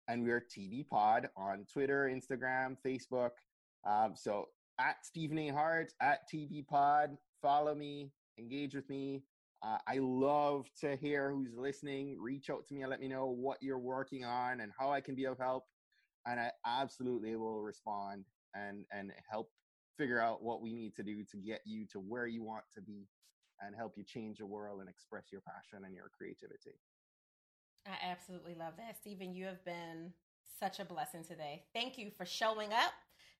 And 0.09 0.23
we're 0.23 0.41
TB 0.57 0.89
Pod 0.89 1.29
on 1.37 1.67
Twitter, 1.71 2.11
Instagram, 2.15 2.77
Facebook. 2.87 3.31
Um, 3.85 4.13
so 4.15 4.47
at 4.79 5.05
Stephen 5.05 5.39
A. 5.39 5.49
Hart, 5.49 5.93
at 6.01 6.21
TB 6.33 6.69
Pod, 6.69 7.17
follow 7.43 7.75
me, 7.75 8.13
engage 8.39 8.75
with 8.75 8.89
me. 8.89 9.23
Uh, 9.67 9.79
I 9.89 9.99
love 9.99 10.67
to 10.81 10.97
hear 10.97 11.33
who's 11.33 11.57
listening. 11.57 12.17
Reach 12.21 12.51
out 12.51 12.67
to 12.69 12.75
me 12.75 12.83
and 12.83 12.91
let 12.91 13.01
me 13.01 13.09
know 13.09 13.27
what 13.27 13.59
you're 13.61 13.79
working 13.79 14.25
on 14.25 14.61
and 14.61 14.71
how 14.79 14.93
I 14.93 15.01
can 15.01 15.15
be 15.15 15.25
of 15.25 15.39
help. 15.39 15.65
And 16.27 16.39
I 16.39 16.51
absolutely 16.65 17.35
will 17.37 17.63
respond 17.63 18.25
and 18.55 18.85
and 18.93 19.13
help 19.29 19.51
figure 19.97 20.21
out 20.21 20.43
what 20.43 20.61
we 20.61 20.73
need 20.73 20.95
to 20.97 21.03
do 21.03 21.25
to 21.25 21.37
get 21.39 21.61
you 21.65 21.87
to 21.93 21.99
where 21.99 22.27
you 22.27 22.45
want 22.45 22.65
to 22.75 22.83
be 22.83 23.09
and 23.61 23.75
help 23.75 23.95
you 23.97 24.05
change 24.05 24.39
the 24.39 24.47
world 24.47 24.81
and 24.81 24.89
express 24.89 25.25
your 25.33 25.41
passion 25.41 25.85
and 25.85 25.95
your 25.95 26.11
creativity. 26.17 26.79
I 27.87 27.97
absolutely 28.05 28.55
love 28.55 28.75
that. 28.77 28.97
Stephen, 29.01 29.35
you 29.35 29.47
have 29.47 29.65
been 29.65 30.13
such 30.61 30.79
a 30.79 30.85
blessing 30.85 31.25
today. 31.25 31.65
Thank 31.75 31.99
you 31.99 32.11
for 32.17 32.27
showing 32.27 32.73
up 32.73 32.93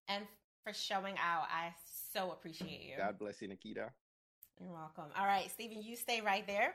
and 0.09 0.25
for 0.65 0.73
showing 0.73 1.17
out. 1.19 1.47
I 1.51 1.73
so 2.13 2.33
appreciate 2.33 2.83
you. 2.83 2.95
God 2.97 3.19
bless 3.19 3.43
you, 3.43 3.49
Naketa. 3.49 3.91
You're 4.61 4.73
welcome. 4.73 5.13
All 5.19 5.27
right, 5.27 5.51
Stephen, 5.51 5.83
you 5.83 5.97
stay 5.97 6.21
right 6.21 6.47
there. 6.47 6.75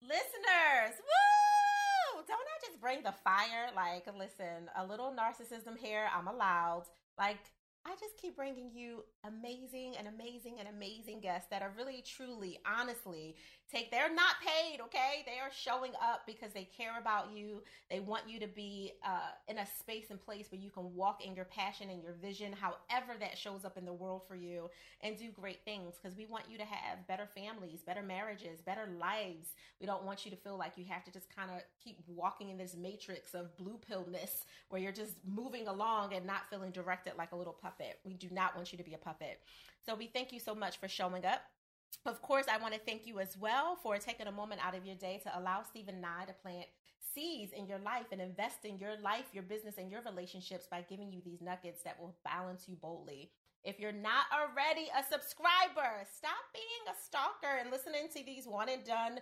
Listeners, 0.00 0.96
woo! 0.98 2.22
Don't 2.26 2.38
I 2.38 2.66
just 2.66 2.80
bring 2.80 3.02
the 3.02 3.14
fire? 3.24 3.70
Like, 3.74 4.06
listen, 4.16 4.70
a 4.76 4.86
little 4.86 5.12
narcissism 5.12 5.76
here, 5.76 6.08
I'm 6.16 6.28
allowed. 6.28 6.84
Like, 7.18 7.38
I 7.84 7.94
just 7.98 8.16
keep 8.16 8.36
bringing 8.36 8.70
you 8.72 9.02
amazing 9.24 9.94
and 9.98 10.06
amazing 10.06 10.56
and 10.60 10.68
amazing 10.68 11.20
guests 11.20 11.48
that 11.50 11.62
are 11.62 11.72
really, 11.76 12.02
truly, 12.06 12.58
honestly 12.64 13.34
take, 13.72 13.90
they're 13.90 14.12
not 14.12 14.34
paid, 14.40 14.80
okay? 14.80 15.24
They 15.24 15.38
are 15.40 15.50
showing 15.50 15.92
up 16.02 16.22
because 16.26 16.52
they 16.52 16.68
care 16.76 16.98
about 17.00 17.34
you. 17.34 17.62
They 17.90 18.00
want 18.00 18.28
you 18.28 18.38
to 18.40 18.46
be 18.46 18.92
uh, 19.04 19.30
in 19.48 19.58
a 19.58 19.66
space 19.66 20.10
and 20.10 20.20
place 20.20 20.46
where 20.50 20.60
you 20.60 20.70
can 20.70 20.94
walk 20.94 21.24
in 21.24 21.34
your 21.34 21.46
passion 21.46 21.88
and 21.90 22.02
your 22.02 22.12
vision, 22.12 22.52
however 22.52 23.14
that 23.20 23.38
shows 23.38 23.64
up 23.64 23.78
in 23.78 23.84
the 23.84 23.92
world 23.92 24.22
for 24.28 24.36
you, 24.36 24.68
and 25.00 25.16
do 25.16 25.30
great 25.30 25.64
things 25.64 25.94
because 26.00 26.16
we 26.16 26.26
want 26.26 26.44
you 26.50 26.58
to 26.58 26.64
have 26.64 27.06
better 27.08 27.26
families, 27.34 27.82
better 27.82 28.02
marriages, 28.02 28.60
better 28.60 28.88
lives. 29.00 29.54
We 29.80 29.86
don't 29.86 30.04
want 30.04 30.24
you 30.24 30.30
to 30.30 30.36
feel 30.36 30.58
like 30.58 30.72
you 30.76 30.84
have 30.88 31.04
to 31.04 31.10
just 31.10 31.34
kind 31.34 31.50
of 31.50 31.62
keep 31.82 31.98
walking 32.06 32.50
in 32.50 32.58
this 32.58 32.76
matrix 32.76 33.34
of 33.34 33.56
blue 33.56 33.78
pillness 33.88 34.44
where 34.68 34.80
you're 34.80 34.92
just 34.92 35.14
moving 35.26 35.66
along 35.66 36.14
and 36.14 36.26
not 36.26 36.42
feeling 36.50 36.70
directed 36.70 37.14
like 37.16 37.32
a 37.32 37.36
little 37.36 37.52
puppet. 37.72 37.98
We 38.04 38.14
do 38.14 38.28
not 38.30 38.54
want 38.54 38.72
you 38.72 38.78
to 38.78 38.84
be 38.84 38.94
a 38.94 38.98
puppet. 38.98 39.40
So 39.84 39.94
we 39.94 40.06
thank 40.06 40.32
you 40.32 40.40
so 40.40 40.54
much 40.54 40.78
for 40.78 40.88
showing 40.88 41.24
up. 41.24 41.42
Of 42.06 42.22
course, 42.22 42.46
I 42.52 42.58
want 42.58 42.74
to 42.74 42.80
thank 42.80 43.06
you 43.06 43.20
as 43.20 43.36
well 43.36 43.76
for 43.82 43.98
taking 43.98 44.26
a 44.26 44.32
moment 44.32 44.64
out 44.64 44.74
of 44.74 44.84
your 44.86 44.96
day 44.96 45.20
to 45.24 45.38
allow 45.38 45.62
Stephen 45.62 46.00
Nye 46.00 46.24
to 46.26 46.32
plant 46.32 46.66
seeds 47.14 47.52
in 47.52 47.66
your 47.66 47.78
life 47.78 48.06
and 48.12 48.20
invest 48.20 48.64
in 48.64 48.78
your 48.78 48.96
life, 49.02 49.26
your 49.32 49.42
business, 49.42 49.76
and 49.78 49.90
your 49.90 50.00
relationships 50.02 50.66
by 50.70 50.84
giving 50.88 51.12
you 51.12 51.20
these 51.24 51.40
nuggets 51.40 51.82
that 51.82 52.00
will 52.00 52.14
balance 52.24 52.64
you 52.66 52.76
boldly. 52.76 53.30
If 53.64 53.78
you're 53.78 53.92
not 53.92 54.24
already 54.32 54.88
a 54.90 55.02
subscriber, 55.04 56.02
stop 56.16 56.42
being 56.52 56.84
a 56.90 56.98
stalker 57.04 57.60
and 57.60 57.70
listening 57.70 58.08
to 58.16 58.24
these 58.24 58.46
one 58.46 58.68
and 58.68 58.84
done 58.84 59.20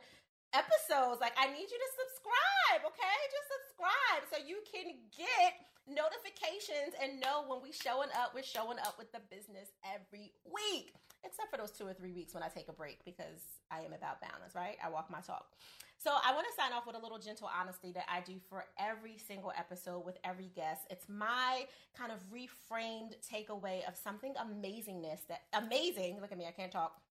episodes. 0.53 1.20
Like, 1.20 1.34
I 1.38 1.48
need 1.48 1.68
you 1.68 1.78
to 1.78 1.90
subscribe, 1.94 2.80
okay? 2.90 3.18
Just 3.30 3.48
subscribe 3.51 4.22
so 4.30 4.36
you 4.42 4.62
can 4.66 4.98
get 5.14 5.59
notifications 5.88 6.94
and 7.03 7.20
know 7.20 7.44
when 7.46 7.62
we 7.62 7.72
showing 7.72 8.11
up, 8.14 8.34
we're 8.34 8.46
showing 8.46 8.78
up 8.82 8.98
with 8.98 9.11
the 9.12 9.20
business 9.30 9.74
every 9.82 10.32
week. 10.46 10.94
Except 11.22 11.51
for 11.51 11.59
those 11.59 11.70
two 11.70 11.84
or 11.86 11.92
three 11.92 12.12
weeks 12.12 12.32
when 12.32 12.42
I 12.42 12.48
take 12.48 12.68
a 12.68 12.72
break 12.72 13.05
because 13.05 13.61
I 13.70 13.80
am 13.80 13.92
about 13.92 14.22
balance, 14.22 14.55
right? 14.55 14.76
I 14.82 14.88
walk 14.88 15.11
my 15.11 15.20
talk. 15.20 15.53
So 15.98 16.11
I 16.11 16.32
want 16.32 16.46
to 16.48 16.55
sign 16.57 16.72
off 16.72 16.86
with 16.86 16.96
a 16.96 16.98
little 16.98 17.18
gentle 17.18 17.51
honesty 17.53 17.92
that 17.92 18.07
I 18.09 18.22
do 18.22 18.40
for 18.48 18.64
every 18.78 19.18
single 19.18 19.53
episode 19.55 20.07
with 20.07 20.16
every 20.24 20.51
guest. 20.57 20.80
It's 20.88 21.07
my 21.11 21.66
kind 21.94 22.11
of 22.11 22.18
reframed 22.32 23.16
takeaway 23.20 23.86
of 23.86 23.98
something 23.98 24.32
amazingness 24.40 25.26
that 25.28 25.42
amazing. 25.53 26.18
Look 26.22 26.32
at 26.32 26.38
me, 26.38 26.46
I 26.46 26.53
can't 26.53 26.72
talk 26.72 27.03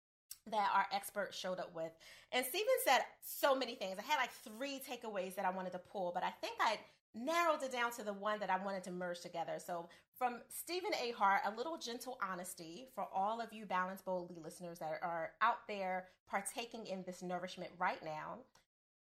that 0.48 0.70
our 0.74 0.86
expert 0.94 1.34
showed 1.34 1.60
up 1.60 1.74
with. 1.76 1.92
And 2.32 2.46
Stephen 2.46 2.68
said 2.86 3.02
so 3.22 3.56
many 3.56 3.76
things. 3.76 3.98
I 4.00 4.04
had 4.04 4.18
like 4.18 4.32
three 4.32 4.80
takeaways 4.80 5.36
that 5.36 5.46
I 5.46 5.52
wanted 5.52 5.72
to 5.74 5.80
pull, 5.80 6.12
but 6.14 6.24
I 6.24 6.32
think 6.42 6.56
I 6.60 6.78
narrowed 7.16 7.64
it 7.64 7.72
down 7.72 7.92
to 7.92 8.04
the 8.04 8.14
one 8.14 8.40
that 8.40 8.50
I 8.50 8.64
wanted 8.64 8.84
to 8.84 8.92
merge 8.92 9.22
together. 9.22 9.54
So 9.58 9.90
from 10.18 10.42
Stephen 10.50 10.92
A. 11.02 11.12
Hart, 11.12 11.42
a 11.46 11.56
little 11.56 11.78
gentle 11.78 12.18
honesty 12.22 12.88
for 12.94 13.08
all 13.14 13.42
of 13.42 13.54
you 13.54 13.66
Balance 13.66 14.02
Boldly 14.02 14.38
listeners 14.44 14.80
that 14.80 15.00
are 15.02 15.32
out 15.42 15.68
there 15.68 16.08
partaking 16.30 16.86
in 16.88 17.04
this 17.06 17.22
nourishment 17.22 17.72
right 17.80 18.04
now. 18.04 18.40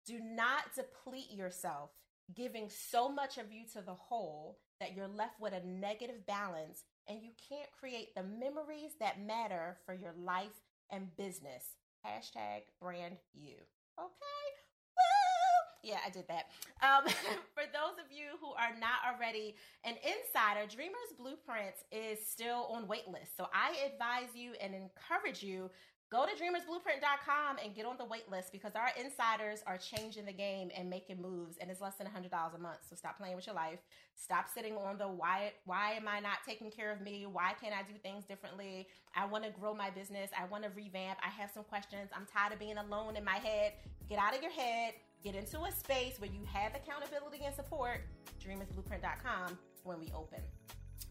Do 0.05 0.19
not 0.21 0.73
deplete 0.75 1.31
yourself, 1.31 1.89
giving 2.33 2.69
so 2.69 3.09
much 3.09 3.37
of 3.37 3.51
you 3.51 3.63
to 3.73 3.81
the 3.81 3.93
whole 3.93 4.59
that 4.79 4.95
you're 4.95 5.07
left 5.07 5.39
with 5.39 5.53
a 5.53 5.65
negative 5.65 6.25
balance 6.25 6.83
and 7.07 7.21
you 7.21 7.31
can't 7.49 7.69
create 7.77 8.13
the 8.15 8.23
memories 8.23 8.91
that 8.99 9.21
matter 9.21 9.77
for 9.85 9.93
your 9.93 10.13
life 10.17 10.61
and 10.91 11.15
business. 11.17 11.63
Hashtag 12.05 12.61
brand 12.81 13.17
you. 13.33 13.55
Okay? 13.99 14.47
Woo! 14.95 15.89
Yeah, 15.89 15.97
I 16.05 16.09
did 16.09 16.27
that. 16.27 16.45
Um, 16.81 17.05
for 17.53 17.63
those 17.73 17.97
of 18.03 18.11
you 18.11 18.37
who 18.39 18.47
are 18.53 18.75
not 18.79 19.15
already 19.15 19.55
an 19.83 19.95
insider, 20.03 20.67
Dreamers 20.67 21.13
Blueprints 21.17 21.83
is 21.91 22.19
still 22.25 22.69
on 22.71 22.87
waitlist. 22.87 23.35
So 23.35 23.47
I 23.53 23.75
advise 23.91 24.35
you 24.35 24.53
and 24.61 24.73
encourage 24.73 25.43
you 25.43 25.69
Go 26.09 26.25
to 26.25 26.31
dreamersblueprint.com 26.31 27.57
and 27.61 27.75
get 27.75 27.85
on 27.85 27.97
the 27.97 28.05
wait 28.05 28.31
list 28.31 28.53
because 28.53 28.75
our 28.75 28.87
insiders 28.97 29.61
are 29.67 29.77
changing 29.77 30.25
the 30.25 30.31
game 30.31 30.71
and 30.73 30.89
making 30.89 31.21
moves 31.21 31.57
and 31.57 31.69
it's 31.69 31.81
less 31.81 31.95
than 31.95 32.07
$100 32.07 32.31
a 32.31 32.57
month. 32.57 32.77
So 32.89 32.95
stop 32.95 33.17
playing 33.17 33.35
with 33.35 33.45
your 33.45 33.55
life. 33.55 33.79
Stop 34.15 34.45
sitting 34.47 34.77
on 34.77 34.97
the 34.97 35.07
why 35.09 35.51
why 35.65 35.91
am 35.91 36.07
I 36.07 36.21
not 36.21 36.37
taking 36.47 36.71
care 36.71 36.93
of 36.93 37.01
me? 37.01 37.25
Why 37.25 37.51
can't 37.59 37.75
I 37.75 37.81
do 37.81 37.97
things 38.01 38.23
differently? 38.23 38.87
I 39.17 39.25
want 39.25 39.43
to 39.43 39.49
grow 39.49 39.73
my 39.73 39.89
business. 39.89 40.29
I 40.39 40.45
want 40.45 40.63
to 40.63 40.69
revamp. 40.69 41.19
I 41.21 41.29
have 41.29 41.51
some 41.53 41.65
questions. 41.65 42.09
I'm 42.15 42.25
tired 42.25 42.53
of 42.53 42.59
being 42.59 42.77
alone 42.77 43.17
in 43.17 43.25
my 43.25 43.35
head. 43.35 43.73
Get 44.07 44.17
out 44.17 44.33
of 44.33 44.41
your 44.41 44.51
head. 44.51 44.93
Get 45.25 45.35
into 45.35 45.59
a 45.63 45.71
space 45.73 46.21
where 46.21 46.29
you 46.29 46.39
have 46.53 46.73
accountability 46.73 47.43
and 47.43 47.53
support. 47.53 48.03
dreamersblueprint.com 48.41 49.57
when 49.83 49.99
we 49.99 50.09
open. 50.15 50.39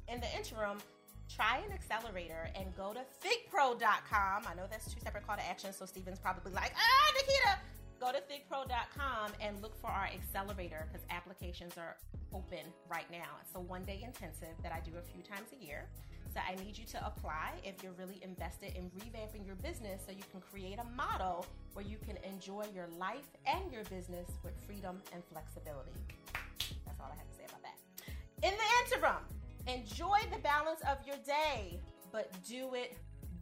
In 0.09 0.20
the 0.20 0.34
interim, 0.34 0.78
try 1.34 1.58
an 1.58 1.72
accelerator 1.72 2.50
and 2.54 2.74
go 2.76 2.92
to 2.92 3.00
thigpro.com. 3.26 4.42
I 4.46 4.54
know 4.54 4.66
that's 4.70 4.92
two 4.92 5.00
separate 5.00 5.26
call 5.26 5.36
to 5.36 5.46
action, 5.46 5.72
so 5.72 5.86
Stephen's 5.86 6.18
probably 6.18 6.52
like, 6.52 6.72
ah, 6.76 7.12
Naketa. 7.16 7.58
Go 7.98 8.12
to 8.12 8.18
thigpro.com 8.18 9.32
and 9.40 9.62
look 9.62 9.74
for 9.80 9.88
our 9.88 10.04
accelerator 10.04 10.86
because 10.90 11.06
applications 11.10 11.78
are 11.78 11.96
open 12.34 12.66
right 12.90 13.10
now. 13.10 13.40
It's 13.40 13.54
a 13.54 13.60
one 13.60 13.84
day 13.84 14.02
intensive 14.04 14.54
that 14.62 14.72
I 14.72 14.80
do 14.80 14.96
a 14.98 15.02
few 15.02 15.22
times 15.22 15.48
a 15.58 15.64
year. 15.64 15.88
So 16.34 16.40
I 16.46 16.54
need 16.62 16.76
you 16.76 16.84
to 16.84 17.06
apply 17.06 17.52
if 17.64 17.82
you're 17.82 17.96
really 17.96 18.20
invested 18.20 18.76
in 18.76 18.90
revamping 19.00 19.46
your 19.46 19.54
business 19.56 20.02
so 20.04 20.12
you 20.12 20.24
can 20.30 20.42
create 20.42 20.78
a 20.78 20.84
model 20.94 21.46
where 21.72 21.84
you 21.84 21.96
can 22.04 22.18
enjoy 22.30 22.66
your 22.74 22.88
life 22.98 23.24
and 23.46 23.72
your 23.72 23.84
business 23.84 24.28
with 24.44 24.52
freedom 24.66 25.00
and 25.14 25.22
flexibility. 25.32 25.92
That's 26.84 27.00
all 27.00 27.08
I 27.10 27.16
have 27.16 27.30
to 27.30 27.36
say 27.36 27.44
about 27.48 27.62
that. 27.62 27.78
In 28.42 28.52
the 28.52 28.68
interim, 28.84 29.24
Enjoy 29.66 30.18
the 30.32 30.38
balance 30.38 30.80
of 30.88 30.98
your 31.04 31.16
day, 31.26 31.80
but 32.12 32.30
do 32.48 32.74
it 32.74 32.96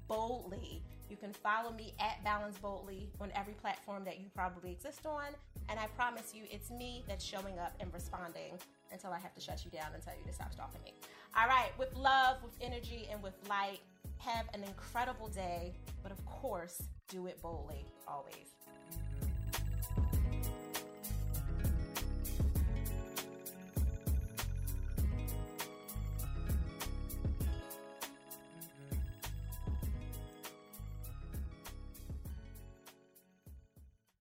boldly. 0.08 0.82
You 1.10 1.18
can 1.18 1.34
follow 1.34 1.70
me 1.70 1.92
at 2.00 2.24
Balance 2.24 2.56
Boldly 2.56 3.10
on 3.20 3.30
every 3.34 3.52
platform 3.52 4.04
that 4.06 4.18
you 4.20 4.26
probably 4.34 4.70
exist 4.72 5.04
on. 5.04 5.24
And 5.68 5.78
I 5.78 5.86
promise 5.88 6.32
you, 6.34 6.44
it's 6.50 6.70
me 6.70 7.04
that's 7.06 7.24
showing 7.24 7.58
up 7.58 7.74
and 7.78 7.92
responding 7.92 8.58
until 8.90 9.10
I 9.10 9.18
have 9.18 9.34
to 9.34 9.40
shut 9.40 9.66
you 9.66 9.70
down 9.70 9.88
and 9.92 10.02
tell 10.02 10.14
you 10.14 10.24
to 10.26 10.32
stop 10.32 10.54
stalking 10.54 10.80
me. 10.82 10.94
All 11.38 11.46
right, 11.46 11.76
with 11.78 11.94
love, 11.94 12.38
with 12.42 12.54
energy, 12.62 13.06
and 13.12 13.22
with 13.22 13.34
light, 13.48 13.80
have 14.16 14.46
an 14.54 14.64
incredible 14.64 15.28
day. 15.28 15.74
But 16.02 16.10
of 16.10 16.24
course, 16.24 16.82
do 17.08 17.26
it 17.26 17.40
boldly, 17.42 17.84
always. 18.08 18.53